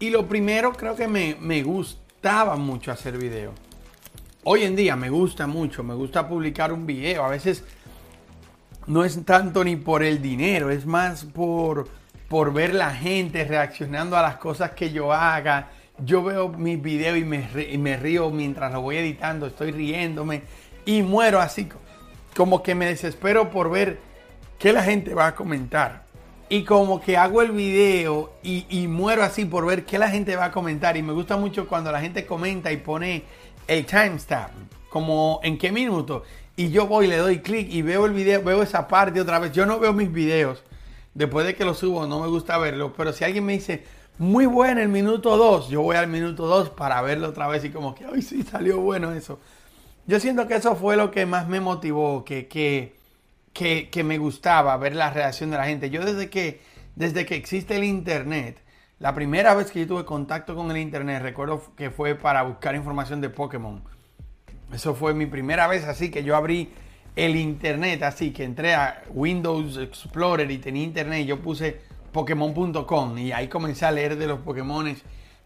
Y 0.00 0.10
lo 0.10 0.26
primero, 0.26 0.72
creo 0.72 0.96
que 0.96 1.06
me, 1.06 1.36
me 1.40 1.62
gustaba 1.62 2.56
mucho 2.56 2.90
hacer 2.90 3.16
video. 3.16 3.52
Hoy 4.42 4.64
en 4.64 4.74
día 4.74 4.96
me 4.96 5.08
gusta 5.08 5.46
mucho, 5.46 5.84
me 5.84 5.94
gusta 5.94 6.28
publicar 6.28 6.72
un 6.72 6.84
video. 6.84 7.24
A 7.24 7.28
veces 7.28 7.62
no 8.88 9.04
es 9.04 9.24
tanto 9.24 9.62
ni 9.62 9.76
por 9.76 10.02
el 10.02 10.20
dinero, 10.20 10.70
es 10.70 10.84
más 10.84 11.24
por, 11.26 11.86
por 12.28 12.52
ver 12.52 12.74
la 12.74 12.90
gente 12.90 13.44
reaccionando 13.44 14.16
a 14.16 14.22
las 14.22 14.38
cosas 14.38 14.72
que 14.72 14.90
yo 14.90 15.12
haga 15.12 15.70
yo 15.98 16.22
veo 16.22 16.48
mis 16.48 16.80
videos 16.80 17.18
y 17.18 17.24
me, 17.78 17.96
río 17.96 18.30
mientras 18.30 18.72
lo 18.72 18.80
voy 18.80 18.96
editando, 18.96 19.46
estoy 19.46 19.72
riéndome 19.72 20.42
y 20.84 21.02
muero 21.02 21.40
así, 21.40 21.68
como 22.36 22.62
que 22.62 22.74
me 22.74 22.86
desespero 22.86 23.50
por 23.50 23.70
ver 23.70 23.98
qué 24.58 24.72
la 24.72 24.82
gente 24.82 25.14
va 25.14 25.28
a 25.28 25.34
comentar. 25.34 26.04
y 26.48 26.64
como 26.64 27.00
que 27.00 27.16
hago 27.16 27.40
el 27.40 27.52
video 27.52 28.34
y, 28.42 28.86
muero 28.88 29.22
así 29.22 29.44
por 29.46 29.64
ver 29.64 29.84
qué 29.84 29.98
la 29.98 30.10
gente 30.10 30.36
va 30.36 30.46
a 30.46 30.52
comentar. 30.52 30.96
Y 30.98 31.02
me 31.02 31.14
gusta 31.14 31.36
mucho 31.38 31.66
cuando 31.66 31.90
la 31.90 32.00
gente 32.00 32.26
comenta 32.26 32.70
y 32.70 32.76
pone 32.76 33.22
el 33.66 33.86
timestamp, 33.86 34.50
como 34.90 35.40
en 35.42 35.56
qué 35.56 35.72
minuto. 35.72 36.24
Y 36.54 36.70
yo 36.70 36.86
voy, 36.86 37.06
le 37.06 37.16
doy 37.16 37.38
clic 37.38 37.68
y 37.70 37.80
veo 37.80 38.04
el 38.04 38.12
video, 38.12 38.42
veo 38.42 38.62
esa 38.62 38.86
parte 38.86 39.18
otra 39.20 39.38
vez. 39.38 39.52
Yo 39.52 39.64
no 39.64 39.78
veo 39.78 39.94
mis 39.94 40.12
videos. 40.12 40.62
Después 41.14 41.46
de 41.46 41.54
que 41.54 41.64
los 41.64 41.78
subo, 41.78 42.06
no 42.06 42.20
me 42.20 42.28
gusta 42.28 42.58
verlo. 42.58 42.92
Pero 42.94 43.14
si 43.14 43.24
alguien 43.24 43.46
me 43.46 43.54
dice, 43.54 43.84
muy 44.18 44.46
bueno 44.46 44.80
el 44.80 44.88
minuto 44.88 45.36
2, 45.36 45.68
yo 45.68 45.82
voy 45.82 45.96
al 45.96 46.08
minuto 46.08 46.46
2 46.46 46.70
para 46.70 47.00
verlo 47.02 47.28
otra 47.28 47.48
vez 47.48 47.64
y 47.64 47.70
como 47.70 47.94
que, 47.94 48.04
ay, 48.04 48.22
sí, 48.22 48.42
salió 48.42 48.80
bueno 48.80 49.12
eso. 49.12 49.38
Yo 50.06 50.20
siento 50.20 50.46
que 50.46 50.56
eso 50.56 50.76
fue 50.76 50.96
lo 50.96 51.10
que 51.10 51.26
más 51.26 51.48
me 51.48 51.60
motivó, 51.60 52.24
que, 52.24 52.48
que 52.48 52.94
que, 53.52 54.04
me 54.04 54.18
gustaba 54.18 54.76
ver 54.76 54.94
la 54.94 55.10
reacción 55.10 55.50
de 55.50 55.56
la 55.56 55.66
gente. 55.66 55.90
Yo 55.90 56.04
desde 56.04 56.30
que, 56.30 56.60
desde 56.96 57.26
que 57.26 57.36
existe 57.36 57.76
el 57.76 57.84
Internet, 57.84 58.58
la 58.98 59.14
primera 59.14 59.54
vez 59.54 59.70
que 59.70 59.80
yo 59.80 59.86
tuve 59.86 60.04
contacto 60.04 60.54
con 60.54 60.70
el 60.70 60.78
Internet, 60.78 61.22
recuerdo 61.22 61.62
que 61.76 61.90
fue 61.90 62.14
para 62.14 62.42
buscar 62.42 62.74
información 62.74 63.20
de 63.20 63.28
Pokémon. 63.28 63.82
Eso 64.72 64.94
fue 64.94 65.12
mi 65.12 65.26
primera 65.26 65.66
vez 65.66 65.84
así 65.84 66.10
que 66.10 66.24
yo 66.24 66.34
abrí 66.34 66.70
el 67.14 67.36
Internet, 67.36 68.02
así 68.04 68.32
que 68.32 68.44
entré 68.44 68.74
a 68.74 69.02
Windows 69.10 69.76
Explorer 69.76 70.50
y 70.50 70.58
tenía 70.58 70.82
Internet 70.82 71.20
y 71.20 71.26
yo 71.26 71.40
puse 71.40 71.82
Pokémon.com 72.12 73.18
y 73.18 73.32
ahí 73.32 73.48
comencé 73.48 73.86
a 73.86 73.90
leer 73.90 74.16
de 74.16 74.26
los 74.26 74.40
Pokémon. 74.40 74.94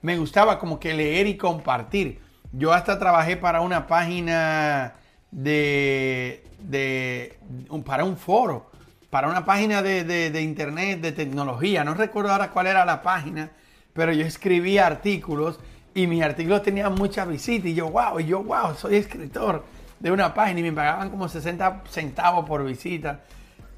Me 0.03 0.19
gustaba 0.19 0.59
como 0.59 0.79
que 0.79 0.95
leer 0.95 1.27
y 1.27 1.37
compartir. 1.37 2.21
Yo 2.53 2.73
hasta 2.73 2.99
trabajé 2.99 3.37
para 3.37 3.61
una 3.61 3.87
página 3.87 4.95
de, 5.31 6.45
de 6.59 7.39
para 7.85 8.05
un 8.05 8.17
foro, 8.17 8.71
para 9.11 9.29
una 9.29 9.45
página 9.45 9.83
de, 9.83 10.41
internet, 10.43 11.01
de 11.01 11.13
tecnología. 11.13 11.85
No 11.85 11.95
recuerdo 11.95 12.33
ahora 12.33 12.51
cuál 12.51 12.67
era 12.67 12.85
la 12.85 13.03
página, 13.03 13.51
pero 13.93 14.13
yo 14.13 14.25
escribía 14.25 14.87
artículos 14.87 15.59
y 15.95 16.07
mis 16.07 16.23
artículos 16.23 16.63
tenían 16.63 16.95
muchas 16.95 17.29
visitas. 17.29 17.69
Y 17.69 17.75
yo, 17.75 17.91
wow, 17.91 18.21
y 18.21 18.27
yo, 18.27 18.43
wow, 18.43 18.75
soy 18.75 18.97
escritor 18.97 19.65
de 19.99 20.11
una 20.11 20.35
página 20.35 20.61
y 20.61 20.63
me 20.65 20.73
pagaban 20.73 21.11
como 21.11 21.29
60 21.29 21.85
centavos 21.89 22.47
por 22.47 22.65
visita. 22.65 23.21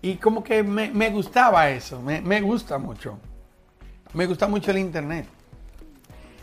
Y 0.00 0.14
como 0.14 0.44
que 0.44 0.62
me, 0.62 1.10
gustaba 1.10 1.70
eso, 1.70 2.00
me, 2.00 2.20
me 2.20 2.40
gusta 2.40 2.78
mucho. 2.78 3.18
Me 4.14 4.26
gusta 4.26 4.46
mucho 4.46 4.70
el 4.70 4.78
internet. 4.78 5.26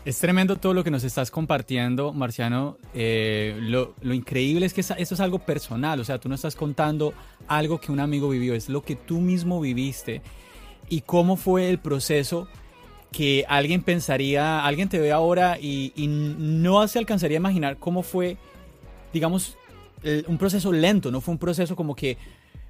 Es 0.06 0.20
tremendo 0.20 0.54
todo 0.54 0.72
lo 0.72 0.84
que 0.84 0.92
nos 0.92 1.02
estás 1.02 1.32
compartiendo, 1.32 2.12
Marciano. 2.12 2.78
Eh, 2.94 3.58
lo, 3.60 3.92
increíble 4.14 4.64
es 4.64 4.72
que 4.72 4.80
esto 4.80 4.94
es 4.96 5.20
algo 5.20 5.40
personal, 5.40 5.98
o 5.98 6.04
sea, 6.04 6.20
tú 6.20 6.28
no 6.28 6.36
estás 6.36 6.54
contando 6.54 7.12
algo 7.48 7.80
que 7.80 7.90
un 7.90 7.98
amigo 7.98 8.28
vivió, 8.28 8.54
es 8.54 8.68
lo 8.68 8.82
que 8.82 8.94
tú 8.94 9.20
mismo 9.20 9.60
viviste. 9.60 10.22
Y 10.88 11.00
cómo 11.00 11.36
fue 11.36 11.68
el 11.70 11.78
proceso 11.78 12.46
que 13.10 13.44
alguien 13.48 13.82
pensaría, 13.82 14.64
alguien 14.64 14.88
te 14.88 15.00
ve 15.00 15.10
ahora 15.10 15.58
y, 15.60 15.92
no 16.06 16.86
se 16.86 17.00
alcanzaría 17.00 17.38
a 17.38 17.40
imaginar 17.40 17.76
cómo 17.76 18.04
fue, 18.04 18.36
digamos, 19.12 19.58
un 20.28 20.38
proceso 20.38 20.70
lento, 20.70 21.10
no 21.10 21.20
fue 21.20 21.32
un 21.32 21.38
proceso 21.38 21.74
como 21.74 21.96
que 21.96 22.16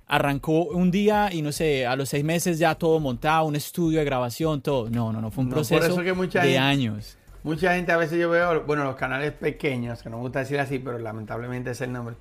arrancó 0.06 0.64
un 0.64 0.90
día 0.90 1.30
y 1.32 1.42
no 1.42 1.52
sé, 1.52 1.86
a 1.86 1.96
los 1.96 2.08
seis 2.08 2.24
meses 2.24 2.58
ya 2.58 2.74
todo 2.74 3.00
montado, 3.00 3.46
un 3.46 3.56
estudio 3.56 3.98
de 3.98 4.04
grabación, 4.04 4.60
todo. 4.62 4.88
No, 4.88 5.12
no, 5.12 5.20
no, 5.20 5.30
fue 5.30 5.44
un 5.44 5.50
proceso 5.50 5.96
de 5.96 6.58
años. 6.58 7.18
Mucha 7.42 7.74
gente 7.74 7.92
a 7.92 7.96
veces 7.96 8.18
yo 8.18 8.28
veo, 8.30 8.64
bueno, 8.64 8.84
los 8.84 8.96
canales 8.96 9.32
pequeños, 9.32 10.02
que 10.02 10.10
no 10.10 10.16
me 10.16 10.22
gusta 10.22 10.40
decir 10.40 10.58
así, 10.58 10.78
pero 10.78 10.98
lamentablemente 10.98 11.70
es 11.70 11.80
el 11.80 11.92
nombre, 11.92 12.16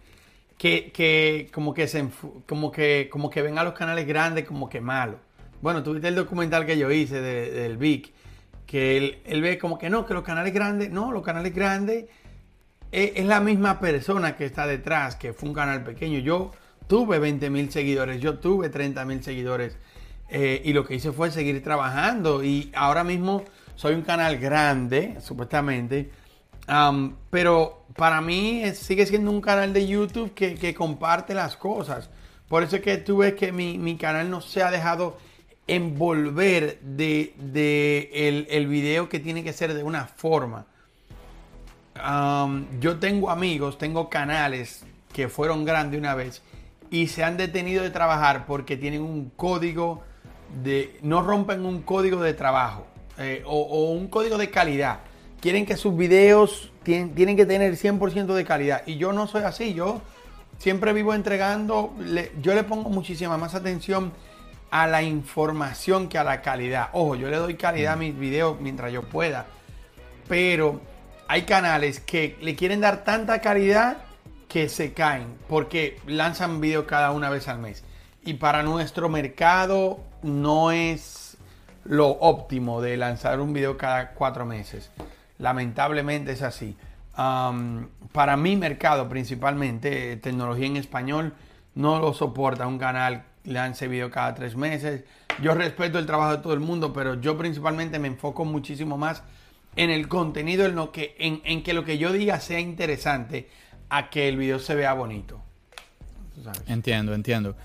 que, 0.58 0.92
que 0.92 1.50
como 1.52 1.74
que 1.74 1.88
se 1.88 2.08
como 2.46 2.72
que 2.72 3.10
como 3.12 3.30
que 3.30 3.42
ven 3.42 3.58
a 3.58 3.64
los 3.64 3.74
canales 3.74 4.06
grandes 4.06 4.46
como 4.46 4.70
que 4.70 4.82
malos. 4.82 5.18
Bueno, 5.62 5.82
tuviste 5.82 6.08
el 6.10 6.16
documental 6.16 6.66
que 6.66 6.78
yo 6.78 6.92
hice 6.92 7.22
del 7.22 7.78
Vic, 7.78 8.14
que 8.68 8.98
él, 8.98 9.18
él, 9.26 9.42
ve 9.42 9.58
como 9.58 9.80
que 9.80 9.90
no, 9.90 10.06
que 10.06 10.14
los 10.14 10.24
canales 10.24 10.54
grandes, 10.54 10.92
no, 10.92 11.12
los 11.12 11.24
canales 11.24 11.56
grandes 11.56 12.06
es, 12.92 13.26
la 13.26 13.40
misma 13.40 13.80
persona 13.80 14.36
que 14.36 14.46
está 14.46 14.68
detrás, 14.68 15.16
que 15.16 15.34
fue 15.34 15.50
un 15.50 15.56
canal 15.56 15.84
pequeño. 15.84 16.20
Yo 16.20 16.52
tuve 16.88 17.20
20 17.20 17.50
mil 17.50 17.72
seguidores, 17.72 18.22
yo 18.22 18.40
tuve 18.40 18.70
30 18.70 19.06
mil 19.06 19.24
seguidores 19.24 19.78
eh, 20.30 20.62
y 20.64 20.74
lo 20.74 20.86
que 20.86 20.96
hice 20.96 21.12
fue 21.12 21.32
seguir 21.32 21.62
trabajando 21.64 22.44
y 22.44 22.72
ahora 22.76 23.04
mismo 23.04 23.44
soy 23.76 23.94
un 23.94 24.02
canal 24.02 24.38
grande, 24.38 25.18
supuestamente, 25.20 26.10
pero 27.30 27.86
para 27.96 28.22
mí 28.22 28.64
sigue 28.74 29.06
siendo 29.06 29.30
un 29.32 29.42
canal 29.42 29.74
de 29.74 29.88
YouTube 29.88 30.34
que, 30.34 30.74
comparte 30.74 31.34
las 31.34 31.56
cosas. 31.58 32.10
Por 32.48 32.64
eso 32.64 32.78
es 32.78 32.82
que 32.82 32.98
tú 32.98 33.18
ves 33.18 33.34
que 33.34 33.52
mi, 33.52 33.98
canal 33.98 34.30
no 34.30 34.42
se 34.42 34.64
ha 34.64 34.72
dejado 34.72 35.18
envolver 35.68 36.80
de, 36.82 37.34
el, 38.50 38.68
video 38.68 39.10
que 39.10 39.20
tiene 39.20 39.44
que 39.44 39.54
ser 39.54 39.74
de 39.74 39.84
una 39.84 40.06
forma. 40.06 40.66
yo 42.80 42.98
tengo 43.00 43.30
amigos, 43.30 43.78
tengo 43.78 44.10
canales 44.10 44.86
que 45.14 45.30
fueron 45.30 45.66
grandes 45.66 46.00
una 46.00 46.16
vez 46.16 46.42
y 46.90 47.08
se 47.08 47.24
han 47.24 47.38
detenido 47.38 47.84
de 47.84 47.90
trabajar 47.90 48.46
porque 48.46 48.78
tienen 48.78 49.02
un 49.02 49.32
código 49.36 50.04
de... 50.64 50.98
no 51.02 51.22
rompen 51.22 51.66
un 51.66 51.82
código 51.82 52.22
de 52.22 52.34
trabajo. 52.34 52.88
Eh, 53.18 53.44
o, 53.46 53.92
un 53.92 54.08
código 54.08 54.38
de 54.38 54.50
calidad. 54.50 55.00
Quieren 55.40 55.66
que 55.66 55.78
sus 55.78 55.96
videos 55.96 56.72
tienen, 56.84 57.38
que 57.38 57.46
tener 57.46 57.76
100% 57.76 58.34
de 58.34 58.46
calidad. 58.46 58.84
Y 58.86 58.98
yo 58.98 59.14
no 59.14 59.28
soy 59.28 59.44
así. 59.44 59.74
Yo 59.74 60.02
siempre 60.58 60.94
vivo 60.94 61.14
entregando, 61.14 61.94
yo 62.42 62.56
le 62.56 62.64
pongo 62.64 62.90
muchísima 62.90 63.38
más 63.38 63.56
atención 63.56 64.12
a 64.72 64.88
la 64.88 65.04
información 65.04 66.10
que 66.10 66.18
a 66.18 66.24
la 66.24 66.42
calidad. 66.42 66.90
Ojo, 66.94 67.16
yo 67.16 67.30
le 67.30 67.38
doy 67.38 67.56
calidad 67.56 67.94
a 67.94 67.96
mm. 67.96 68.00
mis 68.00 68.18
videos 68.18 68.60
mientras 68.60 68.92
yo 68.92 69.04
pueda. 69.04 69.46
Pero 70.28 70.82
hay 71.28 71.44
canales 71.44 72.00
que 72.00 72.38
le 72.42 72.56
quieren 72.56 72.82
dar 72.82 73.04
tanta 73.04 73.40
calidad 73.40 73.98
que 74.48 74.70
se 74.70 74.94
caen 74.94 75.38
porque 75.50 76.00
lanzan 76.08 76.62
videos 76.62 76.86
cada 76.86 77.12
una 77.12 77.30
vez 77.30 77.48
al 77.48 77.60
mes. 77.60 77.84
Y 78.24 78.36
para 78.36 78.64
nuestro 78.64 79.10
mercado 79.10 80.00
no 80.24 80.72
es 80.72 81.38
lo 81.84 82.08
óptimo 82.08 82.82
de 82.82 82.98
lanzar 82.98 83.40
un 83.40 83.54
video 83.54 83.78
cada 83.78 84.12
cuatro 84.14 84.46
meses. 84.46 84.92
Lamentablemente 85.38 86.32
es 86.32 86.42
así. 86.42 86.76
para 87.14 88.38
mi 88.38 88.56
mercado 88.56 89.08
principalmente, 89.08 90.18
tecnología 90.18 90.66
en 90.66 90.78
español, 90.78 91.34
no 91.76 92.00
lo 92.00 92.14
soporta 92.14 92.68
un 92.68 92.80
canal 92.80 93.26
lance 93.44 93.88
video 93.88 94.10
cada 94.10 94.34
tres 94.34 94.56
meses. 94.56 95.04
Yo 95.42 95.54
respeto 95.54 96.00
el 96.00 96.06
trabajo 96.06 96.32
de 96.32 96.38
todo 96.42 96.54
el 96.54 96.62
mundo, 96.62 96.94
pero 96.94 97.22
yo 97.22 97.38
principalmente 97.38 98.00
me 98.00 98.08
enfoco 98.08 98.46
muchísimo 98.46 98.98
más 98.98 99.22
en 99.76 99.90
el 99.90 100.08
contenido, 100.08 100.66
en, 100.66 100.76
lo 100.76 100.92
que, 100.92 101.16
en 101.20 101.62
que 101.62 101.74
lo 101.74 101.84
que 101.84 101.98
yo 101.98 102.12
diga 102.14 102.40
sea 102.40 102.60
interesante, 102.60 103.50
a 103.98 104.10
que 104.10 104.28
el 104.28 104.38
video 104.38 104.60
se 104.60 104.76
vea 104.76 104.94
bonito. 104.94 105.42
Entiendo, 106.68 107.14
entiendo. 107.14 107.56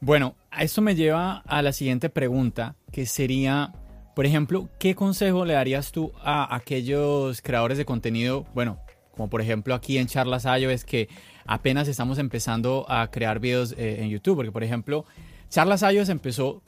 Bueno, 0.00 0.34
esto 0.58 0.80
me 0.80 0.94
lleva 0.94 1.42
a 1.46 1.60
la 1.60 1.72
siguiente 1.72 2.08
pregunta, 2.08 2.74
que 2.90 3.04
sería, 3.04 3.72
por 4.14 4.24
ejemplo, 4.24 4.68
¿qué 4.78 4.94
consejo 4.94 5.44
le 5.44 5.54
darías 5.54 5.92
tú 5.92 6.12
a 6.22 6.54
aquellos 6.54 7.42
creadores 7.42 7.76
de 7.76 7.84
contenido? 7.84 8.46
Bueno, 8.54 8.78
como 9.14 9.28
por 9.28 9.42
ejemplo 9.42 9.74
aquí 9.74 9.98
en 9.98 10.06
Charlas 10.06 10.46
Ayo 10.46 10.70
es 10.70 10.84
que 10.84 11.08
apenas 11.44 11.86
estamos 11.88 12.18
empezando 12.18 12.86
a 12.88 13.10
crear 13.10 13.38
videos 13.38 13.72
eh, 13.72 13.98
en 14.00 14.08
YouTube, 14.08 14.36
porque 14.36 14.52
por 14.52 14.64
ejemplo, 14.64 15.04
Charlas 15.50 15.82
Ayo 15.82 16.02
empezó 16.02 16.62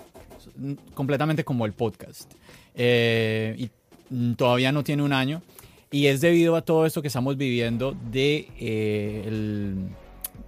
completamente 0.95 1.45
como 1.45 1.65
el 1.65 1.73
podcast 1.73 2.33
eh, 2.75 3.55
y 3.57 4.35
todavía 4.35 4.73
no 4.73 4.83
tiene 4.85 5.03
un 5.03 5.13
año 5.13 5.43
y 5.91 6.07
es 6.07 6.21
debido 6.21 6.57
a 6.57 6.63
todo 6.63 6.87
esto 6.87 7.03
que 7.03 7.09
estamos 7.09 7.37
viviendo 7.37 7.97
de 8.11 8.49
eh, 8.59 9.75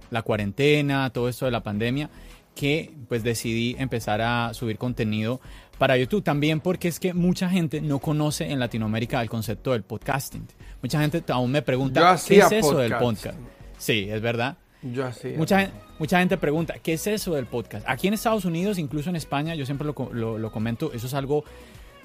la 0.09 0.21
cuarentena, 0.21 1.09
todo 1.09 1.29
esto 1.29 1.45
de 1.45 1.51
la 1.51 1.63
pandemia 1.63 2.09
que 2.55 2.93
pues 3.07 3.23
decidí 3.23 3.75
empezar 3.79 4.21
a 4.21 4.53
subir 4.53 4.77
contenido 4.77 5.41
para 5.77 5.97
YouTube. 5.97 6.23
También 6.23 6.59
porque 6.59 6.87
es 6.87 6.99
que 6.99 7.13
mucha 7.13 7.49
gente 7.49 7.81
no 7.81 7.99
conoce 7.99 8.51
en 8.51 8.59
Latinoamérica 8.59 9.21
el 9.21 9.29
concepto 9.29 9.71
del 9.71 9.83
podcasting. 9.83 10.47
Mucha 10.81 10.99
gente 11.01 11.23
aún 11.29 11.51
me 11.51 11.61
pregunta, 11.61 12.17
¿qué 12.27 12.39
es 12.39 12.51
eso 12.51 12.77
del 12.77 12.95
podcast? 12.97 13.37
Sí, 13.77 14.07
es 14.09 14.21
verdad. 14.21 14.57
Yo 14.81 15.05
hacía. 15.05 15.37
Mucha, 15.37 15.71
mucha 15.97 16.19
gente 16.19 16.37
pregunta, 16.37 16.75
¿qué 16.83 16.93
es 16.93 17.07
eso 17.07 17.35
del 17.35 17.45
podcast? 17.45 17.87
Aquí 17.87 18.07
en 18.07 18.13
Estados 18.13 18.43
Unidos, 18.43 18.77
incluso 18.77 19.09
en 19.09 19.15
España, 19.15 19.55
yo 19.55 19.65
siempre 19.65 19.87
lo, 19.87 20.37
lo, 20.37 20.51
comento, 20.51 20.91
eso 20.93 21.07
es 21.07 21.13
algo 21.13 21.45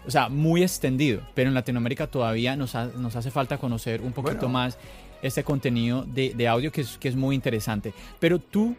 o 0.08 0.10
sea, 0.10 0.28
muy 0.28 0.62
extendido, 0.62 1.20
pero 1.34 1.48
en 1.48 1.54
Latinoamérica 1.54 2.08
todavía 2.08 2.56
nos, 2.56 2.74
nos 2.74 3.14
hace 3.14 3.30
falta 3.30 3.58
conocer 3.58 4.00
un 4.00 4.12
poquito 4.12 4.48
más 4.48 4.76
este 5.22 5.44
contenido 5.44 6.04
de, 6.04 6.32
de 6.34 6.48
audio 6.48 6.72
que 6.72 6.80
es, 6.80 6.98
que 6.98 7.08
es 7.08 7.14
muy 7.14 7.36
interesante. 7.36 7.92
Pero 8.18 8.40
tú 8.40 8.74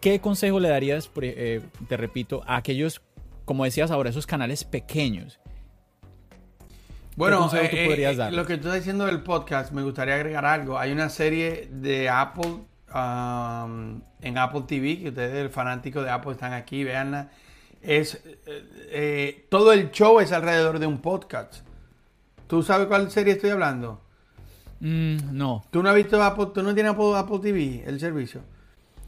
¿Qué 0.00 0.18
consejo 0.20 0.60
le 0.60 0.70
darías, 0.70 1.10
eh, 1.20 1.60
te 1.86 1.96
repito, 1.98 2.42
a 2.46 2.56
aquellos, 2.56 3.02
como 3.44 3.64
decías 3.64 3.90
ahora, 3.90 4.08
esos 4.08 4.26
canales 4.26 4.64
pequeños? 4.64 5.38
Bueno, 7.16 7.50
eh, 7.54 7.68
eh, 7.72 8.30
lo 8.30 8.46
que 8.46 8.56
tú 8.56 8.68
estás 8.68 8.76
diciendo 8.76 9.04
del 9.04 9.22
podcast, 9.22 9.72
me 9.72 9.82
gustaría 9.82 10.14
agregar 10.14 10.46
algo. 10.46 10.78
Hay 10.78 10.90
una 10.90 11.10
serie 11.10 11.68
de 11.70 12.08
Apple 12.08 12.60
um, 12.94 14.00
en 14.22 14.38
Apple 14.38 14.62
TV, 14.66 15.00
que 15.00 15.08
ustedes, 15.10 15.34
el 15.34 15.50
fanático 15.50 16.02
de 16.02 16.08
Apple, 16.08 16.32
están 16.32 16.54
aquí, 16.54 16.82
véanla. 16.82 17.28
Es 17.82 18.14
eh, 18.46 18.64
eh, 18.90 19.46
todo 19.48 19.72
el 19.72 19.90
show 19.90 20.20
es 20.20 20.32
alrededor 20.32 20.78
de 20.78 20.86
un 20.86 20.98
podcast. 20.98 21.56
¿Tú 22.46 22.62
sabes 22.62 22.86
cuál 22.88 23.10
serie 23.10 23.34
estoy 23.34 23.50
hablando? 23.50 24.00
Mm, 24.80 25.36
no. 25.36 25.64
¿Tú 25.70 25.82
no 25.82 25.90
has 25.90 25.94
visto 25.96 26.22
Apple, 26.22 26.48
tú 26.54 26.62
no 26.62 26.74
tienes 26.74 26.92
Apple, 26.92 27.12
Apple 27.16 27.38
TV, 27.40 27.84
el 27.86 28.00
servicio? 28.00 28.40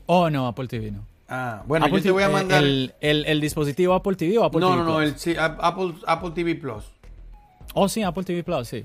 Oh, 0.06 0.28
no, 0.30 0.46
Apple 0.46 0.68
TV 0.68 0.90
no. 0.90 1.06
Ah, 1.28 1.62
bueno, 1.66 1.86
Apple 1.86 1.98
yo 1.98 2.02
te 2.02 2.10
voy 2.10 2.22
a 2.24 2.28
mandar. 2.28 2.62
El, 2.62 2.94
el- 3.00 3.24
el 3.24 3.40
dispositivo 3.40 3.94
Apple 3.94 4.16
TV 4.16 4.36
o 4.38 4.44
Apple 4.44 4.60
no, 4.60 4.70
TV 4.70 4.78
no, 4.78 4.84
no, 4.84 5.00
el, 5.00 5.18
sí, 5.18 5.34
Apple, 5.38 5.94
Apple 6.06 6.30
TV 6.34 6.54
Plus. 6.56 6.84
Oh, 7.74 7.88
sí, 7.88 8.02
Apple 8.02 8.24
TV 8.24 8.44
Plus, 8.44 8.68
sí. 8.68 8.84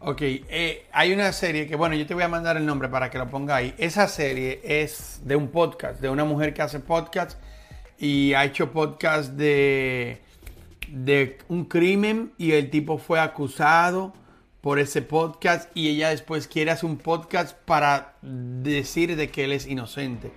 Ok, 0.00 0.20
eh, 0.22 0.86
hay 0.92 1.12
una 1.12 1.32
serie 1.32 1.66
que, 1.66 1.76
bueno, 1.76 1.94
yo 1.94 2.06
te 2.06 2.14
voy 2.14 2.22
a 2.22 2.28
mandar 2.28 2.56
el 2.56 2.64
nombre 2.66 2.88
para 2.88 3.10
que 3.10 3.18
lo 3.18 3.28
ponga 3.28 3.56
ahí. 3.56 3.74
Esa 3.78 4.06
serie 4.08 4.60
es 4.64 5.20
de 5.24 5.36
un 5.36 5.48
podcast, 5.48 6.00
de 6.00 6.08
una 6.10 6.24
mujer 6.24 6.52
que 6.54 6.62
hace 6.62 6.80
podcast 6.80 7.38
y 8.04 8.34
ha 8.34 8.44
hecho 8.44 8.70
podcast 8.70 9.32
de, 9.32 10.20
de 10.90 11.38
un 11.48 11.64
crimen 11.64 12.32
y 12.36 12.52
el 12.52 12.68
tipo 12.68 12.98
fue 12.98 13.18
acusado 13.18 14.12
por 14.60 14.78
ese 14.78 15.00
podcast 15.00 15.74
y 15.74 15.88
ella 15.88 16.10
después 16.10 16.46
quiere 16.46 16.70
hacer 16.70 16.84
un 16.84 16.98
podcast 16.98 17.56
para 17.64 18.16
decir 18.20 19.16
de 19.16 19.30
que 19.30 19.44
él 19.44 19.52
es 19.52 19.66
inocente. 19.66 20.30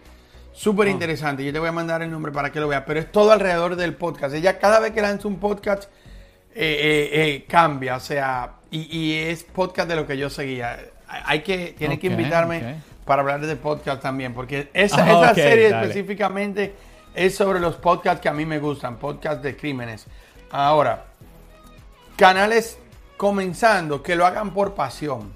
Súper 0.53 0.88
interesante, 0.88 1.43
yo 1.43 1.51
te 1.51 1.59
voy 1.59 1.68
a 1.68 1.74
mandar 1.74 2.01
el 2.01 2.09
nombre 2.09 2.32
para 2.32 2.53
que 2.53 2.61
lo 2.61 2.70
veas, 2.70 2.84
pero 2.88 3.01
es 3.01 3.11
todo 3.11 3.34
alrededor 3.34 3.76
del 3.76 3.95
podcast. 3.95 4.34
Ella 4.34 4.59
cada 4.59 4.80
vez 4.80 4.93
que 4.93 5.01
lanza 5.01 5.28
un 5.28 5.38
podcast 5.38 5.89
eh, 6.55 6.61
eh, 6.80 7.09
eh, 7.11 7.45
cambia, 7.49 7.97
o 7.97 7.99
sea, 7.99 8.53
y, 8.72 8.97
y 8.97 9.13
es 9.15 9.43
podcast 9.43 9.89
de 9.89 9.97
lo 9.97 10.07
que 10.07 10.18
yo 10.18 10.30
seguía. 10.30 10.80
Hay 11.05 11.41
que, 11.41 11.76
tiene 11.78 11.99
que 11.99 12.07
invitarme 12.07 12.78
para 13.03 13.24
hablar 13.24 13.45
de 13.45 13.57
podcast 13.57 14.01
también, 14.01 14.34
porque 14.34 14.70
esa, 14.74 15.03
Ah, 15.03 15.32
esa 15.32 15.36
serie 15.36 15.70
dale. 15.70 15.88
específicamente 15.88 16.74
es 17.18 17.36
sobre 17.36 17.59
los 17.59 17.76
podcasts 17.76 18.22
que 18.22 18.30
a 18.30 18.34
mí 18.34 18.45
me 18.45 18.59
gustan, 18.59 18.97
podcasts 18.97 19.41
de 19.41 19.57
crímenes. 19.57 20.05
Ahora, 20.51 21.05
canales 22.15 22.78
comenzando, 23.18 24.03
que 24.03 24.15
lo 24.15 24.24
hagan 24.24 24.53
por 24.53 24.76
pasión, 24.76 25.34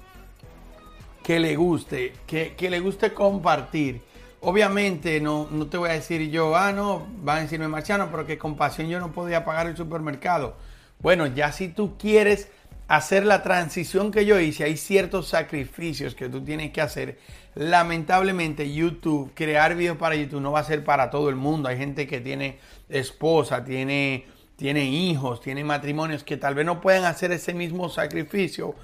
que 1.24 1.40
le 1.40 1.56
guste, 1.56 2.14
que, 2.24 2.54
que 2.54 2.70
le 2.70 2.78
guste 2.78 3.12
compartir. 3.12 4.00
Obviamente 4.42 5.20
no, 5.20 5.48
no 5.50 5.66
te 5.66 5.76
voy 5.76 5.90
a 5.90 5.94
decir 5.94 6.30
yo, 6.30 6.54
ah, 6.54 6.70
no, 6.70 7.04
van 7.18 7.38
a 7.38 7.40
decirme 7.42 7.66
marciano, 7.66 8.08
pero 8.12 8.26
que 8.26 8.38
con 8.38 8.56
pasión 8.56 8.88
yo 8.88 9.00
no 9.00 9.10
podía 9.10 9.44
pagar 9.44 9.66
el 9.66 9.76
supermercado. 9.76 10.54
Bueno, 11.00 11.26
ya 11.26 11.50
si 11.50 11.66
tú 11.66 11.98
quieres 11.98 12.48
hacer 12.88 13.24
la 13.24 13.42
transición 13.42 14.10
que 14.10 14.24
yo 14.26 14.38
hice, 14.38 14.64
hay 14.64 14.76
ciertos 14.76 15.28
sacrificios 15.28 16.14
que 16.14 16.28
tú 16.28 16.44
tienes 16.44 16.72
que 16.72 16.80
hacer. 16.80 17.18
Lamentablemente 17.54 18.72
YouTube, 18.72 19.32
crear 19.34 19.74
videos 19.76 19.96
para 19.96 20.14
YouTube 20.14 20.40
no 20.40 20.52
va 20.52 20.60
a 20.60 20.64
ser 20.64 20.84
para 20.84 21.10
todo 21.10 21.28
el 21.28 21.36
mundo. 21.36 21.68
Hay 21.68 21.76
gente 21.76 22.06
que 22.06 22.20
tiene 22.20 22.58
esposa, 22.88 23.64
tiene, 23.64 24.26
tiene 24.56 24.84
hijos, 24.84 25.40
tiene 25.40 25.64
matrimonios 25.64 26.24
que 26.24 26.36
tal 26.36 26.54
vez 26.54 26.66
no 26.66 26.80
puedan 26.80 27.04
hacer 27.04 27.32
ese 27.32 27.54
mismo 27.54 27.88
sacrificio. 27.88 28.74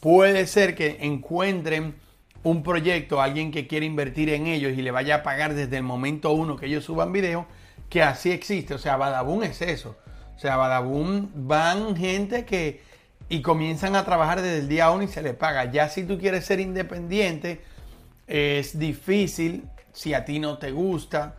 Puede 0.00 0.46
ser 0.46 0.74
que 0.74 0.98
encuentren 1.00 1.94
un 2.42 2.62
proyecto, 2.62 3.20
alguien 3.20 3.50
que 3.50 3.66
quiere 3.66 3.86
invertir 3.86 4.30
en 4.30 4.46
ellos 4.46 4.72
y 4.76 4.82
le 4.82 4.92
vaya 4.92 5.16
a 5.16 5.22
pagar 5.24 5.54
desde 5.54 5.78
el 5.78 5.82
momento 5.82 6.30
uno 6.30 6.56
que 6.56 6.66
ellos 6.66 6.84
suban 6.84 7.12
video, 7.12 7.46
que 7.90 8.02
así 8.02 8.30
existe. 8.30 8.74
O 8.74 8.78
sea, 8.78 8.96
Badabun 8.96 9.42
es 9.42 9.62
eso. 9.62 9.96
O 10.36 10.38
sea, 10.38 10.56
Badabun 10.56 11.32
van 11.34 11.96
gente 11.96 12.44
que 12.44 12.82
y 13.28 13.42
comienzan 13.42 13.96
a 13.96 14.04
trabajar 14.04 14.40
desde 14.40 14.58
el 14.58 14.68
día 14.68 14.90
uno 14.90 15.02
y 15.02 15.08
se 15.08 15.22
le 15.22 15.34
paga. 15.34 15.70
Ya 15.70 15.88
si 15.88 16.04
tú 16.04 16.18
quieres 16.18 16.44
ser 16.44 16.60
independiente, 16.60 17.60
es 18.26 18.78
difícil 18.78 19.64
si 19.92 20.14
a 20.14 20.24
ti 20.24 20.38
no 20.38 20.58
te 20.58 20.70
gusta, 20.70 21.36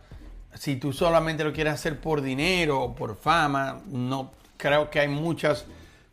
si 0.54 0.76
tú 0.76 0.92
solamente 0.92 1.44
lo 1.44 1.52
quieres 1.52 1.74
hacer 1.74 2.00
por 2.00 2.20
dinero 2.20 2.80
o 2.80 2.94
por 2.94 3.16
fama. 3.16 3.80
No 3.86 4.32
creo 4.56 4.90
que 4.90 5.00
hay 5.00 5.08
muchas, 5.08 5.66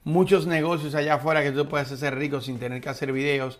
muchos 0.03 0.47
negocios 0.47 0.95
allá 0.95 1.15
afuera 1.15 1.43
que 1.43 1.51
tú 1.51 1.67
puedes 1.67 1.91
hacer 1.91 2.15
rico 2.15 2.39
sin 2.39 2.59
tener 2.59 2.82
que 2.82 2.89
hacer 2.89 3.11
videos. 3.11 3.59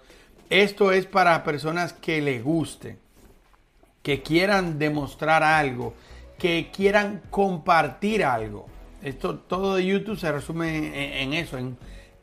Esto 0.50 0.92
es 0.92 1.06
para 1.06 1.44
personas 1.44 1.92
que 1.92 2.22
le 2.22 2.42
guste, 2.42 2.98
que 4.04 4.22
quieran 4.22 4.78
demostrar 4.78 5.42
algo, 5.42 5.96
que 6.38 6.70
quieran 6.72 7.24
compartir 7.32 8.24
algo. 8.24 8.68
Esto 9.02 9.40
todo 9.40 9.76
de 9.76 9.86
YouTube 9.86 10.20
se 10.20 10.32
resume 10.32 11.22
en, 11.22 11.34
eso, 11.34 11.58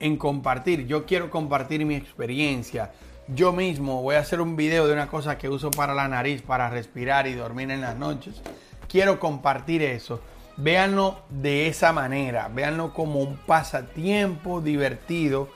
en 0.03 0.17
compartir. 0.17 0.87
Yo 0.87 1.07
quiero 1.07 1.31
compartir 1.31 1.87
mi 1.87 1.95
experiencia. 1.95 2.93
Yo 3.29 3.53
mismo 3.53 4.03
voy 4.03 4.17
a 4.17 4.19
hacer 4.19 4.41
un 4.41 4.57
video 4.57 4.89
de 4.89 4.93
una 4.93 5.07
cosa 5.07 5.39
que 5.39 5.49
uso 5.49 5.71
para 5.71 5.95
la 5.95 6.09
nariz, 6.09 6.43
para 6.43 6.69
respirar 6.69 7.29
y 7.29 7.35
dormir 7.35 7.71
en 7.71 7.81
las 7.81 7.97
noches. 7.97 8.43
Quiero 8.89 9.21
compartir 9.21 9.81
eso. 9.81 10.21
Véanlo 10.57 11.23
de 11.31 11.69
esa 11.69 11.93
manera. 11.93 12.49
Véanlo 12.49 12.93
como 12.93 13.21
un 13.21 13.37
pasatiempo 13.37 14.61
divertido. 14.61 15.49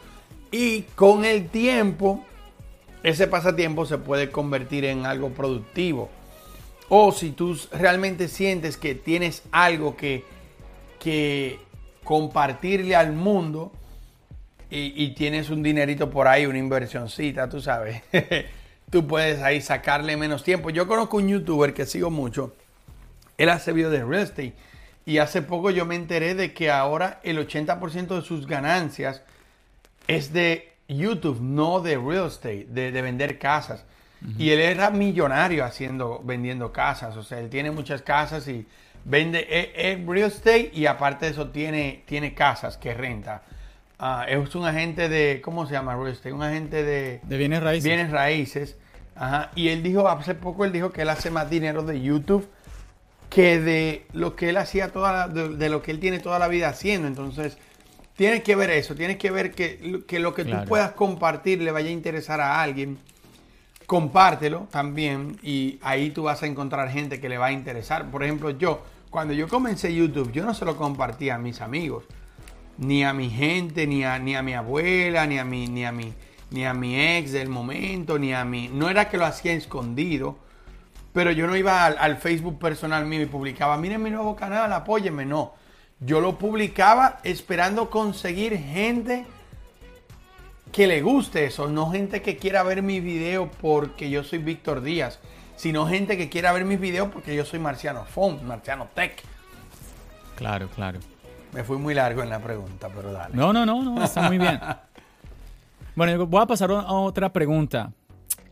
Y 0.52 0.82
con 0.94 1.24
el 1.24 1.48
tiempo, 1.48 2.24
ese 3.02 3.26
pasatiempo 3.26 3.84
se 3.84 3.98
puede 3.98 4.30
convertir 4.30 4.84
en 4.84 5.06
algo 5.06 5.30
productivo. 5.30 6.08
O 6.88 7.10
si 7.10 7.32
tú 7.32 7.58
realmente 7.72 8.28
sientes 8.28 8.76
que 8.76 8.94
tienes 8.94 9.42
algo 9.50 9.96
que, 9.96 10.24
que 11.00 11.58
compartirle 12.04 12.94
al 12.94 13.12
mundo 13.12 13.72
y, 14.70 15.04
y 15.04 15.14
tienes 15.14 15.50
un 15.50 15.62
dinerito 15.62 16.10
por 16.10 16.28
ahí, 16.28 16.46
una 16.46 16.58
inversioncita, 16.58 17.48
tú 17.48 17.60
sabes, 17.60 18.02
tú 18.90 19.06
puedes 19.06 19.42
ahí 19.42 19.60
sacarle 19.60 20.16
menos 20.16 20.42
tiempo. 20.44 20.70
Yo 20.70 20.86
conozco 20.86 21.16
un 21.18 21.28
youtuber 21.28 21.74
que 21.74 21.86
sigo 21.86 22.10
mucho, 22.10 22.54
él 23.38 23.48
hace 23.48 23.72
videos 23.72 23.92
de 23.92 24.04
real 24.04 24.22
estate 24.22 24.54
y 25.04 25.18
hace 25.18 25.40
poco 25.40 25.70
yo 25.70 25.86
me 25.86 25.94
enteré 25.94 26.34
de 26.34 26.52
que 26.52 26.70
ahora 26.70 27.20
el 27.22 27.38
80% 27.38 28.16
de 28.16 28.22
sus 28.22 28.46
ganancias 28.46 29.22
es 30.08 30.32
de 30.32 30.72
YouTube, 30.88 31.40
no 31.40 31.80
de 31.80 31.96
real 31.96 32.26
estate, 32.26 32.66
de, 32.68 32.90
de 32.90 33.02
vender 33.02 33.38
casas. 33.38 33.84
Y 34.38 34.50
él 34.50 34.60
era 34.60 34.90
millonario 34.90 35.64
haciendo, 35.64 36.20
vendiendo 36.24 36.72
casas. 36.72 37.16
O 37.16 37.22
sea, 37.22 37.38
él 37.38 37.48
tiene 37.48 37.70
muchas 37.70 38.02
casas 38.02 38.48
y 38.48 38.66
vende 39.04 39.46
es, 39.48 39.68
es 39.74 40.06
real 40.06 40.28
estate 40.28 40.70
y 40.72 40.86
aparte 40.86 41.26
de 41.26 41.32
eso 41.32 41.50
tiene, 41.50 42.02
tiene 42.06 42.34
casas 42.34 42.76
que 42.76 42.92
renta. 42.92 43.42
Ah, 43.98 44.26
es 44.28 44.54
un 44.54 44.64
agente 44.66 45.08
de, 45.08 45.40
¿cómo 45.42 45.66
se 45.66 45.72
llama 45.72 45.96
estate? 46.08 46.32
Un 46.32 46.42
agente 46.42 46.82
de, 46.82 47.20
De 47.22 47.36
bienes 47.38 47.62
raíces. 47.62 47.84
bienes 47.84 48.10
raíces. 48.10 48.76
Ajá. 49.14 49.50
Y 49.54 49.68
él 49.68 49.82
dijo, 49.82 50.06
hace 50.08 50.34
poco 50.34 50.64
él 50.66 50.72
dijo 50.72 50.90
que 50.92 51.02
él 51.02 51.08
hace 51.08 51.30
más 51.30 51.48
dinero 51.48 51.82
de 51.82 52.00
YouTube 52.02 52.46
que 53.30 53.58
de 53.58 54.06
lo 54.12 54.36
que 54.36 54.50
él 54.50 54.56
hacía 54.58 54.92
toda 54.92 55.12
la- 55.12 55.28
de, 55.28 55.48
de 55.56 55.68
lo 55.70 55.82
que 55.82 55.90
él 55.90 55.98
tiene 56.00 56.18
toda 56.18 56.38
la 56.38 56.48
vida 56.48 56.68
haciendo. 56.68 57.08
Entonces, 57.08 57.56
tienes 58.16 58.42
que 58.42 58.54
ver 58.54 58.70
eso, 58.70 58.94
tienes 58.94 59.16
que 59.16 59.30
ver 59.30 59.52
que, 59.52 60.02
que 60.06 60.18
lo 60.18 60.34
que 60.34 60.44
Claro. 60.44 60.62
tú 60.64 60.68
puedas 60.68 60.92
compartir 60.92 61.62
le 61.62 61.70
vaya 61.72 61.88
a 61.88 61.92
interesar 61.92 62.40
a 62.40 62.60
alguien. 62.62 62.98
Compártelo 63.86 64.66
también 64.70 65.38
y 65.42 65.78
ahí 65.80 66.10
tú 66.10 66.24
vas 66.24 66.42
a 66.42 66.46
encontrar 66.46 66.90
gente 66.90 67.20
que 67.20 67.28
le 67.28 67.38
va 67.38 67.46
a 67.46 67.52
interesar. 67.52 68.10
Por 68.10 68.24
ejemplo, 68.24 68.50
yo, 68.50 68.82
cuando 69.10 69.32
yo 69.32 69.48
comencé 69.48 69.94
YouTube, 69.94 70.32
yo 70.32 70.44
no 70.44 70.54
se 70.54 70.64
lo 70.64 70.76
compartía 70.76 71.36
a 71.36 71.38
mis 71.38 71.60
amigos, 71.60 72.04
ni 72.78 73.04
a 73.04 73.12
mi 73.12 73.30
gente, 73.30 73.86
ni 73.86 74.04
a, 74.04 74.18
ni 74.18 74.34
a 74.34 74.42
mi 74.42 74.54
abuela, 74.54 75.26
ni 75.26 75.38
a 75.38 75.44
mi, 75.44 75.66
ni 75.66 75.84
a 75.84 75.92
mi, 75.92 76.12
ni 76.50 76.66
a 76.66 76.74
mi 76.74 77.00
ex 77.00 77.32
del 77.32 77.48
momento, 77.48 78.18
ni 78.18 78.32
a 78.32 78.44
mi. 78.44 78.68
No 78.68 78.88
era 78.88 79.08
que 79.08 79.16
lo 79.16 79.26
hacía 79.26 79.52
escondido, 79.52 80.38
pero 81.12 81.30
yo 81.30 81.46
no 81.46 81.56
iba 81.56 81.86
al, 81.86 82.16
Facebook 82.18 82.58
personal 82.58 83.06
mío 83.06 83.22
y 83.22 83.26
publicaba, 83.26 83.76
miren 83.76 84.02
mi 84.02 84.10
nuevo 84.10 84.36
canal, 84.36 84.72
apóyenme. 84.72 85.24
No. 85.24 85.54
Yo 86.00 86.20
lo 86.20 86.38
publicaba 86.38 87.20
esperando 87.24 87.88
conseguir 87.88 88.58
gente 88.58 89.24
que 90.72 90.86
le 90.86 91.00
guste 91.00 91.46
eso, 91.46 91.68
no 91.68 91.90
gente 91.90 92.20
que 92.20 92.36
quiera 92.36 92.62
ver 92.62 92.82
mi 92.82 93.00
video 93.00 93.50
porque 93.62 94.10
yo 94.10 94.22
soy 94.22 94.40
Víctor 94.40 94.82
Díaz, 94.82 95.20
sino 95.56 95.86
gente 95.86 96.18
que 96.18 96.28
quiera 96.28 96.52
ver 96.52 96.66
mis 96.66 96.78
videos 96.78 97.08
porque 97.10 97.34
yo 97.34 97.46
soy 97.46 97.60
Marciano 97.60 98.04
Font, 98.04 98.42
Marciano 98.42 98.86
Tech. 98.94 99.22
Claro, 100.36 100.68
claro. 100.68 100.98
Me 101.56 101.64
fui 101.64 101.78
muy 101.78 101.94
largo 101.94 102.22
en 102.22 102.28
la 102.28 102.38
pregunta, 102.38 102.90
pero 102.94 103.12
dale. 103.12 103.34
No, 103.34 103.50
no, 103.50 103.64
no, 103.64 103.82
no, 103.82 104.04
está 104.04 104.22
muy 104.28 104.38
bien. 104.38 104.60
Bueno, 105.94 106.26
voy 106.26 106.42
a 106.42 106.46
pasar 106.46 106.70
a 106.70 106.92
otra 106.92 107.32
pregunta 107.32 107.90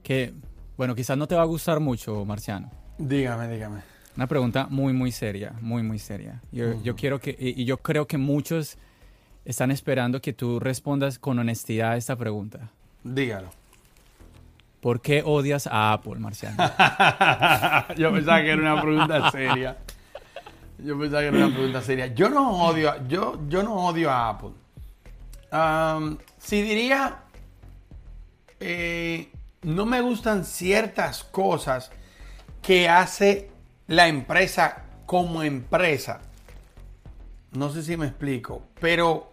que, 0.03 0.33
bueno, 0.79 0.95
quizás 0.95 1.19
no 1.19 1.29
te 1.29 1.35
va 1.35 1.43
a 1.43 1.45
gustar 1.45 1.79
mucho, 1.79 2.25
Marciano. 2.25 2.71
Dígame, 2.97 3.47
dígame. 3.49 3.83
Una 4.17 4.27
pregunta 4.27 4.67
muy, 4.71 4.95
muy 4.95 5.13
seria, 5.13 5.53
muy, 5.61 5.83
muy 5.83 5.99
seria. 5.99 6.41
Yo, 6.53 6.83
yo 6.83 6.97
quiero 6.97 7.21
que, 7.21 7.37
y, 7.39 7.61
y 7.61 7.67
yo 7.67 7.77
creo 7.77 8.07
que 8.07 8.17
muchos 8.17 8.79
están 9.45 9.71
esperando 9.71 10.23
que 10.23 10.33
tú 10.33 10.59
respondas 10.59 11.19
con 11.19 11.39
honestidad 11.39 11.93
a 11.93 11.97
esta 11.99 12.17
pregunta. 12.17 12.71
Dígalo. 13.03 13.51
¿Por 14.81 15.03
qué 15.03 15.23
odias 15.23 15.67
a 15.67 15.93
Apple, 15.93 16.17
Marciano? 16.17 16.57
Yo 17.99 18.11
pensaba 18.11 18.41
que 18.41 18.51
era 18.51 18.73
una 18.73 18.81
pregunta 18.81 19.31
seria. 19.31 19.77
Yo 20.85 20.99
pensaba 20.99 21.23
que 21.23 21.29
era 21.29 21.37
una 21.47 21.55
pregunta 21.55 21.81
seria. 21.81 22.09
Yo 22.09 22.29
no 22.29 22.63
odio, 22.67 22.91
a- 22.91 23.09
yo, 23.09 23.41
yo 23.49 23.63
no 23.63 23.75
odio 23.87 24.11
a 24.11 24.29
Apple. 24.29 24.51
Si 26.39 26.61
diría, 26.61 27.21
eh, 28.61 29.31
no 29.63 29.87
me 29.87 30.01
gustan 30.03 30.45
ciertas 30.45 31.25
cosas 31.25 31.91
que 32.61 32.89
hace 32.89 33.51
la 33.87 34.09
empresa 34.09 34.83
como 35.07 35.43
empresa. 35.43 36.21
No 37.53 37.71
sé 37.71 37.83
si 37.83 37.97
me 37.97 38.07
explico, 38.07 38.63
pero 38.81 39.31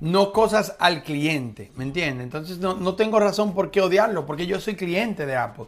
no 0.00 0.32
cosas 0.32 0.74
al 0.80 1.02
cliente, 1.02 1.70
¿me 1.76 1.84
entiendes? 1.84 2.24
Entonces 2.24 2.58
no, 2.58 2.74
no, 2.74 2.94
tengo 2.94 3.20
razón 3.20 3.54
por 3.54 3.70
qué 3.70 3.80
odiarlo, 3.82 4.26
porque 4.26 4.46
yo 4.46 4.58
soy 4.58 4.74
cliente 4.74 5.26
de 5.26 5.36
Apple, 5.36 5.66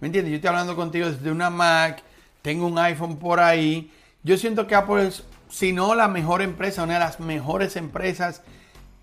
¿me 0.00 0.06
entiendes? 0.08 0.30
Yo 0.30 0.36
estoy 0.36 0.48
hablando 0.48 0.74
contigo 0.74 1.10
desde 1.10 1.30
una 1.30 1.50
Mac, 1.50 2.02
tengo 2.40 2.66
un 2.66 2.78
iPhone 2.78 3.16
por 3.18 3.38
ahí. 3.38 3.92
Yo 4.24 4.36
siento 4.36 4.66
que 4.66 4.74
Apple 4.74 5.08
es, 5.08 5.24
si 5.48 5.72
no 5.72 5.94
la 5.94 6.08
mejor 6.08 6.42
empresa, 6.42 6.84
una 6.84 6.94
de 6.94 7.00
las 7.00 7.18
mejores 7.18 7.76
empresas 7.76 8.42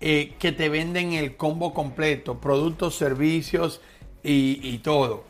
eh, 0.00 0.34
que 0.38 0.50
te 0.50 0.70
venden 0.70 1.12
el 1.12 1.36
combo 1.36 1.74
completo, 1.74 2.40
productos, 2.40 2.96
servicios 2.96 3.82
y, 4.22 4.78
todo. 4.78 5.24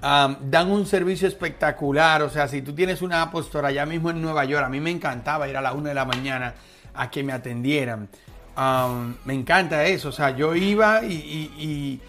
dan 0.00 0.70
un 0.70 0.84
servicio 0.84 1.28
espectacular, 1.28 2.22
o 2.22 2.30
sea, 2.30 2.48
si 2.48 2.60
tú 2.60 2.74
tienes 2.74 3.02
una 3.02 3.22
Apple 3.22 3.40
Store 3.40 3.68
allá 3.68 3.86
mismo 3.86 4.10
en 4.10 4.20
Nueva 4.20 4.44
York, 4.44 4.64
a 4.64 4.68
mí 4.68 4.80
me 4.80 4.90
encantaba 4.90 5.48
ir 5.48 5.56
a 5.56 5.60
la 5.60 5.72
una 5.72 5.90
de 5.90 5.94
la 5.94 6.04
mañana 6.04 6.54
a 6.94 7.08
que 7.08 7.22
me 7.22 7.32
atendieran. 7.32 8.08
me 9.24 9.34
encanta 9.34 9.84
eso, 9.84 10.08
o 10.08 10.12
sea, 10.12 10.30
yo 10.30 10.56
iba 10.56 11.04
y, 11.04 12.00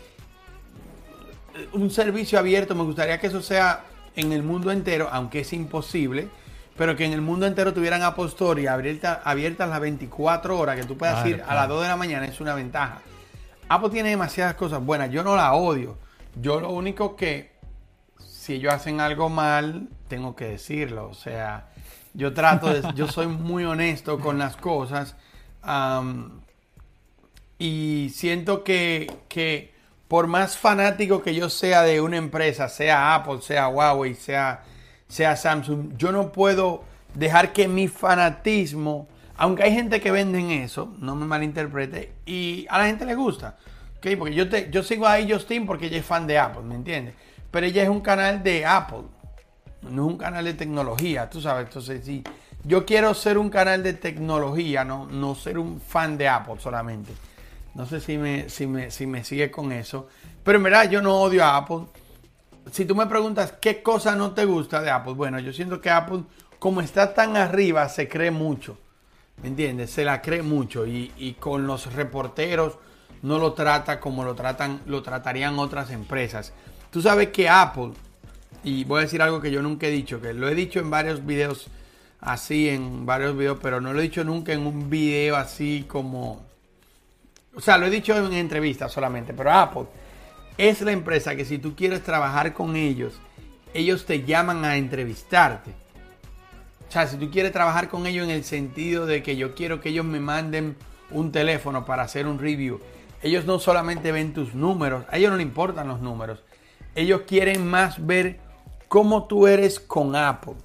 un 1.73 1.91
servicio 1.91 2.39
abierto, 2.39 2.73
me 2.73 2.83
gustaría 2.83 3.19
que 3.19 3.27
eso 3.27 3.41
sea 3.43 3.83
en 4.15 4.31
el 4.31 4.41
mundo 4.41 4.71
entero, 4.71 5.09
aunque 5.11 5.41
es 5.41 5.53
imposible, 5.53 6.29
pero 6.77 6.95
que 6.95 7.05
en 7.05 7.13
el 7.13 7.21
mundo 7.21 7.47
entero 7.47 7.73
tuvieran 7.73 8.03
Apple 8.03 8.25
Store 8.25 8.69
abiertas 8.69 9.19
abierta 9.23 9.65
las 9.65 9.79
24 9.79 10.57
horas, 10.57 10.75
que 10.79 10.85
tú 10.85 10.95
puedas 10.97 11.25
ir 11.25 11.43
a 11.45 11.55
las 11.55 11.67
2 11.67 11.81
de 11.81 11.87
la 11.87 11.97
mañana, 11.97 12.25
es 12.25 12.39
una 12.39 12.53
ventaja. 12.53 13.01
Apple 13.67 13.89
tiene 13.89 14.09
demasiadas 14.09 14.55
cosas 14.55 14.83
buenas, 14.83 15.09
yo 15.11 15.23
no 15.23 15.35
la 15.35 15.53
odio. 15.53 15.97
Yo 16.39 16.59
lo 16.59 16.69
único 16.69 17.15
que, 17.15 17.51
si 18.19 18.53
ellos 18.53 18.73
hacen 18.73 19.01
algo 19.01 19.29
mal, 19.29 19.89
tengo 20.07 20.35
que 20.35 20.45
decirlo. 20.45 21.09
O 21.09 21.13
sea, 21.13 21.69
yo 22.13 22.33
trato 22.33 22.67
de, 22.67 22.93
yo 22.93 23.07
soy 23.07 23.27
muy 23.27 23.65
honesto 23.65 24.19
con 24.19 24.37
las 24.37 24.55
cosas. 24.55 25.15
y 27.57 28.11
siento 28.13 28.63
que, 28.63 29.11
que 29.27 29.73
por 30.07 30.27
más 30.27 30.57
fanático 30.57 31.21
que 31.21 31.33
yo 31.35 31.49
sea 31.49 31.81
de 31.81 31.99
una 31.99 32.17
empresa, 32.17 32.69
sea 32.69 33.15
Apple, 33.15 33.41
sea 33.41 33.67
Huawei, 33.67 34.15
sea, 34.15 34.63
sea 35.07 35.35
Samsung, 35.35 35.97
yo 35.97 36.11
no 36.11 36.31
puedo 36.31 36.83
dejar 37.13 37.53
que 37.53 37.67
mi 37.67 37.87
fanatismo, 37.87 39.07
aunque 39.35 39.63
hay 39.63 39.73
gente 39.73 40.01
que 40.01 40.11
venden 40.11 40.51
eso, 40.51 40.93
no 40.99 41.15
me 41.15 41.25
malinterprete, 41.25 42.13
y 42.25 42.65
a 42.69 42.79
la 42.79 42.85
gente 42.85 43.05
le 43.05 43.15
gusta. 43.15 43.57
¿okay? 43.97 44.15
Porque 44.15 44.35
yo, 44.35 44.49
te, 44.49 44.69
yo 44.69 44.83
sigo 44.83 45.07
a 45.07 45.17
Justin 45.27 45.65
porque 45.65 45.87
ella 45.87 45.97
es 45.97 46.05
fan 46.05 46.27
de 46.27 46.37
Apple, 46.37 46.63
¿me 46.63 46.75
entiendes? 46.75 47.15
Pero 47.51 47.65
ella 47.65 47.83
es 47.83 47.89
un 47.89 48.01
canal 48.01 48.43
de 48.43 48.65
Apple, 48.65 49.03
no 49.83 50.05
es 50.05 50.11
un 50.13 50.17
canal 50.17 50.45
de 50.45 50.53
tecnología, 50.53 51.29
tú 51.29 51.41
sabes. 51.41 51.67
Entonces, 51.67 52.05
sí, 52.05 52.23
yo 52.63 52.85
quiero 52.85 53.13
ser 53.13 53.37
un 53.37 53.49
canal 53.49 53.83
de 53.83 53.93
tecnología, 53.93 54.83
no, 54.83 55.05
no 55.05 55.35
ser 55.35 55.57
un 55.57 55.79
fan 55.79 56.17
de 56.17 56.27
Apple 56.27 56.55
solamente. 56.59 57.13
No 57.73 57.85
sé 57.85 58.01
si 58.01 58.17
me, 58.17 58.49
si 58.49 58.67
me, 58.67 58.91
si 58.91 59.05
me 59.05 59.23
sigue 59.23 59.51
con 59.51 59.71
eso. 59.71 60.07
Pero 60.43 60.57
en 60.57 60.63
verdad 60.63 60.89
yo 60.89 61.01
no 61.01 61.21
odio 61.21 61.43
a 61.43 61.57
Apple. 61.57 61.85
Si 62.71 62.85
tú 62.85 62.95
me 62.95 63.05
preguntas 63.07 63.53
qué 63.59 63.81
cosa 63.81 64.15
no 64.15 64.31
te 64.31 64.45
gusta 64.45 64.81
de 64.81 64.89
Apple, 64.89 65.13
bueno, 65.13 65.39
yo 65.39 65.53
siento 65.53 65.81
que 65.81 65.89
Apple, 65.89 66.23
como 66.59 66.81
está 66.81 67.13
tan 67.13 67.37
arriba, 67.37 67.87
se 67.89 68.07
cree 68.07 68.31
mucho. 68.31 68.77
¿Me 69.41 69.49
entiendes? 69.49 69.91
Se 69.91 70.03
la 70.03 70.21
cree 70.21 70.41
mucho. 70.41 70.85
Y, 70.85 71.35
con 71.39 71.67
los 71.67 71.93
reporteros 71.93 72.77
no 73.21 73.39
lo 73.39 73.53
trata 73.53 73.99
como 73.99 74.23
lo 74.23 74.35
tratan, 74.35 74.81
lo 74.85 75.01
tratarían 75.01 75.59
otras 75.59 75.91
empresas. 75.91 76.53
Tú 76.91 77.01
sabes 77.01 77.29
que 77.29 77.49
Apple, 77.49 77.91
y 78.63 78.83
voy 78.83 78.99
a 78.99 79.01
decir 79.03 79.21
algo 79.21 79.41
que 79.41 79.51
yo 79.51 79.61
nunca 79.61 79.87
he 79.87 79.91
dicho, 79.91 80.21
que 80.21 80.33
lo 80.33 80.47
he 80.49 80.55
dicho 80.55 80.79
en 80.79 80.89
varios 80.89 81.25
videos 81.25 81.67
así, 82.19 82.69
en 82.69 83.05
varios 83.05 83.37
videos, 83.37 83.59
pero 83.61 83.81
no 83.81 83.93
lo 83.93 83.99
he 83.99 84.03
dicho 84.03 84.23
nunca 84.23 84.53
en 84.53 84.65
un 84.65 84.89
video 84.89 85.35
así 85.35 85.85
como 85.87 86.47
o 87.57 87.59
sea, 87.59 87.79
lo 87.79 87.87
he 87.87 87.89
dicho 87.89 88.15
en 88.15 88.31
entrevistas 88.33 88.91
solamente, 88.91 89.33
pero 89.33 89.51
Apple 89.51 89.85
es 90.57 90.81
la 90.81 90.91
empresa 90.91 91.35
que 91.35 91.45
si 91.45 91.57
tú 91.57 91.75
quieres 91.75 92.03
trabajar 92.03 92.53
con 92.53 92.75
ellos, 92.75 93.19
ellos 93.73 94.05
te 94.05 94.23
llaman 94.23 94.65
a 94.65 94.77
entrevistarte. 94.77 95.71
O 96.87 96.91
sea, 96.91 97.05
si 97.07 97.17
tú 97.17 97.29
quieres 97.29 97.51
trabajar 97.51 97.89
con 97.89 98.07
ellos 98.07 98.25
en 98.25 98.31
el 98.31 98.43
sentido 98.43 99.05
de 99.05 99.21
que 99.21 99.35
yo 99.35 99.55
quiero 99.55 99.81
que 99.81 99.89
ellos 99.89 100.05
me 100.05 100.19
manden 100.19 100.75
un 101.11 101.31
teléfono 101.31 101.85
para 101.85 102.03
hacer 102.03 102.27
un 102.27 102.39
review, 102.39 102.79
ellos 103.21 103.45
no 103.45 103.59
solamente 103.59 104.11
ven 104.11 104.33
tus 104.33 104.55
números, 104.55 105.05
a 105.09 105.17
ellos 105.17 105.31
no 105.31 105.37
les 105.37 105.45
importan 105.45 105.87
los 105.87 105.99
números. 106.01 106.43
Ellos 106.95 107.21
quieren 107.27 107.67
más 107.67 108.05
ver 108.05 108.39
cómo 108.87 109.25
tú 109.27 109.47
eres 109.47 109.79
con 109.79 110.15
Apple. 110.15 110.55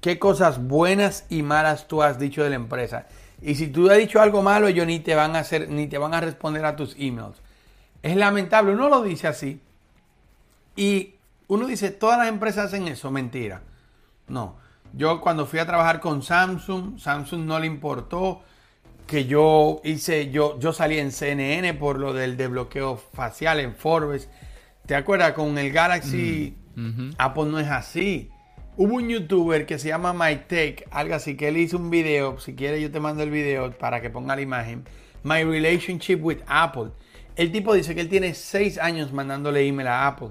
Qué 0.00 0.18
cosas 0.18 0.62
buenas 0.62 1.24
y 1.28 1.42
malas 1.42 1.88
tú 1.88 2.02
has 2.02 2.18
dicho 2.18 2.44
de 2.44 2.50
la 2.50 2.56
empresa. 2.56 3.06
Y 3.42 3.54
si 3.56 3.68
tú 3.68 3.90
has 3.90 3.98
dicho 3.98 4.20
algo 4.20 4.42
malo, 4.42 4.68
ellos 4.68 4.86
ni 4.86 5.00
te 5.00 5.14
van 5.14 5.34
a 5.34 5.40
hacer, 5.40 5.68
ni 5.68 5.88
te 5.88 5.98
van 5.98 6.14
a 6.14 6.20
responder 6.20 6.64
a 6.64 6.76
tus 6.76 6.94
emails. 6.98 7.40
Es 8.06 8.14
lamentable, 8.14 8.72
uno 8.72 8.88
lo 8.88 9.02
dice 9.02 9.26
así. 9.26 9.60
Y 10.76 11.14
uno 11.48 11.66
dice, 11.66 11.90
todas 11.90 12.18
las 12.18 12.28
empresas 12.28 12.66
hacen 12.66 12.86
eso, 12.86 13.10
mentira. 13.10 13.62
No. 14.28 14.58
Yo 14.92 15.20
cuando 15.20 15.44
fui 15.44 15.58
a 15.58 15.66
trabajar 15.66 15.98
con 15.98 16.22
Samsung, 16.22 17.00
Samsung 17.00 17.44
no 17.44 17.58
le 17.58 17.66
importó 17.66 18.42
que 19.08 19.24
yo 19.24 19.80
hice, 19.82 20.30
yo, 20.30 20.56
yo 20.60 20.72
salí 20.72 20.98
en 20.98 21.10
CNN 21.10 21.74
por 21.74 21.98
lo 21.98 22.12
del 22.12 22.36
desbloqueo 22.36 22.96
facial 22.96 23.58
en 23.58 23.74
Forbes. 23.74 24.30
¿Te 24.86 24.94
acuerdas? 24.94 25.32
Con 25.32 25.58
el 25.58 25.72
Galaxy, 25.72 26.56
mm, 26.76 27.10
Apple 27.18 27.46
no 27.46 27.58
es 27.58 27.68
así. 27.68 28.30
Hubo 28.76 28.94
un 28.94 29.08
youtuber 29.08 29.66
que 29.66 29.80
se 29.80 29.88
llama 29.88 30.12
MyTech, 30.12 30.86
algo 30.92 31.16
así, 31.16 31.36
que 31.36 31.48
él 31.48 31.56
hizo 31.56 31.76
un 31.76 31.90
video. 31.90 32.38
Si 32.38 32.54
quieres, 32.54 32.80
yo 32.80 32.92
te 32.92 33.00
mando 33.00 33.24
el 33.24 33.30
video 33.30 33.76
para 33.76 34.00
que 34.00 34.10
ponga 34.10 34.36
la 34.36 34.42
imagen. 34.42 34.84
My 35.24 35.42
Relationship 35.42 36.20
with 36.22 36.38
Apple. 36.46 36.92
El 37.36 37.52
tipo 37.52 37.74
dice 37.74 37.94
que 37.94 38.00
él 38.00 38.08
tiene 38.08 38.34
seis 38.34 38.78
años 38.78 39.12
mandándole 39.12 39.66
email 39.66 39.88
a 39.88 40.06
Apple. 40.06 40.30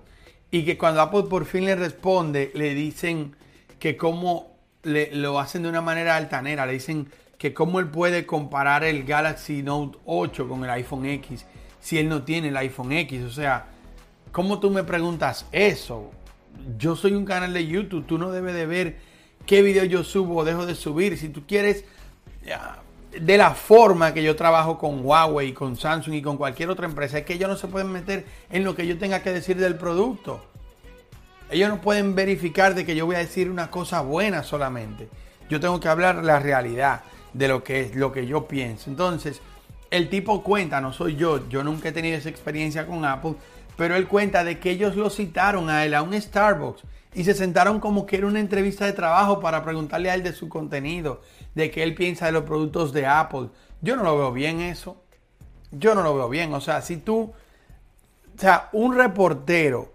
Y 0.51 0.65
que 0.65 0.77
cuando 0.77 1.01
Apple 1.01 1.23
por 1.29 1.45
fin 1.45 1.65
le 1.65 1.75
responde, 1.75 2.51
le 2.53 2.73
dicen 2.73 3.35
que 3.79 3.95
cómo 3.95 4.57
le, 4.83 5.15
lo 5.15 5.39
hacen 5.39 5.63
de 5.63 5.69
una 5.69 5.81
manera 5.81 6.15
altanera. 6.15 6.65
Le 6.65 6.73
dicen 6.73 7.09
que 7.37 7.53
cómo 7.53 7.79
él 7.79 7.89
puede 7.89 8.25
comparar 8.25 8.83
el 8.83 9.03
Galaxy 9.03 9.61
Note 9.63 9.97
8 10.05 10.47
con 10.47 10.63
el 10.63 10.69
iPhone 10.71 11.05
X 11.05 11.45
si 11.79 11.99
él 11.99 12.09
no 12.09 12.23
tiene 12.23 12.49
el 12.49 12.57
iPhone 12.57 12.91
X. 12.91 13.23
O 13.23 13.31
sea, 13.31 13.67
¿cómo 14.31 14.59
tú 14.59 14.71
me 14.71 14.83
preguntas 14.83 15.45
eso? 15.51 16.11
yo 16.77 16.95
soy 16.95 17.13
un 17.13 17.25
canal 17.25 17.53
de 17.53 17.67
YouTube, 17.67 18.05
tú 18.05 18.17
no 18.17 18.31
debes 18.31 18.55
de 18.55 18.65
ver 18.65 18.97
qué 19.45 19.61
video 19.61 19.83
yo 19.85 20.03
subo 20.03 20.37
o 20.37 20.45
dejo 20.45 20.65
de 20.65 20.75
subir. 20.75 21.17
Si 21.17 21.29
tú 21.29 21.43
quieres, 21.47 21.85
de 23.19 23.37
la 23.37 23.51
forma 23.51 24.13
que 24.13 24.23
yo 24.23 24.35
trabajo 24.35 24.77
con 24.77 25.05
Huawei, 25.05 25.53
con 25.53 25.75
Samsung 25.75 26.15
y 26.15 26.21
con 26.21 26.37
cualquier 26.37 26.69
otra 26.69 26.85
empresa, 26.85 27.19
es 27.19 27.25
que 27.25 27.33
ellos 27.33 27.49
no 27.49 27.57
se 27.57 27.67
pueden 27.67 27.91
meter 27.91 28.25
en 28.49 28.63
lo 28.63 28.75
que 28.75 28.87
yo 28.87 28.97
tenga 28.97 29.21
que 29.21 29.31
decir 29.31 29.57
del 29.57 29.75
producto. 29.75 30.43
Ellos 31.49 31.69
no 31.69 31.81
pueden 31.81 32.15
verificar 32.15 32.73
de 32.75 32.85
que 32.85 32.95
yo 32.95 33.05
voy 33.05 33.15
a 33.15 33.19
decir 33.19 33.49
una 33.49 33.69
cosa 33.69 34.01
buena 34.01 34.43
solamente. 34.43 35.07
Yo 35.49 35.59
tengo 35.59 35.79
que 35.79 35.87
hablar 35.87 36.23
la 36.23 36.39
realidad 36.39 37.03
de 37.33 37.47
lo 37.47 37.63
que 37.63 37.81
es 37.81 37.95
lo 37.95 38.11
que 38.11 38.25
yo 38.25 38.47
pienso. 38.47 38.89
Entonces, 38.89 39.41
el 39.91 40.09
tipo 40.09 40.41
cuenta, 40.41 40.81
no 40.81 40.91
soy 40.91 41.15
yo, 41.15 41.47
yo 41.49 41.63
nunca 41.63 41.89
he 41.89 41.91
tenido 41.91 42.17
esa 42.17 42.29
experiencia 42.29 42.87
con 42.87 43.05
Apple, 43.05 43.35
pero 43.77 43.95
él 43.95 44.07
cuenta 44.07 44.43
de 44.43 44.59
que 44.59 44.71
ellos 44.71 44.95
lo 44.95 45.09
citaron 45.09 45.69
a 45.69 45.85
él 45.85 45.93
a 45.93 46.01
un 46.01 46.19
Starbucks 46.19 46.83
y 47.15 47.23
se 47.23 47.33
sentaron 47.33 47.79
como 47.79 48.05
que 48.05 48.17
era 48.17 48.27
una 48.27 48.41
entrevista 48.41 48.85
de 48.85 48.91
trabajo 48.91 49.39
para 49.39 49.63
preguntarle 49.63 50.11
a 50.11 50.15
él 50.15 50.21
de 50.21 50.33
su 50.33 50.49
contenido, 50.49 51.21
de 51.55 51.71
qué 51.71 51.81
él 51.81 51.95
piensa 51.95 52.25
de 52.25 52.33
los 52.33 52.43
productos 52.43 52.91
de 52.91 53.05
Apple. 53.05 53.49
Yo 53.81 53.95
no 53.95 54.03
lo 54.03 54.17
veo 54.17 54.33
bien 54.33 54.59
eso. 54.59 55.01
Yo 55.71 55.95
no 55.95 56.03
lo 56.03 56.13
veo 56.13 56.27
bien. 56.27 56.53
O 56.53 56.59
sea, 56.59 56.81
si 56.81 56.97
tú, 56.97 57.21
o 57.21 58.39
sea, 58.39 58.69
un 58.73 58.95
reportero 58.95 59.93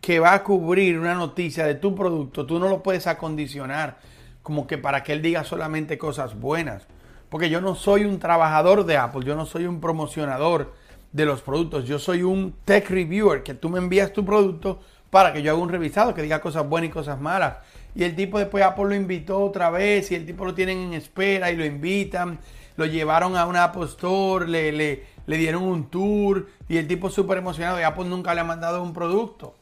que 0.00 0.20
va 0.20 0.34
a 0.34 0.44
cubrir 0.44 0.96
una 0.98 1.14
noticia 1.14 1.66
de 1.66 1.74
tu 1.74 1.92
producto, 1.94 2.46
tú 2.46 2.60
no 2.60 2.68
lo 2.68 2.82
puedes 2.82 3.08
acondicionar 3.08 3.98
como 4.44 4.68
que 4.68 4.78
para 4.78 5.02
que 5.02 5.12
él 5.12 5.22
diga 5.22 5.42
solamente 5.42 5.98
cosas 5.98 6.38
buenas. 6.38 6.86
Porque 7.30 7.50
yo 7.50 7.60
no 7.60 7.74
soy 7.74 8.04
un 8.04 8.20
trabajador 8.20 8.84
de 8.84 8.96
Apple, 8.96 9.24
yo 9.24 9.34
no 9.34 9.44
soy 9.44 9.66
un 9.66 9.80
promocionador 9.80 10.72
de 11.10 11.24
los 11.24 11.42
productos. 11.42 11.84
Yo 11.84 11.98
soy 11.98 12.22
un 12.22 12.54
tech 12.64 12.88
reviewer, 12.90 13.42
que 13.42 13.54
tú 13.54 13.70
me 13.70 13.78
envías 13.78 14.12
tu 14.12 14.24
producto 14.24 14.80
para 15.14 15.32
que 15.32 15.42
yo 15.42 15.52
haga 15.52 15.62
un 15.62 15.68
revisado, 15.68 16.12
que 16.12 16.22
diga 16.22 16.40
cosas 16.40 16.68
buenas 16.68 16.90
y 16.90 16.92
cosas 16.92 17.20
malas. 17.20 17.58
Y 17.94 18.02
el 18.02 18.16
tipo 18.16 18.36
después 18.36 18.64
Apple 18.64 18.86
lo 18.86 18.96
invitó 18.96 19.44
otra 19.44 19.70
vez 19.70 20.10
y 20.10 20.16
el 20.16 20.26
tipo 20.26 20.44
lo 20.44 20.54
tienen 20.54 20.78
en 20.78 20.94
espera 20.94 21.52
y 21.52 21.56
lo 21.56 21.64
invitan. 21.64 22.40
Lo 22.74 22.84
llevaron 22.84 23.36
a 23.36 23.46
una 23.46 23.62
Apple 23.62 23.84
Store, 23.84 24.48
le, 24.48 24.72
le, 24.72 25.04
le 25.24 25.36
dieron 25.36 25.62
un 25.62 25.88
tour 25.88 26.48
y 26.68 26.78
el 26.78 26.88
tipo 26.88 27.10
súper 27.10 27.38
emocionado 27.38 27.78
y 27.78 27.84
Apple 27.84 28.06
nunca 28.06 28.34
le 28.34 28.40
ha 28.40 28.44
mandado 28.44 28.82
un 28.82 28.92
producto. 28.92 29.54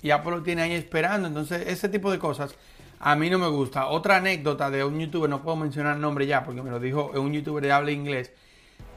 Y 0.00 0.10
Apple 0.10 0.30
lo 0.30 0.42
tiene 0.42 0.62
ahí 0.62 0.72
esperando. 0.72 1.28
Entonces 1.28 1.68
ese 1.68 1.90
tipo 1.90 2.10
de 2.10 2.18
cosas 2.18 2.54
a 2.98 3.14
mí 3.14 3.28
no 3.28 3.38
me 3.38 3.48
gusta. 3.48 3.88
Otra 3.88 4.16
anécdota 4.16 4.70
de 4.70 4.84
un 4.84 4.98
youtuber, 4.98 5.28
no 5.28 5.42
puedo 5.42 5.58
mencionar 5.58 5.96
el 5.96 6.00
nombre 6.00 6.26
ya 6.26 6.42
porque 6.44 6.62
me 6.62 6.70
lo 6.70 6.80
dijo 6.80 7.10
un 7.14 7.30
youtuber 7.30 7.62
de 7.62 7.72
habla 7.72 7.90
inglés, 7.90 8.32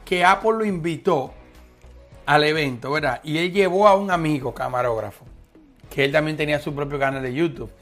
que 0.06 0.24
Apple 0.24 0.52
lo 0.52 0.64
invitó 0.64 1.34
al 2.24 2.44
evento, 2.44 2.92
¿verdad? 2.92 3.20
Y 3.24 3.36
él 3.36 3.52
llevó 3.52 3.86
a 3.86 3.94
un 3.94 4.10
amigo 4.10 4.54
camarógrafo, 4.54 5.26
que 5.98 6.04
él 6.04 6.12
también 6.12 6.36
tenía 6.36 6.60
su 6.60 6.72
propio 6.76 6.96
canal 6.96 7.20
de 7.24 7.34
YouTube. 7.34 7.72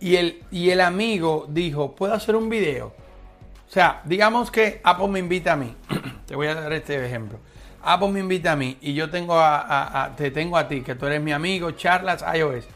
Y 0.00 0.16
el, 0.16 0.42
y 0.50 0.70
el 0.70 0.80
amigo 0.80 1.46
dijo, 1.48 1.94
¿puedo 1.94 2.12
hacer 2.12 2.34
un 2.34 2.48
video? 2.48 2.88
O 2.88 3.72
sea, 3.72 4.00
digamos 4.06 4.50
que 4.50 4.80
Apple 4.82 5.06
me 5.06 5.20
invita 5.20 5.52
a 5.52 5.56
mí. 5.56 5.72
te 6.26 6.34
voy 6.34 6.48
a 6.48 6.56
dar 6.56 6.72
este 6.72 7.06
ejemplo. 7.06 7.38
Apple 7.80 8.08
me 8.08 8.18
invita 8.18 8.50
a 8.50 8.56
mí 8.56 8.76
y 8.80 8.94
yo 8.94 9.08
tengo 9.08 9.38
a, 9.38 10.12
te 10.16 10.32
tengo 10.32 10.56
a 10.56 10.66
ti, 10.66 10.80
que 10.80 10.96
tú 10.96 11.06
eres 11.06 11.22
mi 11.22 11.30
amigo, 11.30 11.70
charlas 11.70 12.24
iOS. 12.36 12.66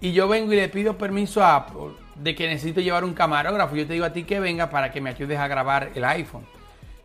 Y 0.00 0.12
yo 0.12 0.26
vengo 0.26 0.54
y 0.54 0.56
le 0.56 0.70
pido 0.70 0.96
permiso 0.96 1.44
a 1.44 1.56
Apple 1.56 1.90
de 2.14 2.34
que 2.34 2.48
necesito 2.48 2.80
llevar 2.80 3.04
un 3.04 3.12
camarógrafo. 3.12 3.76
Yo 3.76 3.86
te 3.86 3.92
digo 3.92 4.06
a 4.06 4.14
ti 4.14 4.24
que 4.24 4.40
venga 4.40 4.70
para 4.70 4.90
que 4.90 5.02
me 5.02 5.10
ayudes 5.10 5.38
a 5.38 5.48
grabar 5.48 5.90
el 5.94 6.02
iPhone, 6.06 6.46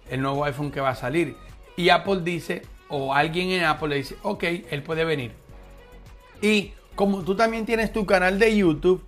el 0.10 0.22
nuevo 0.22 0.46
iPhone 0.46 0.72
que 0.72 0.80
va 0.80 0.92
a 0.92 0.96
salir. 0.96 1.36
Y 1.76 1.90
Apple 1.90 2.22
dice, 2.24 2.62
o 2.88 3.14
alguien 3.14 3.50
en 3.50 3.66
Apple 3.66 3.90
le 3.90 3.96
dice, 3.98 4.16
ok, 4.22 4.44
él 4.72 4.84
puede 4.84 5.04
venir. 5.04 5.34
Y 6.42 6.72
como 6.96 7.24
tú 7.24 7.36
también 7.36 7.66
tienes 7.66 7.92
tu 7.92 8.06
canal 8.06 8.40
de 8.40 8.56
YouTube 8.56 9.06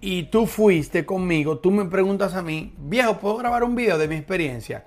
y 0.00 0.24
tú 0.24 0.46
fuiste 0.46 1.06
conmigo, 1.06 1.58
tú 1.58 1.70
me 1.70 1.84
preguntas 1.84 2.34
a 2.34 2.42
mí, 2.42 2.74
viejo, 2.78 3.18
¿puedo 3.18 3.36
grabar 3.36 3.62
un 3.64 3.74
video 3.74 3.98
de 3.98 4.08
mi 4.08 4.16
experiencia? 4.16 4.84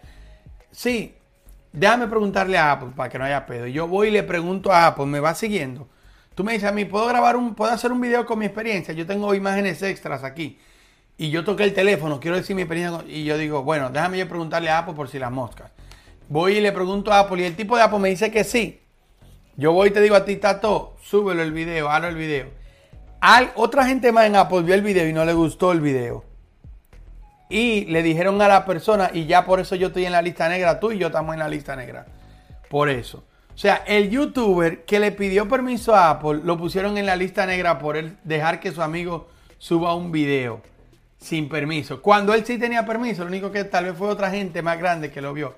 Sí, 0.71 1.15
déjame 1.71 2.07
preguntarle 2.07 2.57
a 2.57 2.73
Apple 2.73 2.89
para 2.95 3.09
que 3.09 3.17
no 3.17 3.23
haya 3.23 3.45
pedo. 3.45 3.67
Yo 3.67 3.87
voy 3.87 4.09
y 4.09 4.11
le 4.11 4.23
pregunto 4.23 4.71
a 4.71 4.87
Apple, 4.87 5.05
me 5.05 5.21
va 5.21 5.33
siguiendo. 5.33 5.87
Tú 6.35 6.43
me 6.43 6.51
dices 6.51 6.67
a 6.67 6.73
mí, 6.73 6.83
¿puedo 6.83 7.07
grabar 7.07 7.37
un, 7.37 7.55
puedo 7.55 7.71
hacer 7.71 7.93
un 7.93 8.01
video 8.01 8.25
con 8.25 8.39
mi 8.39 8.45
experiencia? 8.45 8.93
Yo 8.93 9.05
tengo 9.05 9.33
imágenes 9.33 9.81
extras 9.81 10.25
aquí. 10.25 10.59
Y 11.17 11.29
yo 11.29 11.45
toqué 11.45 11.63
el 11.63 11.73
teléfono, 11.73 12.19
quiero 12.19 12.35
decir 12.35 12.57
mi 12.57 12.63
experiencia. 12.63 13.05
Y 13.07 13.23
yo 13.23 13.37
digo, 13.37 13.63
bueno, 13.63 13.89
déjame 13.89 14.17
yo 14.17 14.27
preguntarle 14.27 14.69
a 14.69 14.79
Apple 14.79 14.95
por 14.95 15.07
si 15.07 15.17
las 15.17 15.31
moscas. 15.31 15.71
Voy 16.27 16.57
y 16.57 16.61
le 16.61 16.73
pregunto 16.73 17.13
a 17.13 17.19
Apple 17.19 17.41
y 17.41 17.45
el 17.45 17.55
tipo 17.55 17.77
de 17.77 17.83
Apple 17.83 17.99
me 17.99 18.09
dice 18.09 18.31
que 18.31 18.43
sí. 18.43 18.81
Yo 19.57 19.71
voy 19.71 19.87
y 19.87 19.91
te 19.91 20.01
digo 20.01 20.15
a 20.15 20.25
ti, 20.25 20.35
Tato, 20.35 20.97
súbelo 21.01 21.41
el 21.41 21.53
video, 21.53 21.89
hazlo 21.89 22.09
el 22.09 22.15
video. 22.15 22.47
Hay 23.21 23.49
otra 23.55 23.85
gente 23.85 24.11
más 24.11 24.25
en 24.25 24.35
Apple 24.35 24.63
vio 24.63 24.75
el 24.75 24.81
video 24.81 25.07
y 25.07 25.13
no 25.13 25.23
le 25.23 25.33
gustó 25.33 25.71
el 25.71 25.79
video. 25.79 26.25
Y 27.49 27.85
le 27.85 28.03
dijeron 28.03 28.41
a 28.41 28.49
la 28.49 28.65
persona, 28.65 29.11
y 29.13 29.27
ya 29.27 29.45
por 29.45 29.61
eso 29.61 29.75
yo 29.75 29.87
estoy 29.87 30.05
en 30.05 30.11
la 30.11 30.21
lista 30.21 30.49
negra, 30.49 30.79
tú 30.79 30.91
y 30.91 30.97
yo 30.97 31.07
estamos 31.07 31.33
en 31.33 31.39
la 31.39 31.47
lista 31.47 31.75
negra. 31.75 32.05
Por 32.69 32.89
eso. 32.89 33.23
O 33.53 33.57
sea, 33.57 33.83
el 33.87 34.09
youtuber 34.09 34.83
que 34.83 34.99
le 34.99 35.13
pidió 35.13 35.47
permiso 35.47 35.95
a 35.95 36.09
Apple 36.09 36.41
lo 36.43 36.57
pusieron 36.57 36.97
en 36.97 37.05
la 37.05 37.15
lista 37.15 37.45
negra 37.45 37.79
por 37.79 37.95
él 37.95 38.17
dejar 38.25 38.59
que 38.59 38.73
su 38.73 38.81
amigo 38.81 39.29
suba 39.57 39.95
un 39.95 40.11
video 40.11 40.61
sin 41.17 41.47
permiso. 41.47 42.01
Cuando 42.01 42.33
él 42.33 42.45
sí 42.45 42.57
tenía 42.57 42.85
permiso, 42.85 43.23
lo 43.23 43.29
único 43.29 43.51
que 43.51 43.63
tal 43.63 43.85
vez 43.85 43.95
fue 43.97 44.09
otra 44.09 44.29
gente 44.29 44.61
más 44.61 44.77
grande 44.77 45.11
que 45.11 45.21
lo 45.21 45.33
vio. 45.33 45.55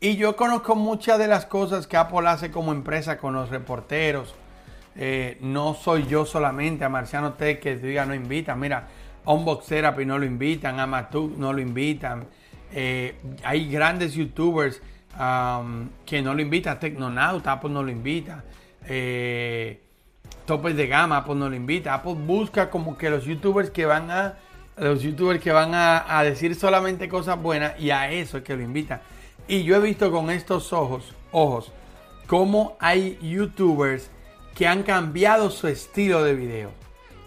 Y 0.00 0.16
yo 0.16 0.36
conozco 0.36 0.74
muchas 0.74 1.18
de 1.18 1.28
las 1.28 1.46
cosas 1.46 1.86
que 1.86 1.96
Apple 1.96 2.28
hace 2.28 2.50
como 2.50 2.72
empresa 2.72 3.16
con 3.16 3.34
los 3.34 3.48
reporteros. 3.48 4.34
Eh, 4.96 5.38
no 5.40 5.74
soy 5.74 6.06
yo 6.06 6.24
solamente, 6.24 6.84
a 6.84 6.88
Marciano 6.88 7.32
Tech 7.34 7.60
que 7.60 7.76
diga 7.76 8.04
no 8.04 8.14
invitan. 8.14 8.58
Mira, 8.60 8.88
a 9.24 9.32
Unbox 9.32 9.66
Therapy 9.66 10.04
no 10.04 10.18
lo 10.18 10.24
invitan, 10.24 10.78
a 10.78 10.86
Matuk 10.86 11.36
no 11.36 11.52
lo 11.52 11.60
invitan. 11.60 12.26
Eh, 12.72 13.16
hay 13.44 13.70
grandes 13.70 14.14
youtubers 14.14 14.80
que 16.04 16.22
no 16.22 16.34
lo 16.34 16.42
invitan. 16.42 16.78
Tecnonauta, 16.78 17.52
Apple 17.52 17.70
no 17.70 17.82
lo 17.82 17.90
invita. 17.90 18.44
Eh, 18.86 19.80
topes 20.44 20.76
de 20.76 20.86
gama, 20.86 21.18
Apple 21.18 21.36
no 21.36 21.48
lo 21.48 21.56
invita. 21.56 21.94
Apple 21.94 22.14
busca 22.14 22.68
como 22.68 22.98
que 22.98 23.10
los 23.10 23.24
youtubers 23.24 23.70
que 23.70 23.86
van 23.86 24.10
a 24.10 24.34
los 24.76 25.02
youtubers 25.02 25.40
que 25.40 25.52
van 25.52 25.70
a 25.72 26.22
decir 26.24 26.56
solamente 26.56 27.08
cosas 27.08 27.40
buenas 27.40 27.78
y 27.78 27.90
a 27.90 28.10
eso 28.10 28.38
es 28.38 28.44
que 28.44 28.56
lo 28.56 28.62
invitan. 28.62 29.00
Y 29.46 29.64
yo 29.64 29.76
he 29.76 29.80
visto 29.80 30.10
con 30.10 30.30
estos 30.30 30.72
ojos, 30.72 31.14
ojos, 31.30 31.70
cómo 32.26 32.76
hay 32.80 33.18
youtubers 33.20 34.10
que 34.54 34.66
han 34.66 34.82
cambiado 34.82 35.50
su 35.50 35.68
estilo 35.68 36.24
de 36.24 36.34
video 36.34 36.70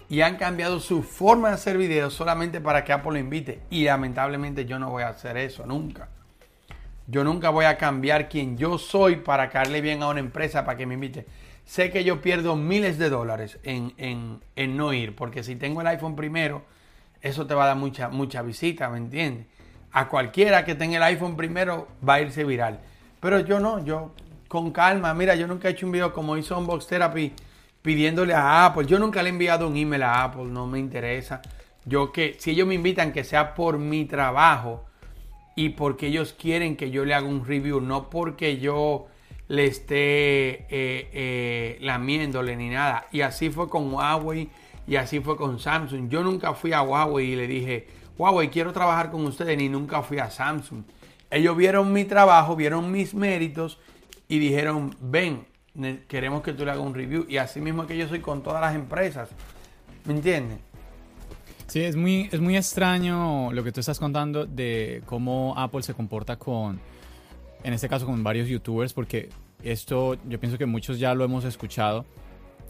y 0.08 0.22
han 0.22 0.36
cambiado 0.36 0.80
su 0.80 1.04
forma 1.04 1.48
de 1.48 1.54
hacer 1.54 1.78
videos 1.78 2.14
solamente 2.14 2.60
para 2.60 2.82
que 2.82 2.92
Apple 2.92 3.12
lo 3.12 3.18
invite. 3.18 3.60
Y 3.70 3.84
lamentablemente 3.84 4.64
yo 4.64 4.80
no 4.80 4.90
voy 4.90 5.04
a 5.04 5.10
hacer 5.10 5.36
eso 5.36 5.64
nunca. 5.64 6.08
Yo 7.06 7.22
nunca 7.22 7.50
voy 7.50 7.66
a 7.66 7.78
cambiar 7.78 8.28
quien 8.28 8.58
yo 8.58 8.78
soy 8.78 9.16
para 9.16 9.48
caerle 9.48 9.80
bien 9.80 10.02
a 10.02 10.08
una 10.08 10.20
empresa 10.20 10.64
para 10.64 10.76
que 10.76 10.86
me 10.86 10.94
invite. 10.94 11.24
Sé 11.64 11.90
que 11.90 12.02
yo 12.02 12.20
pierdo 12.20 12.56
miles 12.56 12.98
de 12.98 13.10
dólares 13.10 13.58
en, 13.62 13.92
en 13.96 14.76
no 14.76 14.92
ir, 14.92 15.14
porque 15.14 15.44
si 15.44 15.54
tengo 15.54 15.82
el 15.82 15.86
iPhone 15.86 16.16
primero, 16.16 16.64
eso 17.20 17.46
te 17.46 17.54
va 17.54 17.64
a 17.64 17.66
dar 17.68 17.76
mucha, 17.76 18.08
mucha 18.08 18.42
visita, 18.42 18.88
¿me 18.88 18.98
entiendes? 18.98 19.46
A 19.92 20.08
cualquiera 20.08 20.64
que 20.64 20.74
tenga 20.74 20.96
el 20.96 21.02
iPhone 21.02 21.36
primero 21.36 21.88
va 22.06 22.14
a 22.14 22.20
irse 22.20 22.44
viral. 22.44 22.80
Pero 23.20 23.40
yo 23.40 23.58
no, 23.58 23.84
yo 23.84 24.12
con 24.48 24.72
calma. 24.72 25.14
Mira, 25.14 25.34
yo 25.34 25.46
nunca 25.46 25.68
he 25.68 25.72
hecho 25.72 25.86
un 25.86 25.92
video 25.92 26.12
como 26.12 26.36
hizo 26.36 26.58
Unbox 26.58 26.86
Therapy 26.86 27.32
pidiéndole 27.82 28.34
a 28.34 28.66
Apple. 28.66 28.86
Yo 28.86 28.98
nunca 28.98 29.22
le 29.22 29.28
he 29.28 29.32
enviado 29.32 29.68
un 29.68 29.76
email 29.76 30.02
a 30.02 30.24
Apple, 30.24 30.44
no 30.44 30.66
me 30.66 30.78
interesa. 30.78 31.42
Yo 31.84 32.12
que, 32.12 32.36
si 32.38 32.50
ellos 32.50 32.66
me 32.66 32.74
invitan, 32.74 33.12
que 33.12 33.24
sea 33.24 33.54
por 33.54 33.78
mi 33.78 34.04
trabajo 34.04 34.84
y 35.56 35.70
porque 35.70 36.08
ellos 36.08 36.34
quieren 36.38 36.76
que 36.76 36.90
yo 36.90 37.04
le 37.04 37.14
haga 37.14 37.26
un 37.26 37.44
review, 37.44 37.80
no 37.80 38.10
porque 38.10 38.58
yo 38.58 39.06
le 39.48 39.64
esté 39.64 40.66
eh, 40.68 41.08
eh, 41.12 41.78
lamiéndole 41.80 42.56
ni 42.56 42.68
nada. 42.68 43.06
Y 43.10 43.22
así 43.22 43.50
fue 43.50 43.68
con 43.68 43.92
Huawei 43.92 44.50
y 44.86 44.96
así 44.96 45.20
fue 45.20 45.36
con 45.36 45.58
Samsung. 45.58 46.08
Yo 46.08 46.22
nunca 46.22 46.54
fui 46.54 46.72
a 46.72 46.82
Huawei 46.82 47.32
y 47.32 47.36
le 47.36 47.46
dije, 47.46 47.86
Huawei, 48.18 48.50
quiero 48.50 48.72
trabajar 48.72 49.10
con 49.10 49.24
ustedes, 49.24 49.56
ni 49.56 49.68
nunca 49.68 50.02
fui 50.02 50.18
a 50.18 50.28
Samsung. 50.28 50.82
Ellos 51.30 51.56
vieron 51.56 51.92
mi 51.92 52.04
trabajo, 52.04 52.56
vieron 52.56 52.90
mis 52.90 53.14
méritos 53.14 53.78
y 54.28 54.40
dijeron, 54.40 54.94
ven, 55.00 55.46
queremos 56.08 56.42
que 56.42 56.52
tú 56.52 56.64
le 56.64 56.72
hagas 56.72 56.84
un 56.84 56.94
review. 56.94 57.26
Y 57.28 57.36
así 57.36 57.60
mismo 57.60 57.86
que 57.86 57.96
yo 57.96 58.08
soy 58.08 58.20
con 58.20 58.42
todas 58.42 58.60
las 58.60 58.74
empresas. 58.74 59.28
¿Me 60.04 60.14
entiendes? 60.14 60.58
Sí, 61.68 61.80
es 61.80 61.96
muy, 61.96 62.28
es 62.32 62.40
muy 62.40 62.56
extraño 62.56 63.52
lo 63.52 63.62
que 63.62 63.70
tú 63.70 63.80
estás 63.80 63.98
contando 64.00 64.46
de 64.46 65.02
cómo 65.06 65.54
Apple 65.56 65.82
se 65.82 65.94
comporta 65.94 66.36
con, 66.36 66.80
en 67.62 67.72
este 67.72 67.88
caso 67.88 68.06
con 68.06 68.24
varios 68.24 68.48
youtubers, 68.48 68.92
porque 68.94 69.28
esto 69.62 70.16
yo 70.26 70.40
pienso 70.40 70.58
que 70.58 70.66
muchos 70.66 70.98
ya 70.98 71.14
lo 71.14 71.24
hemos 71.24 71.44
escuchado, 71.44 72.04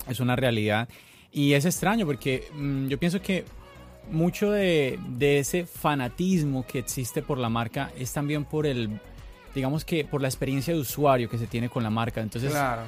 es 0.09 0.21
una 0.21 0.37
realidad. 0.37 0.89
Y 1.31 1.53
es 1.53 1.65
extraño 1.65 2.07
porque 2.07 2.49
mm, 2.53 2.89
yo 2.89 2.99
pienso 2.99 3.23
que 3.23 3.45
mucho 4.11 4.51
de, 4.51 4.99
ese 5.21 5.67
fanatismo 5.67 6.67
que 6.67 6.79
existe 6.79 7.23
por 7.23 7.39
la 7.39 7.49
marca 7.49 7.91
es 7.99 8.13
también 8.13 8.45
por 8.45 8.67
el, 8.67 9.01
digamos 9.55 9.85
que 9.85 10.05
por 10.05 10.23
la 10.23 10.29
experiencia 10.29 10.75
de 10.75 10.81
usuario 10.81 11.29
que 11.29 11.39
se 11.39 11.47
tiene 11.47 11.69
con 11.69 11.83
la 11.83 11.91
marca. 11.91 12.21
Entonces, 12.21 12.55
ah, 12.55 12.85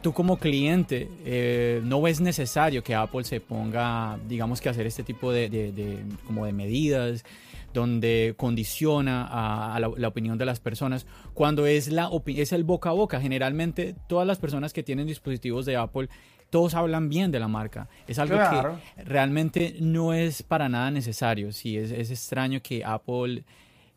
tú 0.00 0.12
como 0.12 0.38
cliente 0.38 1.08
eh, 1.24 1.80
no 1.84 2.00
ves 2.00 2.20
necesario 2.20 2.82
que 2.82 2.94
Apple 2.94 3.24
se 3.24 3.40
ponga, 3.40 4.18
digamos 4.28 4.60
que 4.60 4.68
hacer 4.68 4.86
este 4.86 5.02
tipo 5.02 5.32
de, 5.32 6.04
como 6.26 6.46
de 6.46 6.52
medidas 6.52 7.24
donde 7.72 8.34
condiciona 8.36 9.26
a, 9.74 9.80
la, 9.80 9.90
la, 9.96 10.08
opinión 10.08 10.36
de 10.36 10.44
las 10.44 10.60
personas, 10.60 11.06
cuando 11.32 11.66
es, 11.66 11.88
la, 11.88 12.10
es 12.26 12.52
el 12.52 12.64
boca 12.64 12.90
a 12.90 12.92
boca. 12.92 13.18
Generalmente 13.18 13.94
todas 14.08 14.26
las 14.26 14.38
personas 14.38 14.74
que 14.74 14.82
tienen 14.82 15.06
dispositivos 15.06 15.64
de 15.64 15.76
Apple 15.76 16.10
todos 16.52 16.74
hablan 16.74 17.08
bien 17.08 17.32
de 17.32 17.40
la 17.40 17.48
marca. 17.48 17.88
Es 18.06 18.18
algo 18.18 18.36
que 18.36 19.02
realmente 19.04 19.74
no 19.80 20.12
es 20.12 20.42
para 20.42 20.68
nada 20.68 20.90
necesario. 20.90 21.50
Sí, 21.50 21.78
es, 21.78 21.90
es, 21.90 22.10
extraño 22.10 22.60
que 22.62 22.84
Apple 22.84 23.42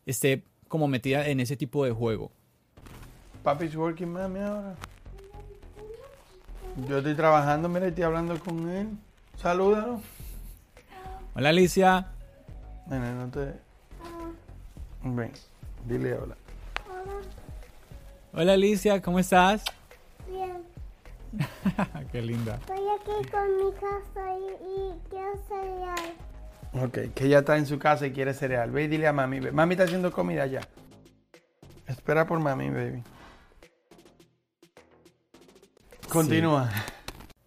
esté 0.06 0.42
como 0.66 0.88
metida 0.88 1.28
en 1.28 1.40
ese 1.40 1.54
tipo 1.54 1.84
de 1.84 1.92
juego. 1.92 2.30
Papi's 3.42 3.76
working 3.76 4.10
mami 4.10 4.40
ahora. 4.40 4.74
Yo 6.88 6.96
estoy 6.96 7.14
trabajando, 7.14 7.68
mira, 7.68 7.88
estoy 7.88 8.04
hablando 8.04 8.40
con 8.40 8.70
él. 8.70 8.88
Salúdalo. 9.36 10.00
Hola 11.34 11.50
Alicia. 11.50 12.06
Ven, 12.86 13.18
no 13.18 13.28
te. 13.28 13.52
Ven, 15.02 15.32
dile 15.86 16.14
hola. 16.14 16.36
Hola 18.32 18.54
Alicia, 18.54 19.02
¿cómo 19.02 19.18
estás? 19.18 19.62
Qué 22.12 22.22
linda. 22.22 22.56
Estoy 22.56 22.78
aquí 22.78 23.30
con 23.30 23.56
mi 23.56 23.72
casa 23.72 24.38
y, 24.38 25.08
quiero 25.10 25.32
cereal. 25.48 26.84
Ok, 26.84 27.14
que 27.14 27.24
ella 27.26 27.38
está 27.40 27.56
en 27.56 27.66
su 27.66 27.78
casa 27.78 28.06
y 28.06 28.12
quiere 28.12 28.34
cereal. 28.34 28.70
Ve 28.70 28.84
y 28.84 28.88
dile 28.88 29.06
a 29.06 29.12
mami. 29.12 29.40
Mami 29.40 29.74
está 29.74 29.84
haciendo 29.84 30.12
comida 30.12 30.46
ya. 30.46 30.60
Espera 31.86 32.26
por 32.26 32.38
mami, 32.40 32.70
baby. 32.70 33.02
Continúa. 36.08 36.70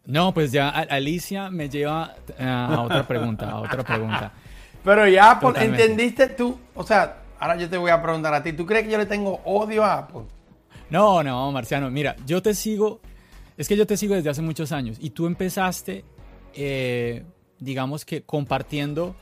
No, 0.06 0.34
pues 0.34 0.52
ya 0.52 0.70
Alicia 0.70 1.50
me 1.52 1.70
lleva 1.70 2.16
eh, 2.38 2.44
a 2.44 2.82
otra 2.82 3.06
pregunta, 3.06 3.52
a 3.52 3.60
otra 3.60 3.84
pregunta. 3.84 4.32
Pero 4.84 5.08
ya, 5.08 5.32
Apple, 5.32 5.52
¿entendiste 5.64 6.28
tú? 6.30 6.58
O 6.74 6.84
sea, 6.84 7.18
ahora 7.40 7.58
yo 7.58 7.70
te 7.70 7.78
voy 7.78 7.92
a 7.92 8.02
preguntar 8.02 8.34
a 8.34 8.42
ti. 8.42 8.54
¿Tú 8.54 8.66
crees 8.66 8.86
que 8.86 8.92
yo 8.92 8.98
le 8.98 9.06
tengo 9.06 9.42
odio 9.46 9.84
a 9.84 10.00
Apple? 10.00 10.22
No, 10.90 11.22
no, 11.22 11.52
Marciano. 11.52 11.92
Mira, 11.92 12.16
yo 12.26 12.42
te 12.42 12.54
sigo 12.54 13.02
es 13.60 13.68
que 13.68 13.76
yo 13.76 13.86
te 13.86 13.98
sigo 13.98 14.16
desde 14.16 14.30
hace 14.30 14.42
muchos 14.42 14.72
años 14.72 14.98
y 15.02 15.10
tú 15.10 15.28
empezaste, 15.28 16.06
eh, 16.54 17.26
digamos 17.60 18.06
que 18.06 18.22
compartiendo 18.22 19.18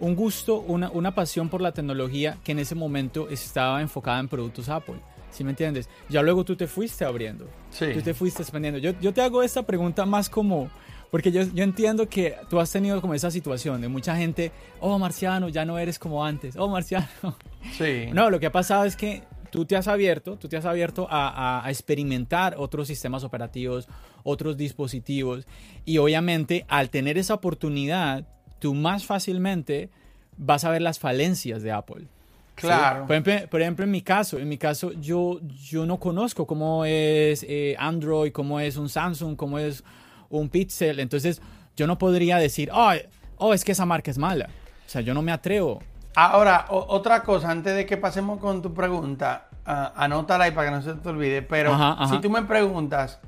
un 0.00 0.16
gusto, 0.16 0.60
una, 0.60 0.90
una, 0.90 1.14
pasión 1.14 1.50
por 1.50 1.60
la 1.60 1.72
tecnología 1.72 2.38
que 2.42 2.52
en 2.52 2.58
ese 2.58 2.74
momento 2.74 3.28
estaba 3.28 3.82
enfocada 3.82 4.18
en 4.18 4.28
productos 4.28 4.70
Apple. 4.70 4.96
¿Sí 5.30 5.44
me 5.44 5.50
entiendes? 5.50 5.90
Ya 6.08 6.22
luego 6.22 6.42
tú 6.42 6.56
te 6.56 6.66
fuiste 6.66 7.04
abriendo. 7.04 7.46
Sí. 7.68 7.86
Tú 7.92 8.00
te 8.00 8.14
fuiste 8.14 8.40
expandiendo. 8.40 8.78
Yo, 8.78 8.98
yo 8.98 9.12
te 9.12 9.20
hago 9.20 9.42
esta 9.42 9.62
pregunta 9.62 10.06
más 10.06 10.30
como, 10.30 10.70
Porque 11.10 11.30
yo, 11.30 11.42
yo 11.42 11.64
entiendo 11.64 12.08
que 12.08 12.36
tú 12.48 12.58
has 12.60 12.72
tenido 12.72 13.02
como 13.02 13.12
esa 13.12 13.30
situación 13.30 13.80
de 13.82 13.88
mucha 13.88 14.16
gente, 14.16 14.52
oh, 14.80 14.98
Marciano, 14.98 15.50
ya 15.50 15.66
no 15.66 15.78
eres 15.78 15.98
como 15.98 16.24
antes, 16.24 16.56
oh, 16.56 16.68
Marciano. 16.68 17.36
Sí. 17.76 18.06
No, 18.12 18.30
lo 18.30 18.40
que 18.40 18.46
ha 18.46 18.52
pasado 18.52 18.84
es 18.84 18.96
que 18.96 19.22
tú 19.54 19.64
te 19.66 19.76
has 19.76 19.86
abierto, 19.86 20.36
tú 20.36 20.48
te 20.48 20.56
has 20.56 20.64
abierto 20.64 21.06
a, 21.08 21.28
a- 21.28 21.64
a 21.64 21.70
experimentar 21.70 22.56
otros 22.58 22.88
sistemas 22.88 23.22
operativos, 23.22 23.86
otros 24.24 24.56
dispositivos, 24.56 25.46
y 25.84 25.98
obviamente 25.98 26.64
al 26.68 26.90
tener 26.90 27.18
esa 27.18 27.34
oportunidad, 27.34 28.26
tú 28.58 28.74
más 28.74 29.06
fácilmente 29.06 29.90
vas 30.36 30.64
a 30.64 30.70
ver 30.70 30.82
las 30.82 30.98
falencias 30.98 31.62
de 31.62 31.70
Apple. 31.70 32.00
¿sí? 32.00 32.08
Claro. 32.56 33.06
Por, 33.06 33.14
ejemplo, 33.14 33.48
por 33.48 33.62
ejemplo, 33.62 33.84
en 33.84 33.92
mi 33.92 34.02
caso, 34.02 34.40
en 34.40 34.48
mi 34.48 34.58
caso, 34.58 34.90
yo, 34.94 35.38
yo 35.70 35.86
no 35.86 36.00
conozco 36.00 36.48
cómo 36.48 36.84
es 36.84 37.44
eh, 37.48 37.76
Android, 37.78 38.32
cómo 38.32 38.58
es 38.58 38.76
un 38.76 38.88
Samsung, 38.88 39.36
cómo 39.36 39.60
es 39.60 39.84
un 40.30 40.48
Pixel. 40.48 40.98
Entonces, 40.98 41.40
yo 41.76 41.86
no 41.86 41.96
podría 41.96 42.38
decir, 42.38 42.70
oh, 42.72 42.90
oh, 43.36 43.54
es 43.54 43.62
que 43.64 43.70
esa 43.70 43.86
marca 43.86 44.10
es 44.10 44.18
mala. 44.18 44.48
O 44.84 44.88
sea, 44.88 45.00
yo 45.00 45.14
no 45.14 45.22
me 45.22 45.30
atrevo. 45.30 45.80
Ahora, 46.14 46.66
o- 46.68 46.86
otra 46.88 47.22
cosa, 47.22 47.50
antes 47.50 47.74
de 47.74 47.86
que 47.86 47.96
pasemos 47.96 48.38
con 48.38 48.62
tu 48.62 48.72
pregunta, 48.72 49.48
ah, 49.66 49.92
anótala 49.96 50.44
ahí 50.44 50.52
para 50.52 50.68
que 50.70 50.76
no 50.76 50.82
se 50.82 50.94
te 50.94 51.08
olvide, 51.08 51.42
pero 51.42 51.72
Ajá, 51.72 51.92
ajá. 51.98 52.14
si 52.14 52.20
tú 52.20 52.30
me 52.30 52.42
preguntas, 52.42 53.18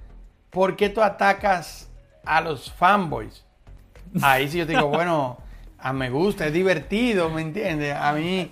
¿por 0.51 0.77
qué 0.77 0.89
tú 0.89 1.03
atacas 1.03 1.91
a 2.25 2.41
los 2.41 2.71
fanboys? 2.73 3.45
Ahí 4.23 4.49
sí 4.49 4.59
yo 4.59 4.67
te 4.67 4.73
digo, 4.75 4.87
bueno, 4.89 5.39
a 5.79 5.93
me 5.93 6.11
gusta, 6.11 6.47
es 6.47 6.53
divertido, 6.53 7.29
¿me 7.31 7.43
entiendes? 7.43 7.95
A 7.95 8.13
mí... 8.13 8.51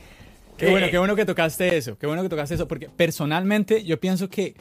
Qué 0.56 0.70
bueno, 0.70 0.86
eh, 0.86 0.90
qué 0.90 0.98
bueno 0.98 1.16
que 1.16 1.24
tocaste 1.24 1.76
eso. 1.76 1.98
Qué 1.98 2.06
bueno 2.06 2.22
que 2.22 2.28
tocaste 2.28 2.54
eso. 2.54 2.68
Porque 2.68 2.88
personalmente 2.88 3.84
yo 3.84 3.98
pienso 3.98 4.30
que 4.30 4.54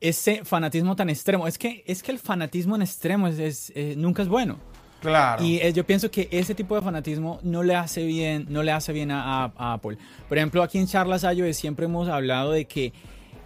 ese 0.00 0.44
fanatismo 0.44 0.96
tan 0.96 1.08
extremo, 1.08 1.46
es 1.46 1.56
que, 1.58 1.84
es 1.86 2.02
que 2.02 2.10
el 2.10 2.18
fanatismo 2.18 2.74
en 2.74 2.82
extremo 2.82 3.28
es, 3.28 3.38
es, 3.38 3.72
eh, 3.76 3.94
nunca 3.96 4.22
es 4.22 4.28
bueno. 4.28 4.58
Claro. 5.00 5.44
Y 5.44 5.58
eh, 5.58 5.72
yo 5.72 5.84
pienso 5.86 6.10
que 6.10 6.28
ese 6.32 6.54
tipo 6.54 6.74
de 6.74 6.82
fanatismo 6.82 7.38
no 7.42 7.62
le 7.62 7.74
hace 7.76 8.04
bien, 8.04 8.46
no 8.48 8.62
le 8.62 8.72
hace 8.72 8.92
bien 8.92 9.10
a, 9.10 9.44
a- 9.44 9.52
a 9.56 9.72
Apple. 9.74 9.96
Por 10.28 10.38
ejemplo, 10.38 10.62
aquí 10.62 10.78
en 10.78 10.86
Charlas 10.86 11.22
iOS 11.22 11.56
siempre 11.56 11.86
hemos 11.86 12.08
hablado 12.08 12.52
de 12.52 12.64
que 12.64 12.92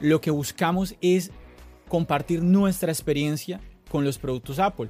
lo 0.00 0.20
que 0.20 0.30
buscamos 0.30 0.94
es 1.02 1.30
compartir 1.88 2.42
nuestra 2.42 2.90
experiencia 2.90 3.60
con 3.90 4.04
los 4.04 4.16
productos 4.16 4.58
Apple. 4.58 4.88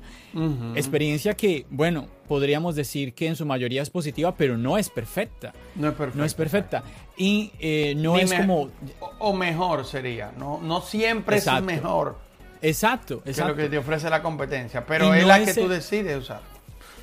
Experiencia 0.77 1.35
que, 1.35 1.67
bueno, 1.71 2.07
podríamos 2.29 2.77
decir 2.77 3.13
que 3.15 3.27
en 3.27 3.35
su 3.35 3.45
mayoría 3.45 3.83
es 3.83 3.91
positiva, 3.91 4.37
pero 4.37 4.57
no 4.57 4.79
es 4.79 4.89
perfecta. 4.89 5.53
No 5.75 5.89
es 5.89 5.95
perfecto. 5.95 6.19
No 6.19 6.25
es 6.25 6.35
perfecta. 6.35 6.85
Y 7.17 7.51
eh, 7.59 7.95
no 7.97 8.15
Ni 8.15 8.21
es 8.23 8.33
como... 8.33 8.71
O, 9.19 9.33
mejor 9.33 9.85
sería, 9.85 10.33
no, 10.39 10.61
no 10.63 10.81
siempre 10.81 11.37
Exacto. 11.39 11.59
es 11.61 11.67
mejor 11.67 12.19
Exacto, 12.63 13.21
que 13.25 13.31
exacto. 13.31 13.51
lo 13.53 13.57
que 13.57 13.69
te 13.69 13.79
ofrece 13.79 14.09
la 14.09 14.23
competencia, 14.23 14.87
pero 14.87 15.13
es 15.13 15.27
la 15.27 15.41
es 15.41 15.53
que 15.53 15.61
tú 15.63 15.69
decides 15.69 16.17
usar. 16.17 16.41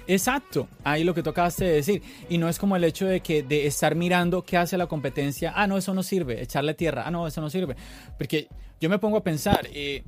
Exacto, 0.09 0.67
ahí 0.83 1.03
lo 1.03 1.13
que 1.13 1.21
tocaste 1.21 1.65
de 1.65 1.71
decir. 1.73 2.01
Y 2.29 2.39
no 2.39 2.49
es 2.49 2.57
como 2.57 2.75
el 2.75 2.83
hecho 2.83 3.05
de 3.05 3.19
que 3.19 3.43
de 3.43 3.67
estar 3.67 3.93
mirando 3.93 4.43
qué 4.43 4.57
hace 4.57 4.75
la 4.75 4.87
competencia. 4.87 5.53
Ah, 5.55 5.67
no, 5.67 5.77
eso 5.77 5.93
no 5.93 6.01
sirve. 6.01 6.41
Echarle 6.41 6.73
tierra. 6.73 7.03
Ah, 7.05 7.11
no, 7.11 7.27
eso 7.27 7.41
no 7.41 7.49
sirve. 7.51 7.75
Porque 8.17 8.47
yo 8.81 8.89
me 8.89 8.97
pongo 8.97 9.17
a 9.17 9.23
pensar, 9.23 9.67
eh, 9.71 10.03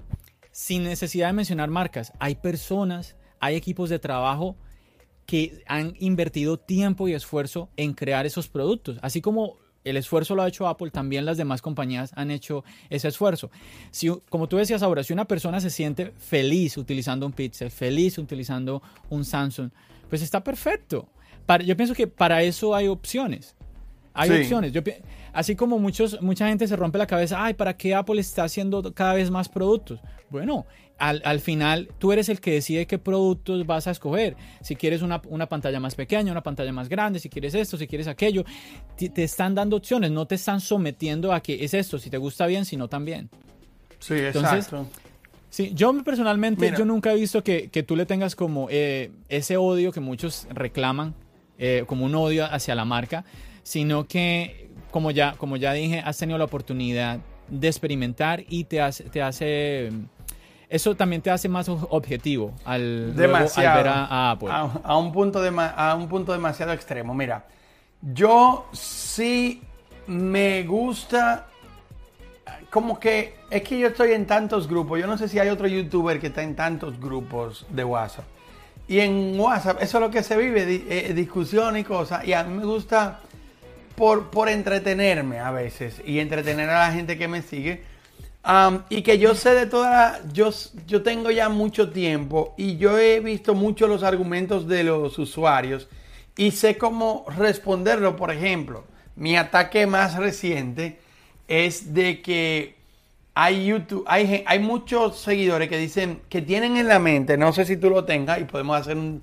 sin 0.52 0.86
necesidad 0.86 1.28
de 1.28 1.34
mencionar 1.34 1.70
marcas, 1.70 2.14
hay 2.18 2.34
personas, 2.34 3.16
hay 3.40 3.56
equipos 3.56 3.92
de 3.92 4.00
trabajo 4.00 4.56
que 5.28 5.64
han 5.68 5.94
invertido 6.00 6.58
tiempo 6.58 7.08
y 7.08 7.14
esfuerzo 7.14 7.70
en 7.78 7.94
crear 7.94 8.26
esos 8.26 8.48
productos. 8.48 8.98
Así 9.04 9.22
como 9.22 9.60
el 9.84 9.98
esfuerzo 9.98 10.34
lo 10.34 10.42
ha 10.42 10.48
hecho 10.48 10.68
Apple, 10.68 10.90
también 10.90 11.26
las 11.26 11.38
demás 11.38 11.62
compañías 11.62 12.12
han 12.16 12.32
hecho 12.32 12.64
ese 12.90 13.08
esfuerzo. 13.08 13.52
Si, 13.92 14.10
como 14.30 14.48
tú 14.48 14.58
decías 14.58 14.82
ahora, 14.82 15.04
si 15.04 15.14
una 15.14 15.26
persona 15.26 15.62
se 15.62 15.70
siente 15.70 16.12
feliz 16.18 16.76
utilizando 16.78 17.28
un 17.28 17.34
Pixel, 17.34 17.70
feliz 17.70 18.18
utilizando 18.18 18.82
un 19.12 19.26
Samsung, 19.26 19.70
pues 20.12 20.22
está 20.22 20.44
perfecto. 20.44 21.10
Para- 21.48 21.64
yo 21.64 21.76
pienso 21.76 21.96
que 21.96 22.06
para 22.06 22.44
eso 22.44 22.76
hay 22.76 22.88
opciones. 22.88 23.56
Hay 24.14 24.30
Sí. 24.30 24.36
opciones. 24.42 24.74
Yo 24.74 24.82
así 25.34 25.56
como 25.56 25.80
muchos, 25.80 26.22
mucha 26.22 26.48
gente 26.50 26.68
se 26.68 26.76
rompe 26.76 26.98
la 27.00 27.08
cabeza, 27.08 27.44
ay, 27.44 27.54
¿para 27.56 27.78
qué 27.78 27.96
Apple 27.96 28.20
está 28.22 28.44
haciendo 28.44 28.94
cada 28.94 29.14
vez 29.14 29.32
más 29.32 29.48
productos? 29.50 30.00
Bueno, 30.30 30.66
al, 30.98 31.22
al 31.26 31.40
final 31.40 31.90
tú 31.98 32.12
eres 32.12 32.28
el 32.30 32.42
que 32.42 32.52
decide 32.52 32.86
qué 32.88 32.98
productos 33.00 33.66
vas 33.66 33.88
a 33.88 33.92
escoger. 33.92 34.36
Si 34.62 34.76
quieres 34.76 35.02
una, 35.02 35.22
una 35.30 35.48
pantalla 35.48 35.80
más 35.80 35.96
pequeña, 35.96 36.32
una 36.32 36.44
pantalla 36.44 36.74
más 36.74 36.90
grande, 36.90 37.20
si 37.20 37.30
quieres 37.30 37.56
esto, 37.56 37.78
si 37.78 37.88
quieres 37.88 38.08
aquello. 38.08 38.44
Te, 38.98 39.08
te 39.10 39.24
están 39.24 39.56
dando 39.56 39.78
opciones, 39.78 40.12
no 40.12 40.26
te 40.28 40.36
están 40.36 40.60
sometiendo 40.60 41.32
a 41.34 41.40
que 41.42 41.64
es 41.64 41.74
esto, 41.74 41.98
si 41.98 42.10
te 42.10 42.18
gusta 42.18 42.46
bien, 42.48 42.66
si 42.66 42.76
no 42.76 42.90
también. 42.90 43.30
Sí, 44.00 44.16
Entonces, 44.16 44.54
exacto. 44.68 44.88
Sí, 45.52 45.72
yo 45.76 45.94
personalmente, 46.04 46.66
Mira. 46.66 46.78
yo 46.78 46.86
nunca 46.86 47.12
he 47.12 47.16
visto 47.16 47.44
que, 47.44 47.70
que 47.70 47.84
tú 47.84 47.96
le 47.96 48.06
tengas 48.08 48.36
como 48.36 48.68
eh, 48.72 49.12
ese 49.30 49.58
odio 49.58 49.92
que 49.92 50.00
muchos 50.00 50.48
reclaman, 50.50 51.14
eh, 51.60 51.84
como 51.86 52.06
un 52.06 52.16
odio 52.16 52.46
hacia 52.46 52.74
la 52.74 52.86
marca, 52.86 53.26
sino 53.62 54.08
que, 54.08 54.70
como 54.92 55.12
ya, 55.12 55.34
como 55.38 55.58
ya 55.58 55.74
dije, 55.74 56.00
has 56.04 56.18
tenido 56.18 56.38
la 56.40 56.46
oportunidad 56.46 57.20
de 57.50 57.68
experimentar 57.68 58.44
y 58.48 58.64
te 58.64 58.80
hace, 58.82 59.04
te 59.04 59.22
hace 59.22 59.92
eso 60.70 60.96
también 60.96 61.22
te 61.22 61.30
hace 61.30 61.50
más 61.50 61.68
ob- 61.68 61.86
objetivo 61.90 62.54
al, 62.64 63.08
luego 63.08 63.22
demasiado. 63.22 63.70
al 63.78 63.84
ver 63.84 63.88
a, 63.92 64.06
a 64.06 64.32
Apple. 64.32 64.48
A, 64.50 64.62
a 64.86 64.98
un 64.98 65.12
punto 65.12 65.44
dema- 65.44 65.74
a 65.76 65.94
un 65.96 66.08
punto 66.08 66.32
demasiado 66.32 66.72
extremo. 66.72 67.14
Mira, 67.14 67.46
yo 68.02 68.68
sí 68.72 69.62
me 70.08 70.64
gusta. 70.64 71.48
Como 72.72 73.00
que 73.00 73.36
es 73.52 73.62
que 73.62 73.78
yo 73.78 73.90
estoy 73.90 74.14
en 74.14 74.26
tantos 74.26 74.68
grupos. 74.68 75.00
Yo 75.00 75.06
no 75.06 75.18
sé 75.18 75.28
si 75.28 75.38
hay 75.38 75.50
otro 75.50 75.68
youtuber 75.68 76.20
que 76.20 76.28
está 76.28 76.42
en 76.42 76.56
tantos 76.56 77.00
grupos 77.00 77.66
de 77.70 77.84
WhatsApp. 77.84 78.26
Y 78.88 79.00
en 79.00 79.40
WhatsApp, 79.40 79.78
eso 79.82 79.98
es 79.98 80.02
lo 80.02 80.10
que 80.10 80.24
se 80.24 80.36
vive, 80.38 80.66
di- 80.66 80.86
eh, 80.90 81.14
discusión 81.14 81.78
y 81.78 81.84
cosas. 81.84 82.26
Y 82.26 82.34
a 82.34 82.44
mí 82.44 82.58
me 82.58 82.66
gusta 82.66 83.20
por, 83.96 84.30
por 84.32 84.50
entretenerme 84.50 85.40
a 85.40 85.52
veces 85.52 86.02
y 86.06 86.20
entretener 86.20 86.70
a 86.70 86.88
la 86.88 86.94
gente 86.94 87.18
que 87.18 87.28
me 87.28 87.42
sigue. 87.42 87.84
Y 88.90 89.02
que 89.04 89.20
yo 89.20 89.36
sé 89.36 89.54
de 89.54 89.66
toda 89.68 89.92
la, 89.92 90.20
yo, 90.34 90.50
yo 90.88 91.04
tengo 91.04 91.30
ya 91.30 91.48
mucho 91.50 91.92
tiempo 91.92 92.56
y 92.58 92.78
yo 92.78 92.98
he 92.98 93.20
visto 93.20 93.54
mucho 93.54 93.86
los 93.88 94.02
argumentos 94.02 94.68
de 94.68 94.84
los 94.84 95.20
usuarios 95.20 95.88
y 96.36 96.50
sé 96.52 96.78
cómo 96.78 97.26
responderlo. 97.38 98.16
Por 98.16 98.32
ejemplo, 98.32 98.86
mi 99.16 99.38
ataque 99.38 99.86
más 99.86 100.16
reciente 100.16 101.00
es 101.48 101.94
de 101.94 102.22
que 102.22 102.76
hay 103.34 103.66
YouTube, 103.66 104.04
hay, 104.08 104.44
hay 104.46 104.60
muchos 104.60 105.20
seguidores 105.20 105.70
que 105.70 105.78
dicen 105.78 106.22
que 106.30 106.42
tienen 106.42 106.78
en 106.78 106.88
la 106.88 107.00
mente, 107.00 107.38
no 107.38 107.54
sé 107.54 107.66
si 107.66 107.78
tú 107.78 107.90
lo 107.90 108.04
tengas 108.04 108.40
y 108.40 108.44
podemos 108.44 108.78
hacer 108.80 108.98
un, 108.98 109.22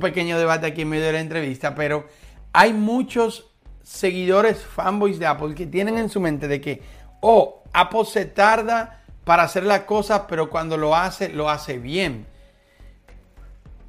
pequeño 0.00 0.38
debate 0.38 0.66
aquí 0.66 0.82
en 0.82 0.88
medio 0.90 1.06
de 1.06 1.12
la 1.12 1.20
entrevista, 1.20 1.74
pero 1.74 2.06
hay 2.52 2.72
muchos 2.72 3.46
seguidores 3.82 4.64
fanboys 4.64 5.18
de 5.18 5.26
Apple 5.26 5.54
que 5.54 5.66
tienen 5.66 5.98
en 5.98 6.08
su 6.08 6.20
mente 6.20 6.46
de 6.46 6.60
que, 6.60 6.82
oh, 7.20 7.62
Apple 7.72 8.04
se 8.04 8.26
tarda 8.26 9.02
para 9.24 9.42
hacer 9.42 9.64
las 9.64 9.80
cosas, 9.80 10.22
pero 10.28 10.50
cuando 10.50 10.76
lo 10.76 10.94
hace, 10.94 11.30
lo 11.30 11.50
hace 11.50 11.78
bien. 11.78 12.26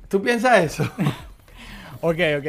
¿Tú 0.08 0.22
piensas 0.22 0.64
eso? 0.64 0.90
Ok, 2.02 2.18
ok, 2.38 2.46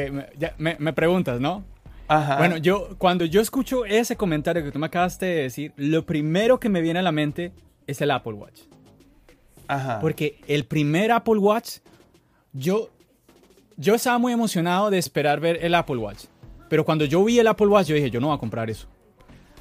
me- 0.59 0.77
me 0.79 0.93
preguntas, 0.93 1.41
¿no? 1.41 1.65
Ajá. 2.11 2.37
Bueno, 2.37 2.57
yo 2.57 2.89
cuando 2.97 3.23
yo 3.25 3.39
escucho 3.39 3.85
ese 3.85 4.15
comentario 4.17 4.63
que 4.63 4.71
tú 4.71 4.79
me 4.79 4.87
acabaste 4.87 5.25
de 5.25 5.41
decir, 5.43 5.71
lo 5.77 6.05
primero 6.05 6.59
que 6.59 6.67
me 6.67 6.81
viene 6.81 6.99
a 6.99 7.01
la 7.03 7.11
mente 7.13 7.53
es 7.87 8.01
el 8.01 8.11
Apple 8.11 8.33
Watch. 8.33 8.59
Ajá. 9.67 9.99
Porque 10.01 10.41
el 10.47 10.65
primer 10.65 11.11
Apple 11.11 11.37
Watch, 11.37 11.77
yo, 12.51 12.89
yo 13.77 13.95
estaba 13.95 14.17
muy 14.17 14.33
emocionado 14.33 14.89
de 14.89 14.97
esperar 14.97 15.39
ver 15.39 15.59
el 15.61 15.73
Apple 15.73 15.97
Watch. 15.97 16.25
Pero 16.67 16.83
cuando 16.83 17.05
yo 17.05 17.23
vi 17.23 17.39
el 17.39 17.47
Apple 17.47 17.67
Watch, 17.67 17.87
yo 17.87 17.95
dije, 17.95 18.09
yo 18.11 18.19
no 18.19 18.27
voy 18.27 18.35
a 18.35 18.39
comprar 18.39 18.69
eso. 18.69 18.87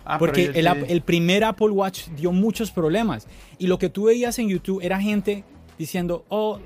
Ah, 0.05 0.19
Porque 0.19 0.47
el, 0.47 0.65
te- 0.67 0.93
el 0.93 1.03
primer 1.03 1.45
Apple 1.45 1.69
Watch 1.71 2.09
dio 2.17 2.33
muchos 2.33 2.71
problemas. 2.73 3.29
Y 3.59 3.67
lo 3.69 3.79
que 3.79 3.89
tú 3.89 4.05
veías 4.05 4.39
en 4.41 4.49
YouTube 4.49 4.81
era 4.83 5.01
gente 5.01 5.45
diciendo, 5.79 6.25
oh, 6.29 6.59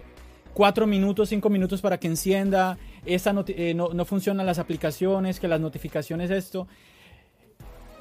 cuatro 0.55 0.87
minutos, 0.87 1.29
cinco 1.29 1.51
minutos 1.51 1.81
para 1.83 1.99
que 1.99 2.07
encienda, 2.07 2.79
esta 3.07 3.33
noti- 3.33 3.55
eh, 3.57 3.75
no, 3.75 3.91
no 3.93 4.05
funcionan 4.05 4.47
las 4.47 4.59
aplicaciones, 4.59 5.41
que 5.41 5.49
las 5.49 5.61
notificaciones, 5.61 6.31
esto. 6.31 6.67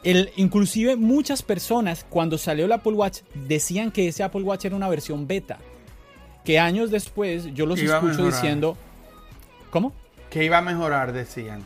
El, 0.04 0.32
inclusive 0.36 0.96
muchas 0.98 1.42
personas 1.44 2.06
cuando 2.10 2.38
salió 2.38 2.66
el 2.66 2.72
Apple 2.74 2.92
Watch 2.94 3.22
decían 3.36 3.90
que 3.92 4.08
ese 4.08 4.24
Apple 4.24 4.42
Watch 4.42 4.66
era 4.66 4.76
una 4.76 4.90
versión 4.90 5.28
beta. 5.28 5.60
Que 6.44 6.60
años 6.60 6.92
después 6.92 7.54
yo 7.54 7.66
los 7.66 7.80
Iba 7.82 8.00
escucho 8.00 8.26
diciendo, 8.26 8.78
¿cómo? 9.70 9.94
que 10.30 10.44
iba 10.44 10.58
a 10.58 10.62
mejorar, 10.62 11.14
decían. 11.14 11.64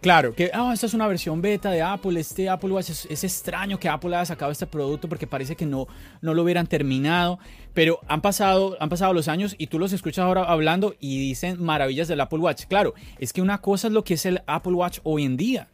Claro, 0.00 0.32
que 0.34 0.50
ah, 0.54 0.70
esta 0.72 0.86
es 0.86 0.94
una 0.94 1.08
versión 1.08 1.42
beta 1.42 1.70
de 1.70 1.82
Apple, 1.82 2.20
este 2.20 2.48
Apple 2.48 2.70
Watch 2.70 2.90
es, 2.90 3.06
es 3.10 3.24
extraño 3.24 3.80
que 3.80 3.88
Apple 3.88 4.14
haya 4.14 4.24
sacado 4.24 4.52
este 4.52 4.66
producto 4.66 5.08
porque 5.08 5.26
parece 5.26 5.56
que 5.56 5.66
no, 5.66 5.88
no 6.20 6.34
lo 6.34 6.44
hubieran 6.44 6.68
terminado, 6.68 7.40
pero 7.74 7.98
han 8.06 8.20
pasado, 8.20 8.76
han 8.78 8.88
pasado 8.90 9.12
los 9.12 9.26
años 9.26 9.56
y 9.58 9.66
tú 9.66 9.78
los 9.80 9.92
escuchas 9.92 10.24
ahora 10.24 10.44
hablando 10.44 10.94
y 11.00 11.18
dicen 11.18 11.60
maravillas 11.62 12.06
del 12.06 12.20
Apple 12.20 12.38
Watch. 12.38 12.66
Claro, 12.66 12.94
es 13.18 13.32
que 13.32 13.42
una 13.42 13.58
cosa 13.60 13.88
es 13.88 13.92
lo 13.92 14.04
que 14.04 14.14
es 14.14 14.24
el 14.24 14.40
Apple 14.46 14.74
Watch 14.74 15.00
hoy 15.02 15.24
en 15.24 15.36
día. 15.36 15.66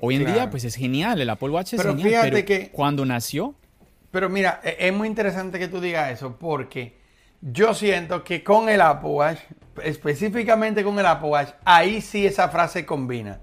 Hoy 0.00 0.14
en 0.14 0.22
Claro. 0.22 0.36
día 0.40 0.50
pues 0.50 0.64
es 0.64 0.76
genial, 0.76 1.20
el 1.20 1.30
Apple 1.30 1.50
Watch 1.50 1.72
es 1.74 1.80
Pero 1.80 1.90
genial, 1.96 2.08
fíjate 2.08 2.30
pero 2.30 2.46
que- 2.46 2.70
cuando 2.70 3.04
nació, 3.04 3.54
Pero 4.12 4.28
mira, 4.28 4.60
e- 4.62 4.76
es 4.78 4.92
muy 4.92 5.08
interesante 5.08 5.58
que 5.58 5.66
tú 5.68 5.80
digas 5.80 6.10
eso 6.12 6.36
porque 6.38 7.00
Yo 7.44 7.74
siento 7.74 8.22
que 8.22 8.44
con 8.44 8.68
el 8.68 8.80
Apple 8.80 9.08
Watch, 9.10 9.38
específicamente 9.82 10.84
con 10.84 10.96
el 10.98 11.06
Apple 11.06 11.28
Watch, 11.28 11.48
ahí 11.64 12.00
sí 12.00 12.24
esa 12.26 12.48
frase 12.48 12.86
combina. 12.86 13.40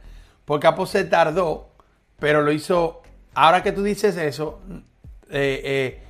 Porque 0.49 0.65
Apple 0.65 0.87
se 0.87 1.03
tardó, 1.03 1.69
pero 2.17 2.41
lo 2.41 2.51
hizo. 2.51 3.03
Ahora 3.35 3.61
que 3.61 3.71
tú 3.71 3.83
dices 3.83 4.17
eso, 4.17 4.59
eh, 5.29 5.61
eh, 5.63 6.03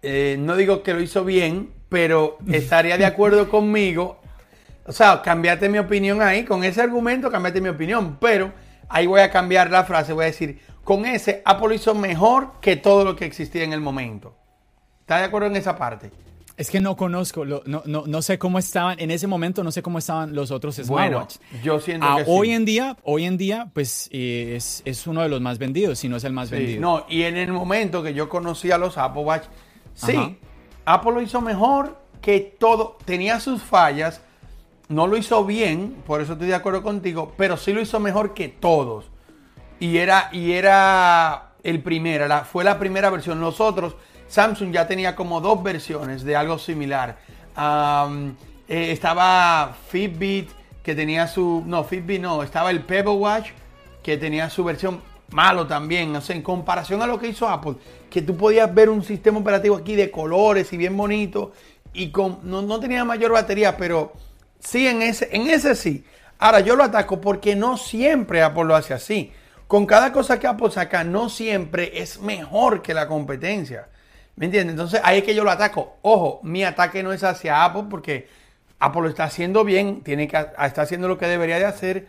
eh, 0.00 0.36
no 0.38 0.56
digo 0.56 0.82
que 0.82 0.94
lo 0.94 1.02
hizo 1.02 1.22
bien, 1.22 1.70
pero 1.90 2.38
estaría 2.50 2.96
de 2.96 3.04
acuerdo 3.04 3.46
conmigo. 3.50 4.22
O 4.86 4.92
sea, 4.92 5.20
cambiate 5.20 5.68
mi 5.68 5.76
opinión 5.76 6.22
ahí. 6.22 6.46
Con 6.46 6.64
ese 6.64 6.80
argumento, 6.80 7.30
cambiate 7.30 7.60
mi 7.60 7.68
opinión. 7.68 8.16
Pero 8.18 8.54
ahí 8.88 9.06
voy 9.06 9.20
a 9.20 9.30
cambiar 9.30 9.70
la 9.70 9.84
frase. 9.84 10.14
Voy 10.14 10.22
a 10.22 10.28
decir, 10.28 10.62
con 10.82 11.04
ese, 11.04 11.42
Apple 11.44 11.68
lo 11.68 11.74
hizo 11.74 11.94
mejor 11.94 12.52
que 12.62 12.76
todo 12.76 13.04
lo 13.04 13.14
que 13.14 13.26
existía 13.26 13.64
en 13.64 13.74
el 13.74 13.82
momento. 13.82 14.34
¿Estás 15.00 15.20
de 15.20 15.26
acuerdo 15.26 15.48
en 15.48 15.56
esa 15.56 15.76
parte? 15.76 16.10
Es 16.56 16.70
que 16.70 16.80
no 16.80 16.96
conozco, 16.96 17.44
no, 17.44 17.62
no, 17.66 17.82
no, 17.84 18.22
sé 18.22 18.38
cómo 18.38 18.60
estaban, 18.60 19.00
en 19.00 19.10
ese 19.10 19.26
momento 19.26 19.64
no 19.64 19.72
sé 19.72 19.82
cómo 19.82 19.98
estaban 19.98 20.36
los 20.36 20.52
otros 20.52 20.76
smartwatches. 20.76 21.40
yo 21.64 21.80
siento 21.80 22.06
ah, 22.08 22.18
que 22.18 22.24
hoy 22.28 22.52
en 22.52 22.64
día, 22.64 22.96
hoy 23.02 23.24
en 23.24 23.36
día, 23.36 23.70
pues 23.72 24.08
eh, 24.12 24.56
es, 24.56 25.06
uno 25.08 25.22
de 25.22 25.28
los 25.28 25.40
más 25.40 25.58
vendidos, 25.58 25.98
si 25.98 26.08
no 26.08 26.16
es 26.16 26.22
el 26.22 26.32
más 26.32 26.50
vendido. 26.50 26.80
No, 26.80 27.06
y 27.08 27.22
en 27.22 27.36
el 27.36 27.52
momento 27.52 28.04
que 28.04 28.14
yo 28.14 28.28
conocí 28.28 28.70
a 28.70 28.78
los 28.78 28.98
Apple 28.98 29.22
Watch, 29.22 29.44
sí, 29.94 30.38
Apple 30.84 31.12
lo 31.12 31.22
hizo 31.22 31.40
mejor 31.40 31.98
que 32.20 32.38
todo, 32.40 32.98
tenía 33.04 33.40
sus 33.40 33.60
fallas, 33.60 34.22
no 34.88 35.08
lo 35.08 35.16
hizo 35.16 35.44
bien, 35.44 35.96
por 36.06 36.20
eso 36.20 36.34
estoy 36.34 36.48
de 36.48 36.54
acuerdo 36.54 36.84
contigo, 36.84 37.34
pero 37.36 37.56
sí 37.56 37.72
lo 37.72 37.80
hizo 37.80 37.98
mejor 37.98 38.32
que 38.32 38.48
todos. 38.48 39.06
Y 39.80 39.96
era, 39.96 40.30
y 40.32 40.52
era 40.52 41.54
el 41.64 41.82
primero, 41.82 42.26
fue 42.44 42.62
la 42.62 42.78
primera 42.78 43.10
versión. 43.10 43.40
Los 43.40 43.60
otros 43.60 43.96
Samsung 44.34 44.72
ya 44.72 44.88
tenía 44.88 45.14
como 45.14 45.40
dos 45.40 45.62
versiones 45.62 46.24
de 46.24 46.34
algo 46.34 46.58
similar. 46.58 47.18
Eh, 47.56 48.90
estaba 48.90 49.76
Fitbit, 49.88 50.50
que 50.82 50.96
tenía 50.96 51.28
su... 51.28 51.62
No, 51.64 51.84
Fitbit 51.84 52.20
no, 52.20 52.42
estaba 52.42 52.72
el 52.72 52.80
Pebble 52.80 53.12
Watch, 53.12 53.50
que 54.02 54.16
tenía 54.16 54.50
su 54.50 54.64
versión 54.64 55.00
malo 55.30 55.68
también. 55.68 56.16
O 56.16 56.20
sea, 56.20 56.34
en 56.34 56.42
comparación 56.42 57.00
a 57.00 57.06
lo 57.06 57.16
que 57.20 57.28
hizo 57.28 57.48
Apple, 57.48 57.74
que 58.10 58.22
tú 58.22 58.36
podías 58.36 58.74
ver 58.74 58.90
un 58.90 59.04
sistema 59.04 59.38
operativo 59.38 59.76
aquí 59.76 59.94
de 59.94 60.10
colores 60.10 60.72
y 60.72 60.78
bien 60.78 60.96
bonito, 60.96 61.52
y 61.92 62.10
con, 62.10 62.40
no, 62.42 62.80
tenía 62.80 63.04
mayor 63.04 63.30
batería, 63.30 63.76
pero 63.76 64.14
sí 64.58 64.88
en 64.88 65.02
ese, 65.02 65.28
en 65.30 65.48
ese 65.48 65.76
sí. 65.76 66.04
Ahora 66.40 66.58
yo 66.58 66.74
lo 66.74 66.82
ataco 66.82 67.20
porque 67.20 67.54
no 67.54 67.76
siempre 67.76 68.42
Apple 68.42 68.64
lo 68.64 68.74
hace 68.74 68.94
así. 68.94 69.32
Con 69.68 69.86
cada 69.86 70.10
cosa 70.10 70.40
que 70.40 70.48
Apple 70.48 70.72
saca, 70.72 71.04
no 71.04 71.28
siempre 71.28 72.00
es 72.02 72.20
mejor 72.20 72.82
que 72.82 72.94
la 72.94 73.06
competencia. 73.06 73.86
¿Me 74.36 74.46
entiendes? 74.46 74.72
Entonces 74.72 75.00
ahí 75.04 75.18
es 75.18 75.24
que 75.24 75.34
yo 75.34 75.44
lo 75.44 75.50
ataco. 75.50 75.96
Ojo, 76.02 76.40
mi 76.42 76.64
ataque 76.64 77.02
no 77.02 77.12
es 77.12 77.22
hacia 77.22 77.64
Apple 77.64 77.84
porque 77.88 78.28
Apple 78.78 79.02
lo 79.02 79.08
está 79.08 79.24
haciendo 79.24 79.64
bien, 79.64 80.02
tiene 80.02 80.26
que, 80.26 80.36
está 80.36 80.82
haciendo 80.82 81.08
lo 81.08 81.18
que 81.18 81.26
debería 81.26 81.58
de 81.58 81.64
hacer, 81.64 82.06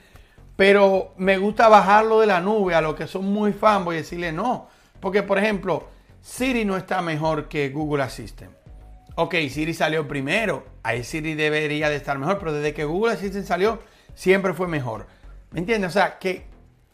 pero 0.55 1.13
me 1.17 1.37
gusta 1.37 1.69
bajarlo 1.69 2.19
de 2.19 2.27
la 2.27 2.41
nube 2.41 2.73
a 2.73 2.81
los 2.81 2.95
que 2.95 3.07
son 3.07 3.25
muy 3.25 3.53
fanboy 3.53 3.95
y 3.95 3.99
decirle 3.99 4.31
no. 4.31 4.67
Porque, 4.99 5.21
por 5.21 5.37
ejemplo, 5.37 5.87
Siri 6.21 6.65
no 6.65 6.77
está 6.77 7.01
mejor 7.01 7.47
que 7.47 7.69
Google 7.69 8.03
Assistant. 8.03 8.51
Ok, 9.15 9.35
Siri 9.49 9.73
salió 9.73 10.07
primero, 10.07 10.65
ahí 10.83 11.03
Siri 11.03 11.35
debería 11.35 11.89
de 11.89 11.95
estar 11.95 12.17
mejor, 12.17 12.39
pero 12.39 12.53
desde 12.53 12.73
que 12.73 12.83
Google 12.83 13.13
Assistant 13.13 13.45
salió, 13.45 13.79
siempre 14.15 14.53
fue 14.53 14.67
mejor. 14.67 15.05
¿Me 15.51 15.59
entiendes? 15.59 15.91
O 15.91 15.93
sea, 15.93 16.17
que 16.17 16.47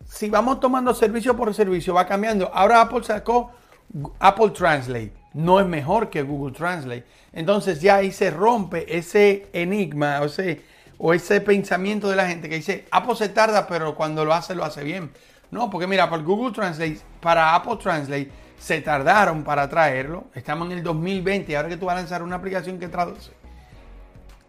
si 0.06 0.30
vamos 0.30 0.60
tomando 0.60 0.94
servicio 0.94 1.36
por 1.36 1.54
servicio, 1.54 1.94
va 1.94 2.06
cambiando. 2.06 2.52
Ahora 2.54 2.82
Apple 2.82 3.04
sacó 3.04 3.52
Apple 4.20 4.50
Translate 4.52 5.21
no 5.34 5.60
es 5.60 5.66
mejor 5.66 6.10
que 6.10 6.22
Google 6.24 6.54
Translate. 6.54 7.06
Entonces 7.34 7.82
ya 7.82 7.98
ahí 7.98 8.12
se 8.12 8.32
rompe 8.32 8.98
ese 8.98 9.48
enigma 9.54 10.20
o 10.22 10.26
ese, 10.26 10.62
o 10.98 11.14
ese 11.14 11.42
pensamiento 11.42 12.10
de 12.10 12.16
la 12.16 12.28
gente 12.28 12.50
que 12.50 12.56
dice, 12.56 12.86
Apple 12.92 13.16
se 13.16 13.30
tarda, 13.30 13.68
pero 13.68 13.96
cuando 13.96 14.26
lo 14.26 14.34
hace, 14.34 14.56
lo 14.56 14.64
hace 14.64 14.84
bien. 14.84 15.12
No, 15.50 15.70
porque 15.70 15.88
mira, 15.88 16.10
para 16.10 16.22
Google 16.24 16.54
Translate, 16.54 17.00
para 17.20 17.56
Apple 17.56 17.78
Translate, 17.78 18.32
se 18.58 18.82
tardaron 18.82 19.44
para 19.44 19.68
traerlo. 19.70 20.26
Estamos 20.36 20.70
en 20.72 20.78
el 20.78 20.84
2020 20.84 21.52
y 21.52 21.56
ahora 21.56 21.70
que 21.70 21.78
tú 21.78 21.86
vas 21.86 21.96
a 21.96 22.00
lanzar 22.00 22.24
una 22.24 22.36
aplicación 22.36 22.80
que 22.80 22.88
traduce. 22.88 23.32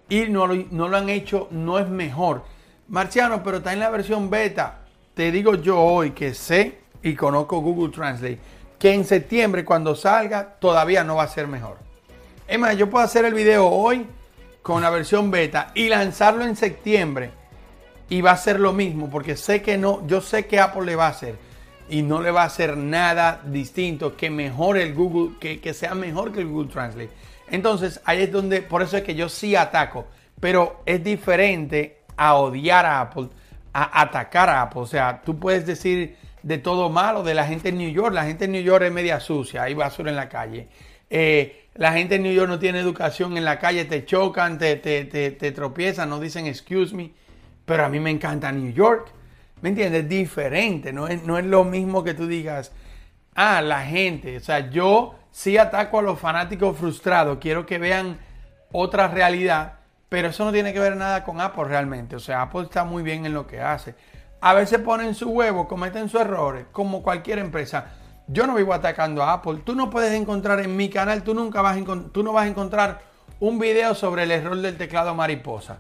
Y 0.09 0.27
no 0.29 0.47
lo, 0.47 0.55
no 0.71 0.89
lo 0.89 0.97
han 0.97 1.09
hecho, 1.09 1.49
no 1.51 1.79
es 1.79 1.89
mejor. 1.89 2.45
Marciano, 2.89 3.43
pero 3.43 3.59
está 3.59 3.73
en 3.73 3.81
la 3.81 3.89
versión 3.89 4.29
beta. 4.29 4.81
Te 5.15 5.31
digo 5.31 5.55
yo 5.55 5.81
hoy 5.81 6.11
que 6.11 6.35
sé 6.35 6.81
y 7.03 7.15
conozco 7.15 7.61
Google 7.61 7.93
Translate 7.93 8.39
que 8.83 8.93
en 8.93 9.05
septiembre 9.05 9.65
cuando 9.65 9.95
salga 9.95 10.57
todavía 10.59 11.05
no 11.05 11.15
va 11.15 11.23
a 11.23 11.29
ser 11.29 11.47
mejor. 11.47 11.77
Es 12.49 12.59
más, 12.59 12.77
yo 12.77 12.91
puedo 12.91 13.05
hacer 13.05 13.25
el 13.25 13.33
video 13.33 13.69
hoy 13.69 14.05
con 14.61 14.83
la 14.83 14.91
versión 14.91 15.31
beta 15.31 15.71
y 15.73 15.89
lanzarlo 15.89 16.45
en 16.45 16.57
septiembre 16.57 17.31
y 18.09 18.23
va 18.23 18.33
a 18.33 18.37
ser 18.37 18.59
lo 18.59 18.73
mismo 18.73 19.09
porque 19.09 19.37
sé 19.37 19.63
que 19.63 19.79
no, 19.79 20.05
yo 20.09 20.21
sé 20.21 20.49
que 20.49 20.59
Apple 20.59 20.85
le 20.85 20.97
va 20.97 21.07
a 21.07 21.11
hacer 21.11 21.37
y 21.89 22.03
no 22.03 22.21
le 22.21 22.33
va 22.33 22.43
a 22.43 22.47
hacer 22.47 22.77
nada 22.77 23.41
distinto 23.45 24.17
que 24.17 24.31
mejore 24.31 24.83
el 24.83 24.95
Google, 24.95 25.39
que, 25.39 25.61
que 25.61 25.75
sea 25.75 25.95
mejor 25.95 26.33
que 26.33 26.41
el 26.41 26.49
Google 26.49 26.73
Translate. 26.73 27.13
Entonces 27.53 28.01
ahí 28.05 28.23
es 28.23 28.33
donde, 28.33 28.63
por 28.63 28.83
eso 28.83 28.97
es 28.97 29.05
que 29.05 29.15
yo 29.15 29.29
sí 29.29 29.55
ataco, 29.55 30.07
pero 30.41 30.83
es 30.87 31.05
diferente 31.05 32.01
a 32.17 32.35
odiar 32.35 32.85
a 32.85 33.01
Apple, 33.01 33.29
a 33.73 34.01
atacar 34.01 34.49
a 34.49 34.63
Apple. 34.63 34.81
O 34.81 34.87
sea, 34.87 35.23
tú 35.25 35.39
puedes 35.39 35.65
decir 35.67 36.17
de 36.43 36.59
todo 36.59 36.91
malo 36.91 37.23
de 37.23 37.35
la 37.35 37.47
gente 37.47 37.69
en 37.69 37.79
New 37.79 37.91
York. 37.91 38.15
La 38.15 38.25
gente 38.25 38.47
en 38.47 38.53
New 38.53 38.63
York 38.63 38.85
es 38.85 38.93
media 38.93 39.21
sucia, 39.21 39.63
hay 39.63 39.75
basura 39.75 40.11
en 40.11 40.17
la 40.17 40.29
calle. 40.29 40.69
Eh, 41.09 41.69
la 41.75 41.93
gente 41.93 42.17
en 42.17 42.23
New 42.23 42.33
York 42.33 42.49
no 42.49 42.59
tiene 42.59 42.81
educación 42.81 43.37
en 43.37 43.45
la 43.45 43.59
calle, 43.59 43.85
te 43.85 44.05
chocan, 44.05 44.59
te, 44.59 44.77
te, 44.77 45.05
te, 45.05 45.53
tropiezan, 45.53 46.09
no 46.09 46.21
dicen 46.21 46.47
excuse 46.47 46.95
me. 46.95 47.13
Pero 47.65 47.85
a 47.85 47.89
mí 47.89 48.01
me 48.01 48.11
encanta 48.11 48.51
New 48.53 48.73
York. 48.73 49.13
¿Me 49.61 49.69
entiendes? 49.69 50.09
Diferente, 50.09 50.93
no 50.93 51.07
es, 51.07 51.23
no 51.23 51.39
es 51.39 51.47
lo 51.47 51.65
mismo 51.65 52.03
que 52.03 52.15
tú 52.15 52.27
digas, 52.27 52.73
ah, 53.35 53.63
la 53.63 53.85
gente. 53.85 54.37
O 54.37 54.41
sea, 54.41 54.71
yo 54.71 55.15
sí 55.31 55.57
ataco 55.57 56.01
a 56.01 56.03
los 56.03 56.19
fanáticos 56.19 56.77
frustrados, 56.77 57.39
quiero 57.41 57.65
que 57.65 57.79
vean 57.79 58.19
otra 58.73 59.07
realidad, 59.07 59.75
pero 60.09 60.29
eso 60.29 60.45
no 60.45 60.53
tiene 60.53 60.73
que 60.73 60.81
ver 60.81 60.97
nada 60.97 61.23
con 61.23 61.41
Apple 61.41 61.65
realmente. 61.65 62.17
O 62.17 62.21
sea, 62.21 62.43
Apple 62.43 62.63
está 62.63 62.85
muy 62.85 63.05
bien 63.05 63.25
en 63.25 63.35
lo 63.35 63.47
que 63.47 63.61
hace 63.61 63.95
a 64.43 64.55
veces 64.55 64.81
ponen 64.81 65.15
su 65.15 65.31
huevo, 65.31 65.69
cometen 65.69 66.09
sus 66.09 66.21
errores, 66.21 66.67
como 66.73 67.03
cualquier 67.03 67.39
empresa. 67.39 67.93
Yo 68.27 68.45
no 68.45 68.57
vivo 68.57 68.75
atacando 68.75 69.23
a 69.23 69.35
Apple. 69.35 69.61
Tú 69.65 69.77
no 69.77 69.89
puedes 69.89 70.13
encontrar 70.13 70.59
en 70.59 70.77
mi 70.77 70.91
canal, 70.91 71.23
tú 71.23 71.33
nunca 71.33 71.63
vas 71.63 71.79
a, 71.79 71.85
tú 72.13 72.25
no 72.25 72.33
vas 72.33 72.45
a 72.45 72.49
encontrar 72.49 73.03
un 73.39 73.61
video 73.61 73.95
sobre 73.95 74.25
el 74.25 74.33
error 74.33 74.57
del 74.57 74.77
teclado 74.77 75.15
mariposa. 75.15 75.79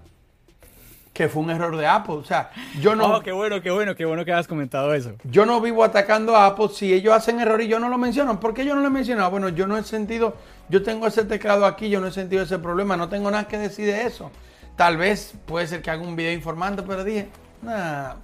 Que 1.13 1.29
fue 1.29 1.43
un 1.43 1.51
error 1.51 1.77
de 1.77 1.89
Apple. 1.89 2.15
O 2.15 2.25
sea, 2.25 2.53
yo 2.81 2.95
no. 2.95 3.17
Oh, 3.17 3.21
qué 3.21 3.33
bueno, 3.33 3.61
qué 3.61 3.73
bueno, 3.73 3.97
qué 3.97 4.05
bueno 4.05 4.25
que 4.25 4.33
has 4.33 4.47
comentado 4.47 4.95
eso. 4.95 5.13
Yo 5.25 5.45
no 5.45 5.61
vivo 5.61 5.83
atacando 5.83 6.37
a 6.37 6.47
Apple. 6.47 6.69
Si 6.73 6.95
ellos 6.95 7.15
hacen 7.15 7.41
error 7.41 7.61
y 7.61 7.67
yo 7.67 7.81
no 7.81 7.89
lo 7.89 7.99
menciono, 7.99 8.39
¿por 8.39 8.55
qué 8.55 8.65
yo 8.65 8.77
no 8.77 8.81
lo 8.81 8.87
he 8.87 8.91
mencionado? 8.91 9.31
Bueno, 9.33 9.49
yo 9.49 9.67
no 9.67 9.77
he 9.77 9.83
sentido. 9.83 10.37
Yo 10.69 10.85
tengo 10.85 11.09
ese 11.09 11.25
teclado 11.25 11.67
aquí, 11.67 11.91
yo 11.91 12.01
no 12.01 12.07
he 12.07 12.13
sentido 12.13 12.45
ese 12.45 12.61
problema. 12.61 12.97
No 12.97 13.09
tengo 13.09 13.29
nada 13.29 13.49
que 13.49 13.59
decir 13.59 13.87
de 13.87 14.05
eso. 14.05 14.31
Tal 14.77 14.97
vez 14.97 15.35
puede 15.47 15.67
ser 15.67 15.83
que 15.83 15.91
haga 15.91 16.03
un 16.03 16.15
video 16.15 16.33
informando, 16.33 16.85
pero 16.87 17.03
dije, 17.05 17.29
nada, 17.61 18.17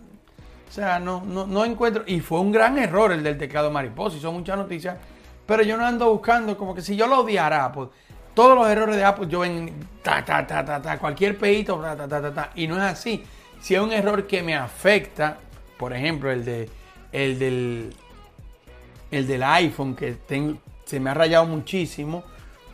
o 0.69 0.73
sea, 0.73 0.99
no, 0.99 1.23
no, 1.25 1.65
encuentro. 1.65 2.05
Y 2.07 2.21
fue 2.21 2.41
un 2.41 2.53
gran 2.53 2.79
error 2.79 3.13
el 3.13 3.23
del 3.23 3.39
teclado 3.39 3.71
mariposa. 3.71 4.17
Y 4.17 4.21
son 4.21 4.35
muchas 4.35 4.59
noticias. 4.59 4.97
Pero 5.47 5.63
yo 5.63 5.77
no 5.77 5.87
ando 5.87 6.11
buscando 6.11 6.57
como 6.59 6.75
que 6.75 6.83
si 6.83 6.95
yo 6.95 7.07
lo 7.07 7.21
odiara 7.21 7.65
Apple. 7.65 7.89
Todos 8.35 8.55
los 8.57 8.69
errores 8.69 8.97
de 8.97 9.05
Apple 9.05 9.27
yo 9.29 9.41
ven 9.41 9.73
ta, 10.03 10.25
ta, 10.25 10.47
ta, 10.47 10.65
ta, 10.65 10.81
ta, 10.81 10.99
cualquier 10.99 11.39
peito, 11.39 11.81
ta, 11.81 11.97
ta, 11.97 12.07
ta, 12.07 12.35
ta, 12.35 12.51
Y 12.55 12.69
no 12.69 12.77
es 12.77 12.83
así. 12.83 13.25
Si 13.61 13.75
es 13.75 13.81
un 13.81 13.93
error 13.93 14.27
que 14.27 14.43
me 14.43 14.55
afecta, 14.55 15.39
por 15.77 15.93
ejemplo, 15.93 16.31
el 16.31 16.45
de 16.45 16.71
el 17.11 17.39
del 17.39 17.95
el 19.11 19.27
del 19.27 19.43
iPhone 19.43 19.97
que 19.97 20.19
se 20.85 21.01
me 21.01 21.11
ha 21.11 21.15
rayado 21.15 21.47
muchísimo. 21.47 22.23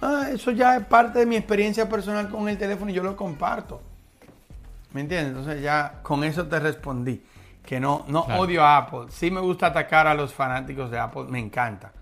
Ah, 0.03 0.27
eso 0.33 0.51
ya 0.51 0.77
es 0.77 0.85
parte 0.85 1.21
de 1.21 1.27
mi 1.27 1.37
experiencia 1.37 1.89
personal 1.89 2.29
con 2.29 2.49
el 2.49 2.59
teléfono 2.59 2.91
y 2.91 2.95
yo 2.95 3.03
lo 3.03 3.17
comparto. 3.17 3.81
¿Me 4.93 5.01
entiendes? 5.01 5.31
Entonces 5.31 5.63
ya 5.63 6.01
con 6.03 6.25
eso 6.25 6.47
te 6.47 6.59
respondí 6.59 7.23
que 7.65 7.81
no, 7.81 8.05
no 8.09 8.21
odio 8.21 8.63
a 8.63 8.77
Apple. 8.77 9.07
Sí 9.11 9.31
me 9.31 9.41
gusta 9.41 9.69
atacar 9.69 10.07
a 10.07 10.15
los 10.15 10.33
fanáticos 10.33 10.91
de 10.91 10.99
Apple, 10.99 11.25
me 11.29 11.39
encanta. 11.39 11.93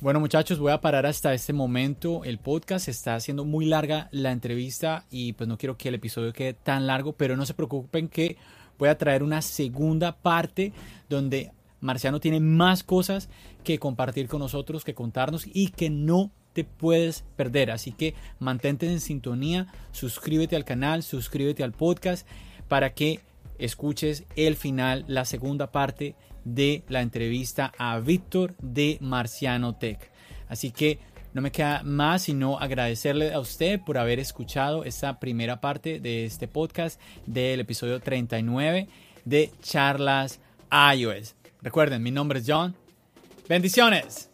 Bueno 0.00 0.18
muchachos, 0.18 0.58
voy 0.58 0.72
a 0.72 0.80
parar 0.80 1.06
hasta 1.06 1.32
este 1.32 1.52
momento 1.52 2.24
el 2.24 2.38
podcast. 2.38 2.88
Está 2.88 3.14
haciendo 3.14 3.44
muy 3.44 3.66
larga 3.66 4.08
la 4.10 4.32
entrevista 4.32 5.04
y 5.10 5.32
pues 5.34 5.48
no 5.48 5.56
quiero 5.56 5.76
que 5.76 5.88
el 5.88 5.94
episodio 5.94 6.32
quede 6.32 6.54
tan 6.54 6.88
largo, 6.88 7.12
pero 7.12 7.36
no 7.36 7.46
se 7.46 7.54
preocupen 7.54 8.08
que 8.08 8.36
voy 8.78 8.88
a 8.88 8.98
traer 8.98 9.22
una 9.22 9.42
segunda 9.42 10.16
parte 10.16 10.72
donde 11.08 11.52
Marciano 11.80 12.18
tiene 12.18 12.40
más 12.40 12.82
cosas 12.82 13.28
que 13.62 13.78
compartir 13.78 14.26
con 14.26 14.40
nosotros, 14.40 14.84
que 14.84 14.94
contarnos 14.94 15.46
y 15.46 15.68
que 15.68 15.88
no 15.88 16.32
te 16.52 16.64
puedes 16.64 17.24
perder. 17.36 17.70
Así 17.70 17.92
que 17.92 18.14
mantente 18.40 18.90
en 18.90 19.00
sintonía, 19.00 19.68
suscríbete 19.92 20.56
al 20.56 20.64
canal, 20.64 21.04
suscríbete 21.04 21.62
al 21.62 21.72
podcast 21.72 22.26
para 22.68 22.92
que 22.92 23.20
escuches 23.64 24.24
el 24.36 24.56
final, 24.56 25.04
la 25.08 25.24
segunda 25.24 25.70
parte 25.70 26.14
de 26.44 26.82
la 26.88 27.00
entrevista 27.02 27.72
a 27.78 27.98
Víctor 28.00 28.54
de 28.60 28.98
Marciano 29.00 29.76
Tech. 29.76 30.10
Así 30.48 30.70
que 30.70 30.98
no 31.32 31.40
me 31.40 31.52
queda 31.52 31.82
más 31.82 32.22
sino 32.22 32.58
agradecerle 32.58 33.32
a 33.32 33.40
usted 33.40 33.80
por 33.80 33.96
haber 33.96 34.18
escuchado 34.18 34.84
esta 34.84 35.18
primera 35.18 35.60
parte 35.60 35.98
de 36.00 36.24
este 36.24 36.48
podcast 36.48 37.00
del 37.26 37.60
episodio 37.60 38.00
39 38.00 38.88
de 39.24 39.50
Charlas 39.62 40.40
iOS. 40.70 41.34
Recuerden, 41.62 42.02
mi 42.02 42.10
nombre 42.10 42.40
es 42.40 42.44
John. 42.46 42.74
Bendiciones. 43.48 44.31